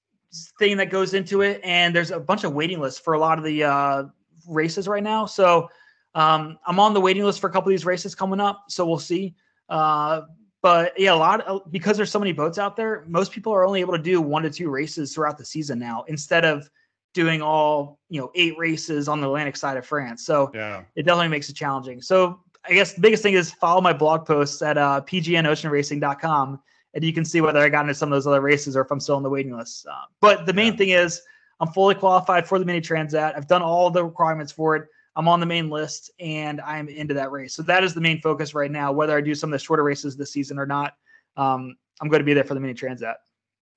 thing 0.59 0.77
that 0.77 0.91
goes 0.91 1.15
into 1.15 1.41
it, 1.41 1.61
and 1.63 1.95
there's 1.95 2.11
a 2.11 2.19
bunch 2.19 2.43
of 2.43 2.53
waiting 2.53 2.79
lists 2.79 2.99
for 2.99 3.13
a 3.13 3.19
lot 3.19 3.39
of 3.39 3.43
the 3.43 3.63
uh, 3.63 4.03
races 4.47 4.87
right 4.87 5.03
now. 5.03 5.25
So 5.25 5.69
um, 6.15 6.57
I'm 6.65 6.79
on 6.79 6.93
the 6.93 7.01
waiting 7.01 7.23
list 7.23 7.39
for 7.39 7.47
a 7.47 7.51
couple 7.51 7.69
of 7.69 7.73
these 7.73 7.85
races 7.85 8.15
coming 8.15 8.39
up, 8.39 8.65
so 8.69 8.85
we'll 8.85 8.99
see. 8.99 9.35
Uh, 9.69 10.21
but 10.61 10.93
yeah, 10.99 11.13
a 11.13 11.15
lot 11.15 11.41
of, 11.41 11.71
because 11.71 11.97
there's 11.97 12.11
so 12.11 12.19
many 12.19 12.33
boats 12.33 12.57
out 12.57 12.75
there. 12.75 13.03
Most 13.07 13.31
people 13.31 13.53
are 13.53 13.65
only 13.65 13.81
able 13.81 13.93
to 13.93 14.01
do 14.01 14.21
one 14.21 14.43
to 14.43 14.49
two 14.49 14.69
races 14.69 15.13
throughout 15.13 15.37
the 15.37 15.45
season 15.45 15.79
now, 15.79 16.03
instead 16.07 16.45
of 16.45 16.69
doing 17.13 17.41
all 17.41 17.99
you 18.09 18.21
know 18.21 18.31
eight 18.35 18.57
races 18.57 19.07
on 19.07 19.21
the 19.21 19.27
Atlantic 19.27 19.55
side 19.55 19.77
of 19.77 19.85
France. 19.85 20.25
So 20.25 20.51
yeah. 20.53 20.83
it 20.95 21.03
definitely 21.03 21.29
makes 21.29 21.49
it 21.49 21.55
challenging. 21.55 22.01
So 22.01 22.39
I 22.65 22.73
guess 22.73 22.93
the 22.93 23.01
biggest 23.01 23.23
thing 23.23 23.33
is 23.33 23.51
follow 23.51 23.81
my 23.81 23.93
blog 23.93 24.25
posts 24.25 24.61
at 24.61 24.77
uh, 24.77 25.01
pgnoceanracing.com, 25.05 26.59
and 26.93 27.03
you 27.03 27.13
can 27.13 27.25
see 27.25 27.41
whether 27.41 27.59
I 27.59 27.69
got 27.69 27.81
into 27.81 27.95
some 27.95 28.09
of 28.09 28.15
those 28.15 28.27
other 28.27 28.41
races 28.41 28.75
or 28.75 28.81
if 28.81 28.91
I'm 28.91 28.99
still 28.99 29.15
on 29.15 29.23
the 29.23 29.29
waiting 29.29 29.57
list. 29.57 29.87
Uh, 29.87 29.95
but 30.19 30.45
the 30.45 30.53
main 30.53 30.73
yeah. 30.73 30.77
thing 30.77 30.89
is 30.89 31.21
I'm 31.59 31.69
fully 31.69 31.95
qualified 31.95 32.47
for 32.47 32.59
the 32.59 32.65
mini 32.65 32.81
transat. 32.81 33.35
I've 33.35 33.47
done 33.47 33.61
all 33.61 33.89
the 33.89 34.03
requirements 34.03 34.51
for 34.51 34.75
it. 34.75 34.87
I'm 35.15 35.27
on 35.27 35.39
the 35.39 35.45
main 35.45 35.69
list 35.69 36.11
and 36.19 36.61
I'm 36.61 36.87
into 36.87 37.13
that 37.15 37.31
race. 37.31 37.53
So 37.53 37.63
that 37.63 37.83
is 37.83 37.93
the 37.93 38.01
main 38.01 38.21
focus 38.21 38.53
right 38.53 38.71
now. 38.71 38.91
Whether 38.91 39.17
I 39.17 39.21
do 39.21 39.35
some 39.35 39.49
of 39.49 39.59
the 39.59 39.63
shorter 39.63 39.83
races 39.83 40.15
this 40.15 40.31
season 40.31 40.57
or 40.57 40.65
not, 40.65 40.95
um, 41.37 41.75
I'm 42.01 42.07
going 42.07 42.21
to 42.21 42.25
be 42.25 42.33
there 42.33 42.43
for 42.43 42.53
the 42.53 42.59
mini 42.59 42.73
transat. 42.73 43.15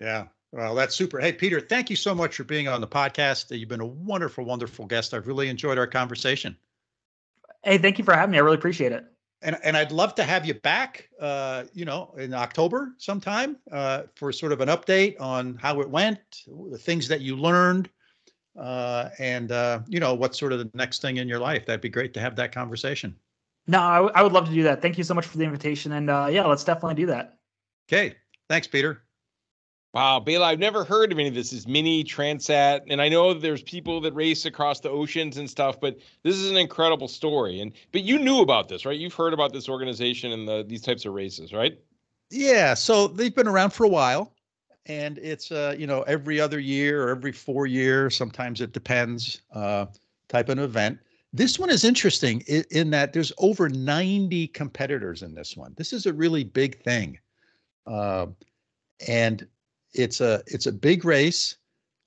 Yeah. 0.00 0.26
Well, 0.52 0.76
that's 0.76 0.94
super. 0.94 1.18
Hey, 1.18 1.32
Peter, 1.32 1.60
thank 1.60 1.90
you 1.90 1.96
so 1.96 2.14
much 2.14 2.36
for 2.36 2.44
being 2.44 2.68
on 2.68 2.80
the 2.80 2.86
podcast. 2.86 3.56
You've 3.56 3.68
been 3.68 3.80
a 3.80 3.86
wonderful, 3.86 4.44
wonderful 4.44 4.86
guest. 4.86 5.12
I've 5.12 5.26
really 5.26 5.48
enjoyed 5.48 5.78
our 5.78 5.86
conversation. 5.86 6.56
Hey, 7.64 7.78
thank 7.78 7.98
you 7.98 8.04
for 8.04 8.14
having 8.14 8.30
me. 8.30 8.38
I 8.38 8.42
really 8.42 8.56
appreciate 8.56 8.92
it. 8.92 9.04
And, 9.42 9.58
and 9.64 9.76
I'd 9.76 9.90
love 9.90 10.14
to 10.14 10.22
have 10.22 10.46
you 10.46 10.54
back, 10.54 11.08
uh, 11.20 11.64
you 11.74 11.84
know, 11.84 12.14
in 12.16 12.32
October 12.32 12.94
sometime 12.98 13.56
uh, 13.72 14.02
for 14.14 14.32
sort 14.32 14.52
of 14.52 14.60
an 14.60 14.68
update 14.68 15.20
on 15.20 15.56
how 15.56 15.80
it 15.80 15.90
went, 15.90 16.20
the 16.70 16.78
things 16.78 17.08
that 17.08 17.20
you 17.20 17.36
learned, 17.36 17.90
uh, 18.58 19.10
and 19.18 19.52
uh, 19.52 19.80
you 19.86 20.00
know 20.00 20.14
what's 20.14 20.38
sort 20.38 20.52
of 20.52 20.58
the 20.58 20.70
next 20.74 21.02
thing 21.02 21.16
in 21.16 21.28
your 21.28 21.38
life. 21.38 21.66
That'd 21.66 21.80
be 21.80 21.88
great 21.88 22.14
to 22.14 22.20
have 22.20 22.36
that 22.36 22.52
conversation. 22.52 23.16
No, 23.66 23.80
I, 23.80 23.94
w- 23.96 24.12
I 24.14 24.22
would 24.22 24.32
love 24.32 24.46
to 24.46 24.52
do 24.52 24.62
that. 24.64 24.82
Thank 24.82 24.98
you 24.98 25.04
so 25.04 25.14
much 25.14 25.26
for 25.26 25.38
the 25.38 25.44
invitation, 25.44 25.92
and 25.92 26.10
uh, 26.10 26.28
yeah, 26.30 26.44
let's 26.44 26.64
definitely 26.64 26.96
do 26.96 27.06
that. 27.06 27.38
Okay, 27.88 28.14
thanks, 28.48 28.66
Peter. 28.66 29.02
Wow, 29.94 30.18
Bela, 30.18 30.46
I've 30.46 30.58
never 30.58 30.82
heard 30.82 31.12
of 31.12 31.18
any 31.20 31.28
of 31.28 31.34
this. 31.34 31.52
Is 31.52 31.68
mini 31.68 32.02
Transat, 32.02 32.82
and 32.88 33.00
I 33.00 33.08
know 33.08 33.32
there's 33.32 33.62
people 33.62 34.00
that 34.00 34.12
race 34.12 34.44
across 34.44 34.80
the 34.80 34.90
oceans 34.90 35.36
and 35.36 35.48
stuff, 35.48 35.80
but 35.80 35.98
this 36.24 36.34
is 36.34 36.50
an 36.50 36.56
incredible 36.56 37.06
story. 37.06 37.60
And 37.60 37.72
but 37.92 38.02
you 38.02 38.18
knew 38.18 38.40
about 38.40 38.68
this, 38.68 38.84
right? 38.84 38.98
You've 38.98 39.14
heard 39.14 39.32
about 39.32 39.52
this 39.52 39.68
organization 39.68 40.32
and 40.32 40.48
the, 40.48 40.64
these 40.66 40.82
types 40.82 41.04
of 41.04 41.12
races, 41.12 41.52
right? 41.52 41.78
Yeah, 42.30 42.74
so 42.74 43.06
they've 43.06 43.34
been 43.34 43.46
around 43.46 43.70
for 43.70 43.84
a 43.84 43.88
while 43.88 44.34
and 44.86 45.18
it's 45.18 45.50
uh, 45.50 45.74
you 45.78 45.86
know 45.86 46.02
every 46.02 46.40
other 46.40 46.58
year 46.60 47.04
or 47.04 47.10
every 47.10 47.32
four 47.32 47.66
year, 47.66 48.10
Sometimes 48.10 48.60
it 48.60 48.72
depends 48.72 49.40
uh, 49.54 49.86
type 50.28 50.48
of 50.48 50.58
event. 50.58 50.98
This 51.32 51.58
one 51.58 51.70
is 51.70 51.84
interesting 51.84 52.42
in, 52.46 52.64
in, 52.70 52.90
that 52.90 53.12
there's 53.12 53.32
over 53.38 53.68
90 53.68 54.46
competitors 54.48 55.22
in 55.22 55.34
this 55.34 55.56
one. 55.56 55.74
This 55.76 55.92
is 55.92 56.06
a 56.06 56.12
really 56.12 56.44
big 56.44 56.80
thing, 56.82 57.18
uh, 57.86 58.26
and 59.08 59.46
it's 59.92 60.20
a 60.20 60.42
it's 60.46 60.66
a 60.66 60.72
big 60.72 61.04
race. 61.04 61.56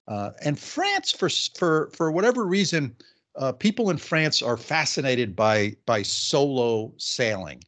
Uh, 0.07 0.31
and 0.43 0.57
France, 0.57 1.11
for 1.11 1.29
for 1.29 1.89
for 1.93 2.11
whatever 2.11 2.45
reason, 2.45 2.95
uh, 3.35 3.51
people 3.51 3.89
in 3.89 3.97
France 3.97 4.41
are 4.41 4.57
fascinated 4.57 5.35
by 5.35 5.75
by 5.85 6.03
solo 6.03 6.93
sailing. 6.97 7.61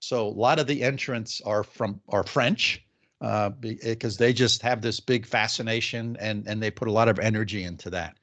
So 0.00 0.26
a 0.26 0.28
lot 0.28 0.58
of 0.58 0.66
the 0.66 0.82
entrants 0.82 1.40
are 1.42 1.64
from 1.64 2.00
are 2.10 2.24
French 2.24 2.82
because 3.20 4.16
uh, 4.16 4.18
they 4.18 4.32
just 4.32 4.62
have 4.62 4.80
this 4.80 4.98
big 4.98 5.26
fascination 5.26 6.16
and 6.20 6.46
and 6.46 6.62
they 6.62 6.70
put 6.70 6.88
a 6.88 6.92
lot 6.92 7.08
of 7.08 7.18
energy 7.18 7.64
into 7.64 7.90
that. 7.90 8.16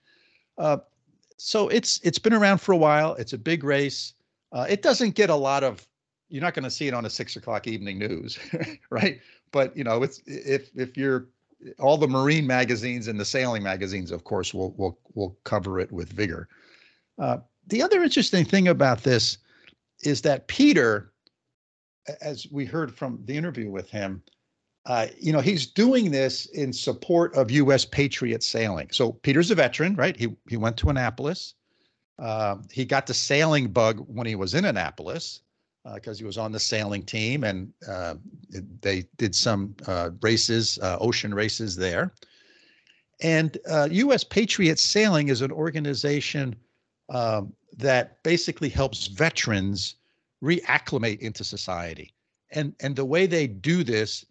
Uh, 0.58 0.78
so 1.38 1.68
it's 1.70 2.00
it's 2.04 2.20
been 2.20 2.34
around 2.34 2.60
for 2.60 2.72
a 2.72 2.78
while. 2.78 3.14
It's 3.16 3.34
a 3.34 3.38
big 3.38 3.64
race. 3.64 4.14
Uh, 4.52 4.66
it 4.68 4.82
doesn't 4.82 5.16
get 5.16 5.30
a 5.30 5.36
lot 5.36 5.64
of. 5.64 5.88
You're 6.30 6.42
not 6.42 6.56
going 6.56 6.64
to 6.64 6.72
see 6.72 6.88
it 6.88 6.94
on 6.94 7.06
a 7.06 7.10
six 7.10 7.36
o'clock 7.36 7.68
evening 7.68 8.00
news, 8.00 8.38
right? 8.90 9.20
But 9.52 9.78
you 9.78 9.84
know, 9.84 10.04
it's 10.04 10.22
if 10.26 10.72
if 10.76 10.98
you're 10.98 11.28
all 11.80 11.98
the 11.98 12.08
marine 12.08 12.48
magazines 12.48 13.08
and 13.08 13.20
the 13.20 13.26
sailing 13.26 13.64
magazines, 13.64 14.12
of 14.12 14.24
course, 14.24 14.54
will 14.54 14.72
will 14.78 14.98
will 15.14 15.38
cover 15.44 15.80
it 15.80 15.92
with 15.92 16.12
vigor. 16.12 16.50
Uh, 17.20 17.38
the 17.68 17.82
other 17.84 18.02
interesting 18.02 18.46
thing 18.46 18.68
about 18.68 19.04
this 19.04 19.38
is 20.02 20.22
that 20.22 20.48
Peter, 20.48 21.12
as 22.22 22.48
we 22.52 22.66
heard 22.66 22.94
from 22.94 23.20
the 23.26 23.36
interview 23.36 23.70
with 23.70 23.90
him, 23.90 24.22
uh, 24.88 25.08
you 25.20 25.34
know, 25.34 25.42
he's 25.42 25.68
doing 25.68 26.12
this 26.12 26.46
in 26.48 26.72
support 26.72 27.36
of 27.36 27.52
U.S. 27.52 27.84
Patriot 27.84 28.42
sailing. 28.42 28.88
So 28.92 29.12
Peter's 29.12 29.52
a 29.52 29.56
veteran, 29.56 29.96
right? 29.96 30.16
He 30.16 30.34
he 30.48 30.56
went 30.56 30.78
to 30.78 30.90
Annapolis. 30.90 31.56
Uh, 32.18 32.56
he 32.72 32.86
got 32.86 33.06
the 33.06 33.14
sailing 33.14 33.68
bug 33.68 34.00
when 34.08 34.26
he 34.26 34.36
was 34.36 34.54
in 34.54 34.64
Annapolis 34.64 35.42
because 35.94 36.18
uh, 36.18 36.20
he 36.20 36.26
was 36.26 36.38
on 36.38 36.54
the 36.54 36.60
sailing 36.60 37.04
team, 37.04 37.44
and 37.44 37.72
uh, 37.88 38.16
they 38.82 39.04
did 39.18 39.36
some 39.36 39.76
uh, 39.88 40.12
races, 40.22 40.80
ocean 40.82 41.34
races 41.34 41.76
there. 41.76 42.14
And 43.22 43.58
U.S. 43.92 44.24
Patriot 44.24 44.80
Sailing 44.80 45.28
is 45.28 45.42
an 45.42 45.52
organization 45.52 46.56
um, 47.10 47.54
that 47.78 48.24
basically 48.24 48.70
helps 48.70 49.08
veterans 49.08 49.96
reacclimate 50.42 51.20
into 51.20 51.44
society. 51.44 52.14
And 52.52 52.74
and 52.80 52.96
the 52.96 53.06
way 53.06 53.26
they 53.26 53.48
do 53.48 53.84
this 53.84 54.26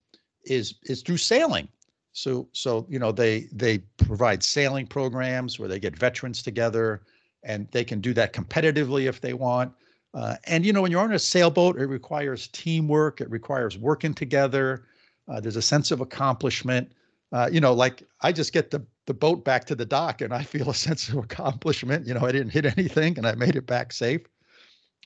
is 0.46 0.74
is 0.84 1.02
through 1.02 1.18
sailing. 1.18 1.68
So 2.12 2.48
so 2.52 2.86
you 2.88 2.98
know 2.98 3.12
they 3.12 3.48
they 3.52 3.78
provide 3.98 4.42
sailing 4.42 4.86
programs 4.86 5.58
where 5.58 5.68
they 5.68 5.78
get 5.78 5.96
veterans 5.96 6.42
together 6.42 7.02
and 7.42 7.68
they 7.70 7.84
can 7.84 8.00
do 8.00 8.12
that 8.14 8.32
competitively 8.32 9.08
if 9.08 9.20
they 9.20 9.34
want. 9.34 9.72
Uh, 10.14 10.36
and 10.44 10.64
you 10.64 10.72
know 10.72 10.82
when 10.82 10.90
you're 10.90 11.02
on 11.02 11.12
a 11.12 11.18
sailboat, 11.18 11.78
it 11.78 11.86
requires 11.86 12.48
teamwork. 12.48 13.20
It 13.20 13.30
requires 13.30 13.76
working 13.76 14.14
together. 14.14 14.86
Uh, 15.28 15.40
there's 15.40 15.56
a 15.56 15.62
sense 15.62 15.90
of 15.90 16.00
accomplishment. 16.00 16.90
Uh, 17.32 17.48
you 17.52 17.60
know, 17.60 17.74
like 17.74 18.02
I 18.22 18.32
just 18.32 18.52
get 18.52 18.70
the 18.70 18.82
the 19.06 19.14
boat 19.14 19.44
back 19.44 19.64
to 19.66 19.74
the 19.74 19.86
dock 19.86 20.20
and 20.20 20.32
I 20.32 20.42
feel 20.42 20.70
a 20.70 20.74
sense 20.86 21.08
of 21.08 21.16
accomplishment. 21.16 22.06
You 22.06 22.14
know, 22.14 22.24
I 22.24 22.32
didn't 22.32 22.50
hit 22.50 22.66
anything 22.66 23.18
and 23.18 23.26
I 23.26 23.34
made 23.34 23.56
it 23.56 23.66
back 23.66 23.92
safe. 23.92 24.22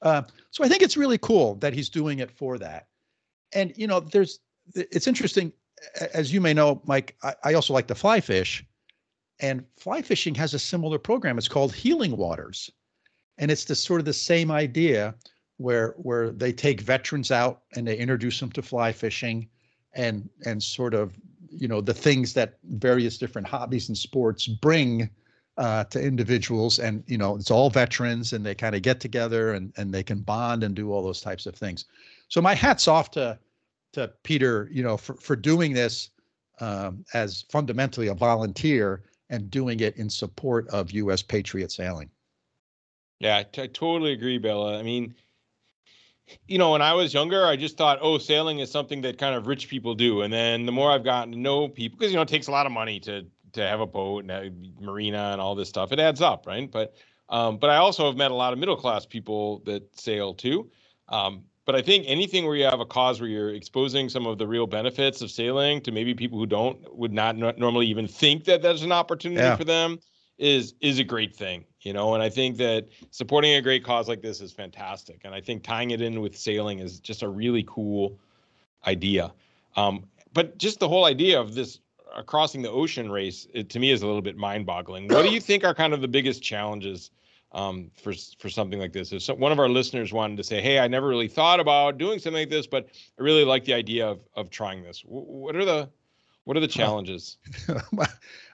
Uh, 0.02 0.22
so 0.50 0.64
I 0.64 0.68
think 0.68 0.82
it's 0.82 0.96
really 0.96 1.18
cool 1.18 1.56
that 1.56 1.74
he's 1.74 1.88
doing 1.88 2.20
it 2.20 2.30
for 2.30 2.58
that. 2.58 2.86
And 3.52 3.72
you 3.76 3.86
know, 3.86 4.00
there's 4.00 4.38
it's 4.74 5.06
interesting, 5.06 5.52
as 6.14 6.32
you 6.32 6.40
may 6.40 6.54
know, 6.54 6.82
Mike. 6.84 7.16
I, 7.22 7.34
I 7.44 7.54
also 7.54 7.72
like 7.72 7.86
to 7.88 7.94
fly 7.94 8.20
fish, 8.20 8.64
and 9.40 9.64
fly 9.78 10.02
fishing 10.02 10.34
has 10.36 10.54
a 10.54 10.58
similar 10.58 10.98
program. 10.98 11.38
It's 11.38 11.48
called 11.48 11.74
Healing 11.74 12.16
Waters, 12.16 12.70
and 13.38 13.50
it's 13.50 13.64
the 13.64 13.74
sort 13.74 14.00
of 14.00 14.04
the 14.04 14.12
same 14.12 14.50
idea 14.50 15.14
where 15.56 15.94
where 15.98 16.30
they 16.30 16.52
take 16.52 16.80
veterans 16.80 17.30
out 17.30 17.62
and 17.74 17.86
they 17.86 17.96
introduce 17.96 18.40
them 18.40 18.50
to 18.52 18.62
fly 18.62 18.92
fishing, 18.92 19.48
and 19.94 20.28
and 20.44 20.62
sort 20.62 20.94
of 20.94 21.14
you 21.50 21.68
know 21.68 21.80
the 21.80 21.94
things 21.94 22.32
that 22.34 22.58
various 22.64 23.18
different 23.18 23.46
hobbies 23.46 23.88
and 23.88 23.98
sports 23.98 24.46
bring 24.46 25.10
uh, 25.58 25.84
to 25.84 26.00
individuals 26.00 26.78
and 26.78 27.04
you 27.06 27.18
know 27.18 27.36
it's 27.36 27.50
all 27.50 27.68
veterans 27.68 28.32
and 28.32 28.46
they 28.46 28.54
kind 28.54 28.74
of 28.74 28.82
get 28.82 29.00
together 29.00 29.52
and 29.52 29.72
and 29.76 29.92
they 29.92 30.02
can 30.02 30.20
bond 30.20 30.62
and 30.62 30.74
do 30.74 30.92
all 30.92 31.02
those 31.02 31.20
types 31.20 31.44
of 31.44 31.54
things 31.54 31.84
so 32.28 32.40
my 32.40 32.54
hats 32.54 32.88
off 32.88 33.10
to 33.10 33.38
to 33.92 34.12
Peter, 34.22 34.68
you 34.72 34.82
know, 34.82 34.96
for, 34.96 35.14
for 35.14 35.36
doing 35.36 35.72
this 35.72 36.10
um, 36.60 37.04
as 37.14 37.44
fundamentally 37.50 38.08
a 38.08 38.14
volunteer 38.14 39.02
and 39.30 39.50
doing 39.50 39.80
it 39.80 39.96
in 39.96 40.10
support 40.10 40.68
of 40.68 40.90
U.S. 40.90 41.22
Patriot 41.22 41.72
sailing. 41.72 42.10
Yeah, 43.20 43.38
I, 43.38 43.42
t- 43.44 43.62
I 43.62 43.66
totally 43.66 44.12
agree, 44.12 44.38
Bela. 44.38 44.78
I 44.78 44.82
mean, 44.82 45.14
you 46.46 46.58
know, 46.58 46.72
when 46.72 46.82
I 46.82 46.94
was 46.94 47.12
younger, 47.12 47.46
I 47.46 47.56
just 47.56 47.76
thought, 47.76 47.98
oh, 48.00 48.18
sailing 48.18 48.60
is 48.60 48.70
something 48.70 49.02
that 49.02 49.18
kind 49.18 49.34
of 49.34 49.46
rich 49.46 49.68
people 49.68 49.94
do. 49.94 50.22
And 50.22 50.32
then 50.32 50.66
the 50.66 50.72
more 50.72 50.90
I've 50.90 51.04
gotten 51.04 51.32
to 51.32 51.38
know 51.38 51.68
people, 51.68 51.98
because 51.98 52.12
you 52.12 52.16
know, 52.16 52.22
it 52.22 52.28
takes 52.28 52.46
a 52.48 52.52
lot 52.52 52.66
of 52.66 52.72
money 52.72 53.00
to 53.00 53.26
to 53.52 53.66
have 53.66 53.80
a 53.80 53.86
boat 53.86 54.22
and 54.22 54.30
a 54.30 54.52
marina 54.80 55.30
and 55.32 55.40
all 55.40 55.56
this 55.56 55.68
stuff. 55.68 55.90
It 55.90 55.98
adds 55.98 56.22
up, 56.22 56.46
right? 56.46 56.70
But 56.70 56.94
um, 57.28 57.58
but 57.58 57.70
I 57.70 57.76
also 57.76 58.06
have 58.06 58.16
met 58.16 58.30
a 58.30 58.34
lot 58.34 58.52
of 58.52 58.58
middle 58.58 58.76
class 58.76 59.06
people 59.06 59.60
that 59.66 59.98
sail 59.98 60.34
too. 60.34 60.70
Um, 61.08 61.44
but 61.70 61.78
I 61.78 61.82
think 61.82 62.04
anything 62.08 62.46
where 62.46 62.56
you 62.56 62.64
have 62.64 62.80
a 62.80 62.84
cause 62.84 63.20
where 63.20 63.30
you're 63.30 63.54
exposing 63.54 64.08
some 64.08 64.26
of 64.26 64.38
the 64.38 64.46
real 64.48 64.66
benefits 64.66 65.22
of 65.22 65.30
sailing 65.30 65.80
to 65.82 65.92
maybe 65.92 66.14
people 66.14 66.36
who 66.36 66.44
don't 66.44 66.76
would 66.96 67.12
not 67.12 67.36
normally 67.36 67.86
even 67.86 68.08
think 68.08 68.42
that 68.46 68.60
there's 68.60 68.82
an 68.82 68.90
opportunity 68.90 69.40
yeah. 69.40 69.54
for 69.54 69.62
them 69.62 70.00
is 70.36 70.74
is 70.80 70.98
a 70.98 71.04
great 71.04 71.32
thing, 71.32 71.64
you 71.82 71.92
know. 71.92 72.14
And 72.14 72.24
I 72.24 72.28
think 72.28 72.56
that 72.56 72.88
supporting 73.12 73.52
a 73.54 73.62
great 73.62 73.84
cause 73.84 74.08
like 74.08 74.20
this 74.20 74.40
is 74.40 74.50
fantastic. 74.50 75.20
And 75.24 75.32
I 75.32 75.40
think 75.40 75.62
tying 75.62 75.92
it 75.92 76.00
in 76.00 76.20
with 76.20 76.36
sailing 76.36 76.80
is 76.80 76.98
just 76.98 77.22
a 77.22 77.28
really 77.28 77.64
cool 77.68 78.18
idea. 78.84 79.32
Um, 79.76 80.08
but 80.32 80.58
just 80.58 80.80
the 80.80 80.88
whole 80.88 81.04
idea 81.04 81.40
of 81.40 81.54
this 81.54 81.78
uh, 82.12 82.22
crossing 82.22 82.62
the 82.62 82.70
ocean 82.72 83.12
race, 83.12 83.46
it, 83.54 83.70
to 83.70 83.78
me, 83.78 83.92
is 83.92 84.02
a 84.02 84.06
little 84.08 84.22
bit 84.22 84.36
mind-boggling. 84.36 85.06
What 85.06 85.22
do 85.22 85.30
you 85.30 85.40
think 85.40 85.62
are 85.62 85.72
kind 85.72 85.94
of 85.94 86.00
the 86.00 86.08
biggest 86.08 86.42
challenges 86.42 87.12
um, 87.52 87.90
for 87.94 88.12
for 88.38 88.48
something 88.48 88.78
like 88.78 88.92
this. 88.92 89.12
If 89.12 89.22
so, 89.22 89.34
one 89.34 89.52
of 89.52 89.58
our 89.58 89.68
listeners 89.68 90.12
wanted 90.12 90.36
to 90.36 90.44
say, 90.44 90.60
"Hey, 90.60 90.78
I 90.78 90.88
never 90.88 91.08
really 91.08 91.28
thought 91.28 91.60
about 91.60 91.98
doing 91.98 92.18
something 92.18 92.40
like 92.42 92.50
this, 92.50 92.66
but 92.66 92.88
I 93.18 93.22
really 93.22 93.44
like 93.44 93.64
the 93.64 93.74
idea 93.74 94.06
of 94.08 94.20
of 94.34 94.50
trying 94.50 94.82
this." 94.82 95.02
what 95.04 95.56
are 95.56 95.64
the 95.64 95.88
what 96.44 96.56
are 96.56 96.60
the 96.60 96.68
challenges? 96.80 97.38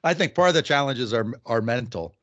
I 0.05 0.15
think 0.15 0.35
part 0.35 0.49
of 0.49 0.55
the 0.55 0.63
challenges 0.63 1.13
are 1.13 1.33
are 1.45 1.61
mental. 1.61 2.15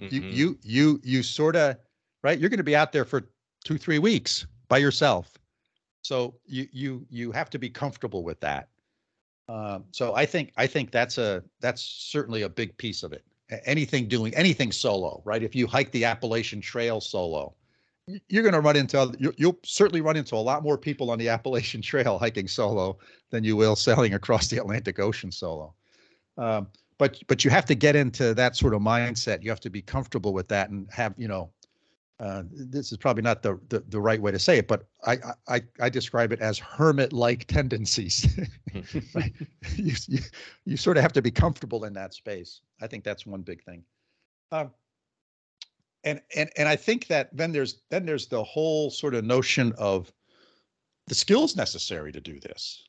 Mm-hmm. 0.00 0.14
You 0.14 0.22
you 0.22 0.58
you 0.62 1.00
you 1.02 1.22
sort 1.22 1.56
of 1.56 1.76
right. 2.22 2.38
You're 2.38 2.50
going 2.50 2.58
to 2.58 2.64
be 2.64 2.76
out 2.76 2.92
there 2.92 3.04
for 3.04 3.28
two 3.64 3.78
three 3.78 3.98
weeks 3.98 4.46
by 4.68 4.78
yourself, 4.78 5.36
so 6.02 6.34
you 6.46 6.68
you 6.72 7.06
you 7.10 7.32
have 7.32 7.50
to 7.50 7.58
be 7.58 7.68
comfortable 7.68 8.22
with 8.22 8.40
that. 8.40 8.68
Um, 9.48 9.84
so 9.90 10.14
I 10.14 10.24
think 10.24 10.52
I 10.56 10.68
think 10.68 10.92
that's 10.92 11.18
a 11.18 11.42
that's 11.60 11.82
certainly 11.82 12.42
a 12.42 12.48
big 12.48 12.76
piece 12.76 13.02
of 13.02 13.12
it 13.12 13.24
anything 13.64 14.08
doing 14.08 14.34
anything 14.34 14.72
solo, 14.72 15.22
right? 15.24 15.42
If 15.42 15.54
you 15.54 15.66
hike 15.66 15.90
the 15.92 16.04
Appalachian 16.04 16.60
Trail 16.60 17.00
solo, 17.00 17.54
you're 18.28 18.42
going 18.42 18.54
to 18.54 18.60
run 18.60 18.76
into 18.76 19.34
you'll 19.36 19.58
certainly 19.64 20.00
run 20.00 20.16
into 20.16 20.34
a 20.34 20.36
lot 20.36 20.62
more 20.62 20.76
people 20.76 21.10
on 21.10 21.18
the 21.18 21.28
Appalachian 21.28 21.82
Trail 21.90 22.18
hiking 22.18 22.48
solo 22.48 22.98
than 23.30 23.44
you 23.44 23.56
will 23.56 23.76
sailing 23.76 24.14
across 24.14 24.48
the 24.48 24.58
Atlantic 24.58 24.98
Ocean 24.98 25.30
solo. 25.30 25.74
Um, 26.38 26.68
but 26.98 27.22
but 27.26 27.44
you 27.44 27.50
have 27.50 27.64
to 27.66 27.74
get 27.74 27.96
into 27.96 28.34
that 28.34 28.56
sort 28.56 28.74
of 28.74 28.80
mindset. 28.80 29.42
You 29.42 29.50
have 29.50 29.60
to 29.60 29.70
be 29.70 29.82
comfortable 29.82 30.32
with 30.32 30.48
that 30.48 30.70
and 30.70 30.88
have 30.90 31.14
you 31.16 31.28
know. 31.28 31.50
Uh, 32.22 32.44
this 32.52 32.92
is 32.92 32.98
probably 32.98 33.22
not 33.22 33.42
the, 33.42 33.58
the, 33.68 33.80
the 33.88 34.00
right 34.00 34.22
way 34.22 34.30
to 34.30 34.38
say 34.38 34.56
it, 34.58 34.68
but 34.68 34.86
I 35.04 35.18
I, 35.48 35.60
I 35.80 35.88
describe 35.88 36.30
it 36.30 36.40
as 36.40 36.56
hermit-like 36.56 37.46
tendencies. 37.46 38.38
you, 39.76 39.94
you 40.06 40.20
you 40.64 40.76
sort 40.76 40.96
of 40.96 41.02
have 41.02 41.12
to 41.14 41.22
be 41.22 41.32
comfortable 41.32 41.84
in 41.84 41.92
that 41.94 42.14
space. 42.14 42.60
I 42.80 42.86
think 42.86 43.02
that's 43.02 43.26
one 43.26 43.42
big 43.42 43.64
thing. 43.64 43.82
Um, 44.52 44.70
and 46.04 46.20
and 46.36 46.48
and 46.56 46.68
I 46.68 46.76
think 46.76 47.08
that 47.08 47.36
then 47.36 47.50
there's 47.50 47.82
then 47.90 48.06
there's 48.06 48.28
the 48.28 48.44
whole 48.44 48.90
sort 48.90 49.16
of 49.16 49.24
notion 49.24 49.72
of 49.76 50.12
the 51.08 51.16
skills 51.16 51.56
necessary 51.56 52.12
to 52.12 52.20
do 52.20 52.38
this. 52.38 52.84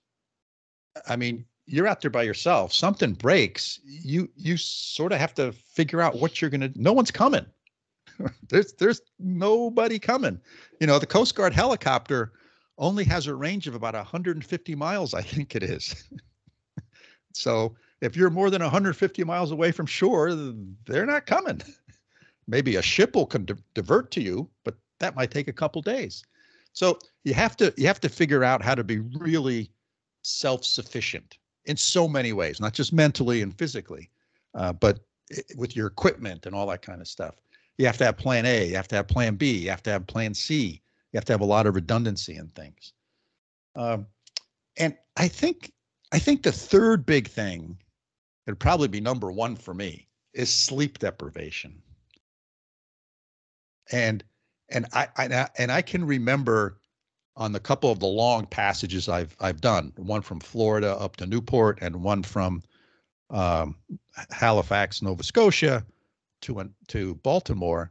I 1.08 1.16
mean, 1.16 1.44
you're 1.66 1.88
out 1.88 2.02
there 2.02 2.12
by 2.12 2.22
yourself. 2.22 2.72
Something 2.72 3.14
breaks, 3.14 3.80
you 3.84 4.30
you 4.36 4.58
sort 4.58 5.12
of 5.12 5.18
have 5.18 5.34
to 5.36 5.54
figure 5.54 6.02
out 6.02 6.20
what 6.20 6.40
you're 6.40 6.52
gonna. 6.52 6.70
No 6.76 6.94
one's 6.94 7.10
coming. 7.10 7.48
there's 8.50 8.74
there's 8.74 9.02
nobody 9.20 10.00
coming. 10.00 10.40
You 10.80 10.88
know, 10.88 11.00
the 11.00 11.06
Coast 11.06 11.36
Guard 11.36 11.54
helicopter 11.54 12.34
only 12.78 13.04
has 13.06 13.28
a 13.28 13.36
range 13.36 13.68
of 13.68 13.76
about 13.76 13.94
150 13.94 14.76
miles, 14.76 15.14
I 15.14 15.22
think 15.22 15.56
it 15.56 15.64
is. 15.64 16.10
so 17.34 17.76
if 18.02 18.16
you're 18.16 18.30
more 18.30 18.50
than 18.50 18.62
150 18.62 19.24
miles 19.24 19.52
away 19.52 19.72
from 19.72 19.86
shore, 19.86 20.34
they're 20.86 21.06
not 21.06 21.26
coming. 21.26 21.62
Maybe 22.48 22.76
a 22.76 22.82
ship 22.82 23.16
will 23.16 23.26
con- 23.26 23.48
divert 23.74 24.12
to 24.12 24.22
you, 24.22 24.50
but 24.66 24.76
that 25.00 25.16
might 25.16 25.32
take 25.32 25.48
a 25.48 25.54
couple 25.54 25.82
days. 25.82 26.24
So 26.74 26.98
you 27.24 27.34
have 27.34 27.56
to 27.58 27.74
you 27.78 27.88
have 27.88 28.02
to 28.02 28.10
figure 28.10 28.44
out 28.44 28.62
how 28.62 28.76
to 28.76 28.84
be 28.84 29.00
really 29.00 29.72
self-sufficient 30.24 31.38
in 31.66 31.78
so 31.78 32.08
many 32.08 32.34
ways, 32.34 32.60
not 32.60 32.74
just 32.74 32.92
mentally 32.92 33.42
and 33.42 33.58
physically, 33.58 34.10
uh, 34.56 34.74
but 34.74 35.00
with 35.56 35.76
your 35.76 35.88
equipment 35.88 36.46
and 36.46 36.56
all 36.56 36.68
that 36.68 36.82
kind 36.82 37.00
of 37.00 37.08
stuff. 37.08 37.36
You 37.78 37.86
have 37.88 37.98
to 37.98 38.06
have 38.06 38.18
plan 38.18 38.46
A, 38.46 38.68
you 38.68 38.76
have 38.76 38.88
to 38.90 38.96
have 38.96 39.08
plan 39.08 39.36
B, 39.36 39.52
you 39.58 39.70
have 39.70 39.84
to 39.84 39.92
have 39.92 40.06
plan 40.06 40.34
C, 40.34 40.82
you 41.12 41.18
have 41.18 41.26
to 41.26 41.34
have 41.34 41.42
a 41.42 41.46
lot 41.46 41.66
of 41.66 41.76
redundancy 41.76 42.36
in 42.36 42.48
things. 42.50 42.94
Um, 43.76 44.06
and 44.78 44.96
I 45.18 45.28
think 45.28 45.72
I 46.12 46.20
think 46.20 46.44
the 46.44 46.52
third 46.52 47.06
big 47.06 47.28
thing 47.28 47.78
it'd 48.46 48.60
probably 48.60 48.88
be 48.88 49.02
number 49.02 49.32
one 49.32 49.56
for 49.56 49.74
me 49.74 50.08
is 50.34 50.54
sleep 50.54 51.00
deprivation. 51.00 51.82
And 53.92 54.24
and 54.70 54.86
I, 54.94 55.08
I 55.18 55.50
and 55.58 55.72
I 55.72 55.82
can 55.82 56.06
remember 56.06 56.80
on 57.36 57.52
the 57.52 57.60
couple 57.60 57.92
of 57.92 58.00
the 58.00 58.06
long 58.08 58.46
passages 58.46 59.10
I've 59.10 59.36
I've 59.40 59.62
done, 59.62 59.94
one 59.98 60.22
from 60.22 60.40
Florida 60.40 60.96
up 61.00 61.16
to 61.18 61.26
Newport 61.26 61.80
and 61.82 62.04
one 62.04 62.24
from 62.24 62.64
um, 63.30 63.76
Halifax, 64.32 65.02
Nova 65.02 65.24
Scotia, 65.24 65.84
to 66.44 66.70
to 66.88 67.16
Baltimore. 67.16 67.90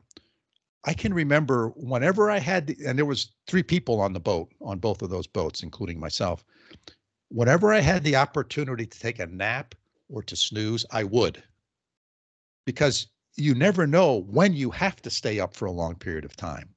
I 0.85 0.95
can 0.95 1.15
remember 1.15 1.69
whenever 1.77 2.31
I 2.31 2.39
had, 2.39 2.75
and 2.85 2.99
there 2.99 3.07
was 3.07 3.33
three 3.47 3.63
people 3.63 4.01
on 4.01 4.13
the 4.13 4.21
boat 4.21 4.53
on 4.61 4.79
both 4.79 5.03
of 5.03 5.11
those 5.11 5.27
boats, 5.27 5.63
including 5.63 6.01
myself. 6.01 6.45
Whenever 7.29 7.73
I 7.73 7.81
had 7.81 8.03
the 8.03 8.17
opportunity 8.17 8.87
to 8.87 8.99
take 8.99 9.19
a 9.19 9.27
nap 9.27 9.75
or 10.09 10.23
to 10.25 10.37
snooze, 10.37 10.85
I 10.91 11.05
would. 11.05 11.43
Because 12.67 13.09
you 13.37 13.55
never 13.55 13.87
know 13.87 14.23
when 14.23 14.53
you 14.53 14.71
have 14.71 15.01
to 15.03 15.11
stay 15.11 15.41
up 15.41 15.55
for 15.55 15.67
a 15.67 15.73
long 15.73 15.95
period 15.95 16.25
of 16.25 16.37
time. 16.37 16.69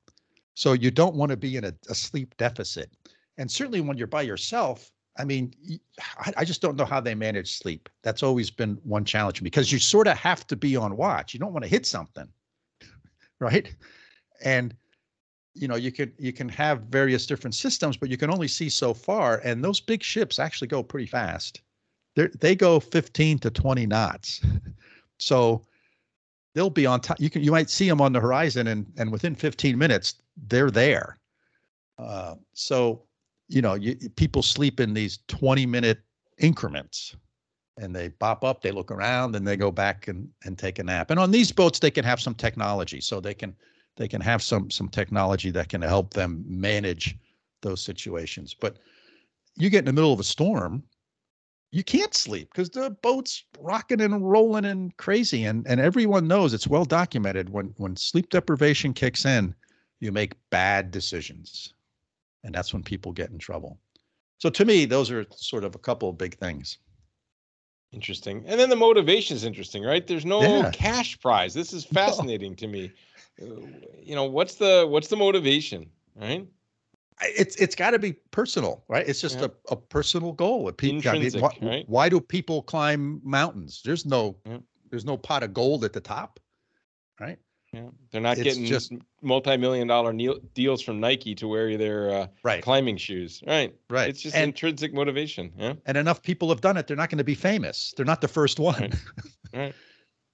So 0.54 0.74
you 0.74 0.92
don't 0.92 1.16
want 1.16 1.32
to 1.32 1.38
be 1.38 1.58
in 1.58 1.66
a, 1.66 1.74
a 1.90 1.96
sleep 1.96 2.38
deficit. 2.38 2.92
And 3.38 3.52
certainly 3.52 3.82
when 3.82 3.98
you're 3.98 4.08
by 4.08 4.22
yourself, 4.22 4.92
I 5.18 5.24
mean, 5.24 5.54
I, 6.36 6.44
just 6.44 6.62
don't 6.62 6.76
know 6.76 6.84
how 6.84 7.00
they 7.00 7.16
manage 7.16 7.58
sleep. 7.58 7.88
That's 8.04 8.22
always 8.22 8.50
been 8.50 8.78
one 8.84 9.06
challenge 9.06 9.42
because 9.42 9.72
you 9.72 9.80
sort 9.80 10.08
of 10.08 10.18
have 10.18 10.46
to 10.48 10.58
be 10.58 10.76
on 10.76 10.98
watch. 10.98 11.34
You 11.34 11.40
don't 11.40 11.54
want 11.54 11.64
to 11.64 11.70
hit 11.70 11.86
something, 11.86 12.28
right? 13.40 13.74
And 14.44 14.76
you 15.54 15.70
know, 15.70 15.76
you 15.76 15.92
can 15.92 16.12
you 16.20 16.34
can 16.34 16.50
have 16.50 16.82
various 16.82 17.26
different 17.26 17.56
systems, 17.56 17.96
but 17.96 18.10
you 18.10 18.18
can 18.18 18.30
only 18.30 18.50
see 18.50 18.68
so 18.70 18.94
far. 18.94 19.42
And 19.46 19.64
those 19.64 19.80
big 19.80 20.04
ships 20.04 20.38
actually 20.38 20.68
go 20.68 20.84
pretty 20.84 21.08
fast 21.08 21.62
they 22.16 22.28
they 22.40 22.56
go 22.56 22.80
15 22.80 23.40
to 23.40 23.50
20 23.50 23.86
knots. 23.86 24.42
so 25.20 25.62
they'll 26.54 26.70
be 26.70 26.86
on 26.86 27.02
top. 27.02 27.20
You 27.20 27.30
can 27.30 27.44
you 27.44 27.52
might 27.52 27.70
see 27.70 27.88
them 27.88 28.02
on 28.02 28.14
the 28.14 28.20
horizon, 28.20 28.68
and 28.68 28.92
and 28.98 29.12
within 29.12 29.36
15 29.36 29.78
minutes 29.78 30.16
they're 30.48 30.72
there. 30.72 31.18
Uh, 31.98 32.36
so 32.54 33.04
you 33.48 33.62
know, 33.62 33.76
you, 33.76 33.96
people 34.16 34.42
sleep 34.42 34.80
in 34.80 34.94
these 34.94 35.20
20 35.28 35.66
minute 35.66 36.00
increments, 36.40 37.16
and 37.78 37.96
they 37.96 38.10
pop 38.10 38.44
up, 38.44 38.62
they 38.62 38.72
look 38.72 38.92
around, 38.92 39.36
and 39.36 39.48
they 39.48 39.58
go 39.58 39.72
back 39.72 40.08
and 40.08 40.30
and 40.46 40.58
take 40.58 40.80
a 40.80 40.84
nap. 40.84 41.12
And 41.12 41.20
on 41.20 41.32
these 41.32 41.52
boats, 41.52 41.80
they 41.80 41.92
can 41.92 42.06
have 42.06 42.22
some 42.22 42.36
technology, 42.36 43.02
so 43.02 43.20
they 43.20 43.34
can 43.34 43.56
they 43.98 44.08
can 44.08 44.22
have 44.22 44.42
some 44.42 44.70
some 44.72 44.90
technology 44.90 45.52
that 45.52 45.70
can 45.70 45.82
help 45.82 46.14
them 46.14 46.44
manage 46.48 47.18
those 47.62 47.82
situations. 47.82 48.54
But 48.54 48.78
you 49.58 49.70
get 49.70 49.80
in 49.80 49.86
the 49.86 49.94
middle 49.94 50.14
of 50.14 50.20
a 50.20 50.24
storm 50.24 50.84
you 51.76 51.84
can't 51.84 52.14
sleep 52.14 52.50
because 52.54 52.70
the 52.70 52.90
boat's 53.02 53.44
rocking 53.60 54.00
and 54.00 54.32
rolling 54.32 54.64
and 54.64 54.96
crazy 54.96 55.44
and 55.44 55.68
and 55.68 55.82
everyone 55.82 56.26
knows 56.26 56.54
it's 56.54 56.70
well 56.70 56.86
documented 56.86 57.50
when 57.50 57.74
when 57.76 57.98
sleep 57.98 58.30
deprivation 58.30 58.94
kicks 58.94 59.26
in 59.26 59.54
you 60.00 60.10
make 60.10 60.38
bad 60.52 60.90
decisions 60.90 61.74
and 62.46 62.56
that's 62.56 62.72
when 62.72 62.82
people 62.82 63.12
get 63.12 63.30
in 63.32 63.38
trouble 63.38 63.78
so 64.38 64.50
to 64.50 64.64
me 64.64 64.86
those 64.86 65.12
are 65.12 65.26
sort 65.36 65.66
of 65.66 65.76
a 65.76 65.80
couple 65.80 66.10
of 66.10 66.18
big 66.18 66.38
things 66.38 66.78
interesting 67.92 68.44
and 68.48 68.60
then 68.60 68.70
the 68.70 68.76
motivation 68.76 69.36
is 69.36 69.44
interesting 69.44 69.84
right 69.84 70.08
there's 70.08 70.26
no 70.26 70.42
yeah. 70.42 70.72
cash 70.72 71.20
prize 71.20 71.54
this 71.54 71.74
is 71.74 71.84
fascinating 71.86 72.52
no. 72.52 72.56
to 72.56 72.68
me 72.68 72.92
you 74.02 74.16
know 74.16 74.24
what's 74.24 74.56
the 74.56 74.86
what's 74.90 75.10
the 75.10 75.18
motivation 75.18 75.90
right 76.16 76.48
it's 77.22 77.56
it's 77.56 77.76
got 77.76 77.92
to 77.92 78.00
be 78.00 78.14
personal, 78.32 78.84
right? 78.88 79.08
It's 79.08 79.22
just 79.22 79.40
yeah. 79.40 79.48
a, 79.70 79.74
a 79.74 79.76
personal 79.76 80.34
goal. 80.34 80.72
People, 80.72 81.10
I 81.10 81.18
mean, 81.18 81.32
why, 81.40 81.58
right? 81.62 81.86
why, 81.88 82.10
do 82.10 82.20
people 82.20 82.62
climb 82.62 83.22
mountains? 83.24 83.82
There's 83.86 84.06
no 84.06 84.38
yeah. 84.46 84.58
there's 84.90 85.06
no 85.06 85.18
pot 85.18 85.44
of 85.44 85.54
gold 85.54 85.86
at 85.86 85.94
the 85.94 86.02
top, 86.02 86.40
right? 87.20 87.38
Yeah, 87.76 87.90
they're 88.12 88.22
not 88.22 88.38
it's 88.38 88.44
getting 88.44 88.66
just 88.66 88.94
multi-million 89.22 89.88
dollar 89.88 90.14
deals 90.54 90.82
from 90.82 91.02
Nike 91.02 91.36
to 91.36 91.48
wear 91.48 91.78
their 91.78 92.10
uh, 92.10 92.28
right. 92.42 92.64
climbing 92.64 92.96
shoes, 92.96 93.44
right? 93.46 93.76
Right. 93.90 94.08
It's 94.08 94.22
just 94.22 94.34
and, 94.34 94.46
intrinsic 94.46 94.94
motivation. 94.94 95.52
Yeah. 95.58 95.74
And 95.86 95.98
enough 95.98 96.22
people 96.22 96.48
have 96.50 96.62
done 96.62 96.78
it; 96.78 96.88
they're 96.88 96.96
not 96.96 97.10
going 97.10 97.18
to 97.18 97.26
be 97.26 97.36
famous. 97.36 97.94
They're 97.98 98.06
not 98.06 98.22
the 98.22 98.30
first 98.30 98.60
one. 98.60 98.80
Right. 98.82 98.96
right. 99.54 99.76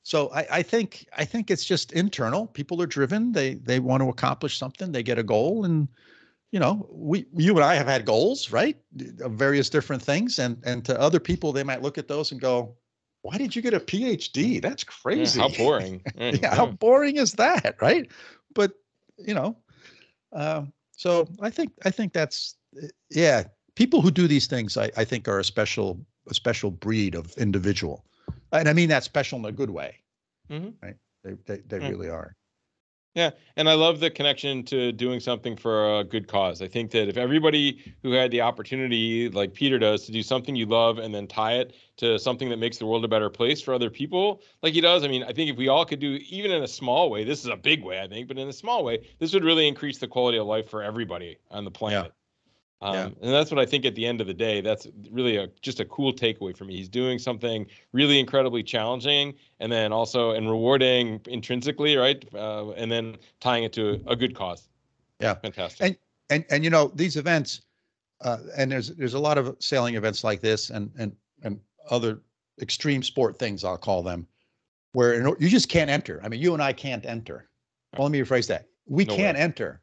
so 0.03 0.29
I, 0.31 0.45
I 0.51 0.61
think 0.61 1.07
I 1.17 1.25
think 1.25 1.49
it's 1.49 1.65
just 1.65 1.91
internal. 1.93 2.45
People 2.45 2.79
are 2.81 2.87
driven. 2.87 3.31
They 3.31 3.55
they 3.55 3.79
want 3.79 4.03
to 4.03 4.09
accomplish 4.09 4.57
something. 4.57 4.91
They 4.91 5.01
get 5.01 5.17
a 5.17 5.23
goal 5.23 5.65
and 5.65 5.87
you 6.51 6.59
know, 6.59 6.85
we 6.91 7.25
you 7.35 7.55
and 7.55 7.63
I 7.63 7.75
have 7.75 7.87
had 7.87 8.05
goals, 8.05 8.51
right? 8.51 8.77
Of 9.21 9.31
various 9.31 9.69
different 9.69 10.03
things, 10.03 10.37
and 10.37 10.61
and 10.65 10.83
to 10.85 10.99
other 10.99 11.19
people, 11.19 11.53
they 11.53 11.63
might 11.63 11.81
look 11.81 11.97
at 11.97 12.09
those 12.09 12.33
and 12.33 12.41
go, 12.41 12.75
"Why 13.21 13.37
did 13.37 13.55
you 13.55 13.61
get 13.61 13.73
a 13.73 13.79
PhD? 13.79 14.57
Mm. 14.57 14.61
That's 14.61 14.83
crazy. 14.83 15.39
Yeah, 15.39 15.47
how 15.47 15.57
boring. 15.57 16.01
yeah, 16.17 16.31
yeah, 16.41 16.55
how 16.55 16.67
mm. 16.67 16.79
boring 16.79 17.17
is 17.17 17.33
that, 17.33 17.75
right?" 17.81 18.09
But 18.53 18.73
you 19.17 19.33
know, 19.33 19.57
uh, 20.33 20.63
so 20.91 21.27
I 21.41 21.49
think 21.49 21.71
I 21.85 21.91
think 21.91 22.13
that's 22.13 22.55
eh, 22.81 22.87
yeah. 23.09 23.43
People 23.75 24.01
who 24.01 24.11
do 24.11 24.27
these 24.27 24.47
things, 24.47 24.75
I, 24.75 24.91
I 24.97 25.05
think, 25.05 25.27
are 25.27 25.39
a 25.39 25.43
special 25.43 25.99
a 26.29 26.33
special 26.33 26.71
breed 26.71 27.15
of 27.15 27.33
individual, 27.37 28.05
and 28.51 28.67
I 28.67 28.73
mean 28.73 28.89
that 28.89 29.03
special 29.03 29.39
in 29.39 29.45
a 29.45 29.51
good 29.51 29.69
way, 29.69 29.97
mm-hmm. 30.49 30.69
right? 30.81 30.95
They 31.23 31.33
they, 31.45 31.61
they 31.67 31.79
really 31.89 32.09
are. 32.09 32.35
Yeah, 33.13 33.31
and 33.57 33.67
I 33.67 33.73
love 33.73 33.99
the 33.99 34.09
connection 34.09 34.63
to 34.65 34.93
doing 34.93 35.19
something 35.19 35.57
for 35.57 35.99
a 35.99 36.03
good 36.03 36.29
cause. 36.29 36.61
I 36.61 36.69
think 36.69 36.91
that 36.91 37.09
if 37.09 37.17
everybody 37.17 37.93
who 38.03 38.13
had 38.13 38.31
the 38.31 38.39
opportunity, 38.39 39.27
like 39.27 39.53
Peter 39.53 39.77
does, 39.77 40.05
to 40.05 40.13
do 40.13 40.23
something 40.23 40.55
you 40.55 40.65
love 40.65 40.97
and 40.97 41.13
then 41.13 41.27
tie 41.27 41.55
it 41.55 41.75
to 41.97 42.17
something 42.17 42.47
that 42.49 42.57
makes 42.57 42.77
the 42.77 42.85
world 42.85 43.03
a 43.03 43.09
better 43.09 43.29
place 43.29 43.61
for 43.61 43.73
other 43.73 43.89
people, 43.89 44.41
like 44.63 44.73
he 44.73 44.79
does, 44.79 45.03
I 45.03 45.09
mean, 45.09 45.23
I 45.23 45.33
think 45.33 45.49
if 45.51 45.57
we 45.57 45.67
all 45.67 45.83
could 45.83 45.99
do, 45.99 46.19
even 46.29 46.51
in 46.51 46.63
a 46.63 46.67
small 46.67 47.09
way, 47.09 47.25
this 47.25 47.41
is 47.41 47.47
a 47.47 47.57
big 47.57 47.83
way, 47.83 47.99
I 47.99 48.07
think, 48.07 48.29
but 48.29 48.37
in 48.37 48.47
a 48.47 48.53
small 48.53 48.85
way, 48.85 49.05
this 49.19 49.33
would 49.33 49.43
really 49.43 49.67
increase 49.67 49.97
the 49.97 50.07
quality 50.07 50.37
of 50.37 50.47
life 50.47 50.69
for 50.69 50.81
everybody 50.81 51.37
on 51.49 51.65
the 51.65 51.71
planet. 51.71 52.13
Um, 52.83 52.95
yeah. 52.95 53.05
And 53.21 53.33
that's 53.33 53.51
what 53.51 53.59
I 53.59 53.65
think 53.65 53.85
at 53.85 53.93
the 53.93 54.05
end 54.05 54.21
of 54.21 54.27
the 54.27 54.33
day, 54.33 54.59
that's 54.59 54.87
really 55.11 55.37
a, 55.37 55.47
just 55.61 55.79
a 55.79 55.85
cool 55.85 56.11
takeaway 56.11 56.57
for 56.57 56.65
me. 56.65 56.75
He's 56.75 56.89
doing 56.89 57.19
something 57.19 57.67
really 57.93 58.19
incredibly 58.19 58.63
challenging 58.63 59.35
and 59.59 59.71
then 59.71 59.93
also 59.93 60.31
and 60.31 60.49
rewarding 60.49 61.21
intrinsically, 61.27 61.95
right? 61.95 62.25
Uh, 62.33 62.71
and 62.71 62.91
then 62.91 63.17
tying 63.39 63.63
it 63.63 63.73
to 63.73 64.01
a 64.07 64.15
good 64.15 64.35
cause. 64.35 64.67
Yeah. 65.19 65.35
Fantastic. 65.35 65.85
And, 65.85 65.97
and, 66.31 66.45
and, 66.49 66.63
you 66.63 66.71
know, 66.71 66.91
these 66.95 67.17
events, 67.17 67.61
uh, 68.21 68.37
and 68.57 68.71
there's, 68.71 68.89
there's 68.95 69.13
a 69.13 69.19
lot 69.19 69.37
of 69.37 69.55
sailing 69.59 69.95
events 69.95 70.23
like 70.23 70.41
this 70.41 70.71
and, 70.71 70.89
and, 70.97 71.15
and 71.43 71.59
other 71.89 72.21
extreme 72.59 73.03
sport 73.03 73.37
things, 73.37 73.63
I'll 73.63 73.77
call 73.77 74.01
them, 74.01 74.25
where 74.93 75.27
you 75.39 75.49
just 75.49 75.69
can't 75.69 75.89
enter. 75.89 76.19
I 76.23 76.29
mean, 76.29 76.41
you 76.41 76.53
and 76.53 76.63
I 76.63 76.73
can't 76.73 77.05
enter. 77.05 77.47
Well, 77.95 78.07
let 78.07 78.11
me 78.11 78.19
rephrase 78.19 78.47
that. 78.47 78.67
We 78.87 79.05
no 79.05 79.15
can't 79.15 79.37
way. 79.37 79.43
enter 79.43 79.81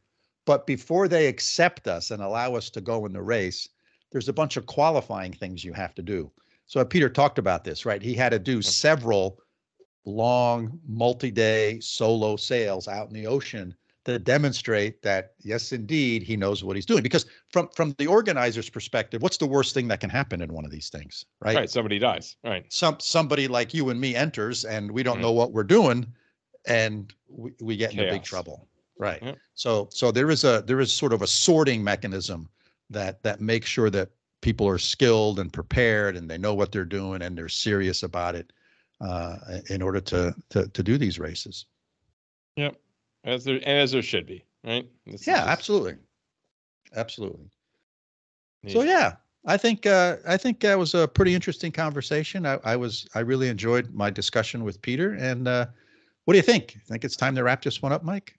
but 0.48 0.66
before 0.66 1.08
they 1.08 1.26
accept 1.26 1.86
us 1.86 2.10
and 2.10 2.22
allow 2.22 2.54
us 2.54 2.70
to 2.70 2.80
go 2.80 3.04
in 3.04 3.12
the 3.12 3.20
race, 3.20 3.68
there's 4.10 4.30
a 4.30 4.32
bunch 4.32 4.56
of 4.56 4.64
qualifying 4.64 5.30
things 5.30 5.62
you 5.62 5.74
have 5.74 5.94
to 5.94 6.00
do. 6.00 6.30
So 6.64 6.82
Peter 6.86 7.10
talked 7.10 7.38
about 7.38 7.64
this, 7.64 7.84
right? 7.84 8.00
He 8.00 8.14
had 8.14 8.30
to 8.30 8.38
do 8.38 8.62
several 8.62 9.40
long, 10.06 10.80
multi-day 10.88 11.80
solo 11.80 12.36
sails 12.36 12.88
out 12.88 13.08
in 13.08 13.12
the 13.12 13.26
ocean 13.26 13.74
to 14.06 14.18
demonstrate 14.18 15.02
that 15.02 15.34
yes, 15.40 15.70
indeed, 15.72 16.22
he 16.22 16.34
knows 16.34 16.64
what 16.64 16.76
he's 16.76 16.86
doing. 16.86 17.02
Because 17.02 17.26
from 17.52 17.68
from 17.76 17.94
the 17.98 18.06
organizer's 18.06 18.70
perspective, 18.70 19.20
what's 19.20 19.36
the 19.36 19.46
worst 19.46 19.74
thing 19.74 19.86
that 19.88 20.00
can 20.00 20.08
happen 20.08 20.40
in 20.40 20.54
one 20.54 20.64
of 20.64 20.70
these 20.70 20.88
things, 20.88 21.26
right? 21.42 21.56
Right, 21.56 21.70
somebody 21.70 21.98
dies. 21.98 22.36
Right. 22.42 22.64
Some 22.72 22.96
somebody 23.00 23.48
like 23.48 23.74
you 23.74 23.90
and 23.90 24.00
me 24.00 24.14
enters, 24.14 24.64
and 24.64 24.90
we 24.90 25.02
don't 25.02 25.16
mm-hmm. 25.16 25.24
know 25.24 25.32
what 25.32 25.52
we're 25.52 25.62
doing, 25.62 26.06
and 26.66 27.12
we, 27.28 27.52
we 27.60 27.76
get 27.76 27.90
Chaos. 27.90 28.00
into 28.00 28.14
big 28.14 28.22
trouble. 28.22 28.66
Right. 28.98 29.22
Yep. 29.22 29.38
So 29.54 29.88
so 29.90 30.10
there 30.10 30.30
is 30.30 30.44
a 30.44 30.62
there 30.66 30.80
is 30.80 30.92
sort 30.92 31.12
of 31.12 31.22
a 31.22 31.26
sorting 31.26 31.82
mechanism 31.82 32.48
that 32.90 33.22
that 33.22 33.40
makes 33.40 33.68
sure 33.68 33.90
that 33.90 34.10
people 34.40 34.68
are 34.68 34.78
skilled 34.78 35.38
and 35.38 35.52
prepared 35.52 36.16
and 36.16 36.30
they 36.30 36.38
know 36.38 36.54
what 36.54 36.72
they're 36.72 36.84
doing 36.84 37.22
and 37.22 37.36
they're 37.36 37.48
serious 37.48 38.02
about 38.02 38.34
it 38.34 38.52
uh, 39.00 39.36
in 39.70 39.82
order 39.82 40.00
to, 40.00 40.34
to 40.50 40.68
to 40.68 40.82
do 40.82 40.98
these 40.98 41.18
races. 41.18 41.66
Yep. 42.56 42.76
As 43.24 43.44
there 43.44 43.56
and 43.56 43.78
as 43.78 43.92
there 43.92 44.02
should 44.02 44.26
be, 44.26 44.44
right? 44.64 44.88
This 45.06 45.26
yeah, 45.26 45.36
just... 45.36 45.48
absolutely. 45.48 45.96
Absolutely. 46.94 47.50
So 48.66 48.82
yeah, 48.82 49.14
I 49.46 49.56
think 49.56 49.86
uh, 49.86 50.16
I 50.26 50.36
think 50.36 50.60
that 50.60 50.78
was 50.78 50.94
a 50.94 51.06
pretty 51.06 51.34
interesting 51.34 51.72
conversation. 51.72 52.44
I, 52.44 52.58
I, 52.64 52.76
was 52.76 53.08
I 53.14 53.20
really 53.20 53.48
enjoyed 53.48 53.94
my 53.94 54.10
discussion 54.10 54.64
with 54.64 54.82
Peter. 54.82 55.14
And 55.14 55.46
uh, 55.46 55.66
what 56.24 56.34
do 56.34 56.38
you 56.38 56.42
think? 56.42 56.76
I 56.76 56.88
think 56.88 57.04
it's 57.04 57.16
time 57.16 57.34
to 57.36 57.42
wrap 57.42 57.62
this 57.62 57.80
one 57.80 57.92
up, 57.92 58.02
Mike? 58.02 58.37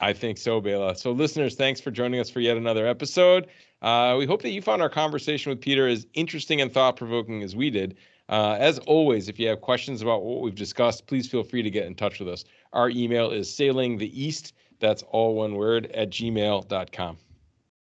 I 0.00 0.12
think 0.12 0.38
so, 0.38 0.60
Bela. 0.60 0.96
So, 0.96 1.12
listeners, 1.12 1.54
thanks 1.54 1.80
for 1.80 1.90
joining 1.90 2.20
us 2.20 2.30
for 2.30 2.40
yet 2.40 2.56
another 2.56 2.86
episode. 2.86 3.48
Uh, 3.82 4.16
we 4.18 4.26
hope 4.26 4.42
that 4.42 4.50
you 4.50 4.62
found 4.62 4.80
our 4.82 4.88
conversation 4.88 5.50
with 5.50 5.60
Peter 5.60 5.86
as 5.86 6.06
interesting 6.14 6.60
and 6.60 6.72
thought 6.72 6.96
provoking 6.96 7.42
as 7.42 7.54
we 7.54 7.70
did. 7.70 7.96
Uh, 8.30 8.56
as 8.58 8.78
always, 8.80 9.28
if 9.28 9.38
you 9.38 9.48
have 9.48 9.60
questions 9.60 10.02
about 10.02 10.22
what 10.22 10.40
we've 10.40 10.54
discussed, 10.54 11.06
please 11.06 11.28
feel 11.28 11.42
free 11.42 11.62
to 11.62 11.70
get 11.70 11.86
in 11.86 11.94
touch 11.94 12.18
with 12.18 12.28
us. 12.28 12.44
Our 12.72 12.88
email 12.90 13.30
is 13.30 13.48
sailingtheeast, 13.48 14.52
that's 14.78 15.02
all 15.10 15.34
one 15.34 15.54
word, 15.54 15.90
at 15.92 16.10
gmail.com. 16.10 17.18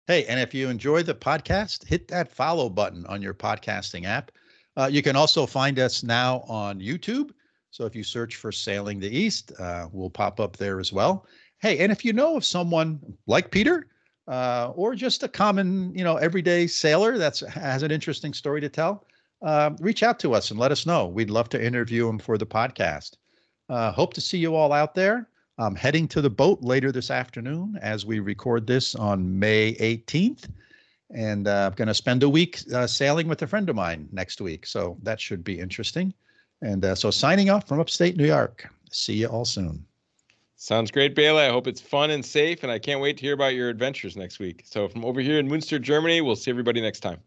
Hey, 0.06 0.26
and 0.26 0.40
if 0.40 0.54
you 0.54 0.70
enjoy 0.70 1.04
the 1.04 1.16
podcast, 1.16 1.86
hit 1.86 2.08
that 2.08 2.32
follow 2.32 2.70
button 2.70 3.06
on 3.08 3.22
your 3.22 3.34
podcasting 3.34 4.06
app. 4.06 4.32
Uh, 4.78 4.88
you 4.90 5.02
can 5.02 5.16
also 5.16 5.46
find 5.46 5.80
us 5.80 6.04
now 6.04 6.46
on 6.48 6.80
YouTube. 6.80 7.32
So 7.72 7.86
if 7.86 7.96
you 7.96 8.04
search 8.04 8.36
for 8.36 8.52
Sailing 8.52 9.00
the 9.00 9.10
East, 9.10 9.52
uh, 9.60 9.88
we'll 9.92 10.10
pop 10.10 10.40
up 10.40 10.56
there 10.56 10.80
as 10.80 10.94
well. 10.94 11.26
Hey, 11.60 11.80
and 11.80 11.92
if 11.92 12.06
you 12.06 12.14
know 12.14 12.38
of 12.38 12.46
someone 12.46 13.00
like 13.26 13.52
Peter, 13.52 13.88
uh, 14.28 14.72
or 14.76 14.94
just 14.94 15.24
a 15.24 15.28
common, 15.28 15.94
you 15.96 16.04
know, 16.04 16.18
everyday 16.18 16.68
sailor 16.68 17.18
that 17.18 17.40
has 17.40 17.84
an 17.84 17.92
interesting 17.92 18.34
story 18.34 18.62
to 18.62 18.70
tell, 18.70 19.06
uh, 19.42 19.72
reach 19.80 20.04
out 20.04 20.20
to 20.20 20.34
us 20.34 20.52
and 20.52 20.60
let 20.60 20.72
us 20.72 20.86
know. 20.86 21.08
We'd 21.08 21.30
love 21.30 21.50
to 21.50 21.64
interview 21.64 22.08
him 22.08 22.20
for 22.20 22.38
the 22.38 22.46
podcast. 22.46 23.16
Uh, 23.70 23.92
hope 23.92 24.14
to 24.14 24.22
see 24.22 24.38
you 24.38 24.56
all 24.56 24.74
out 24.74 24.96
there. 24.96 25.28
I'm 25.58 25.76
heading 25.76 26.08
to 26.10 26.22
the 26.22 26.30
boat 26.30 26.62
later 26.62 26.92
this 26.92 27.10
afternoon 27.10 27.80
as 27.82 28.06
we 28.06 28.20
record 28.20 28.68
this 28.68 28.94
on 28.96 29.40
May 29.40 29.74
18th. 29.76 30.50
And 31.14 31.48
uh, 31.48 31.68
I'm 31.68 31.76
going 31.76 31.88
to 31.88 31.94
spend 31.94 32.22
a 32.22 32.30
week 32.30 32.60
uh, 32.74 32.86
sailing 32.86 33.28
with 33.28 33.42
a 33.42 33.48
friend 33.48 33.70
of 33.70 33.76
mine 33.76 34.08
next 34.12 34.42
week. 34.42 34.66
So 34.68 34.98
that 35.04 35.20
should 35.20 35.44
be 35.44 35.60
interesting. 35.60 36.14
And 36.62 36.84
uh, 36.84 36.96
so 36.96 37.12
signing 37.12 37.50
off 37.50 37.68
from 37.68 37.80
upstate 37.80 38.18
New 38.18 38.28
York. 38.28 38.68
See 38.92 39.14
you 39.14 39.28
all 39.28 39.46
soon. 39.46 39.87
Sounds 40.60 40.90
great, 40.90 41.14
Bailey. 41.16 41.44
I 41.44 41.50
hope 41.50 41.68
it's 41.68 41.80
fun 41.80 42.10
and 42.10 42.26
safe, 42.26 42.64
and 42.64 42.72
I 42.72 42.80
can't 42.80 43.00
wait 43.00 43.18
to 43.18 43.22
hear 43.22 43.34
about 43.34 43.54
your 43.54 43.70
adventures 43.70 44.18
next 44.18 44.40
week. 44.40 44.64
So, 44.66 44.88
from 44.90 45.06
over 45.06 45.22
here 45.22 45.38
in 45.40 45.48
Munster, 45.48 45.78
Germany, 45.78 46.20
we'll 46.20 46.36
see 46.36 46.50
everybody 46.50 46.82
next 46.82 47.02
time. 47.02 47.22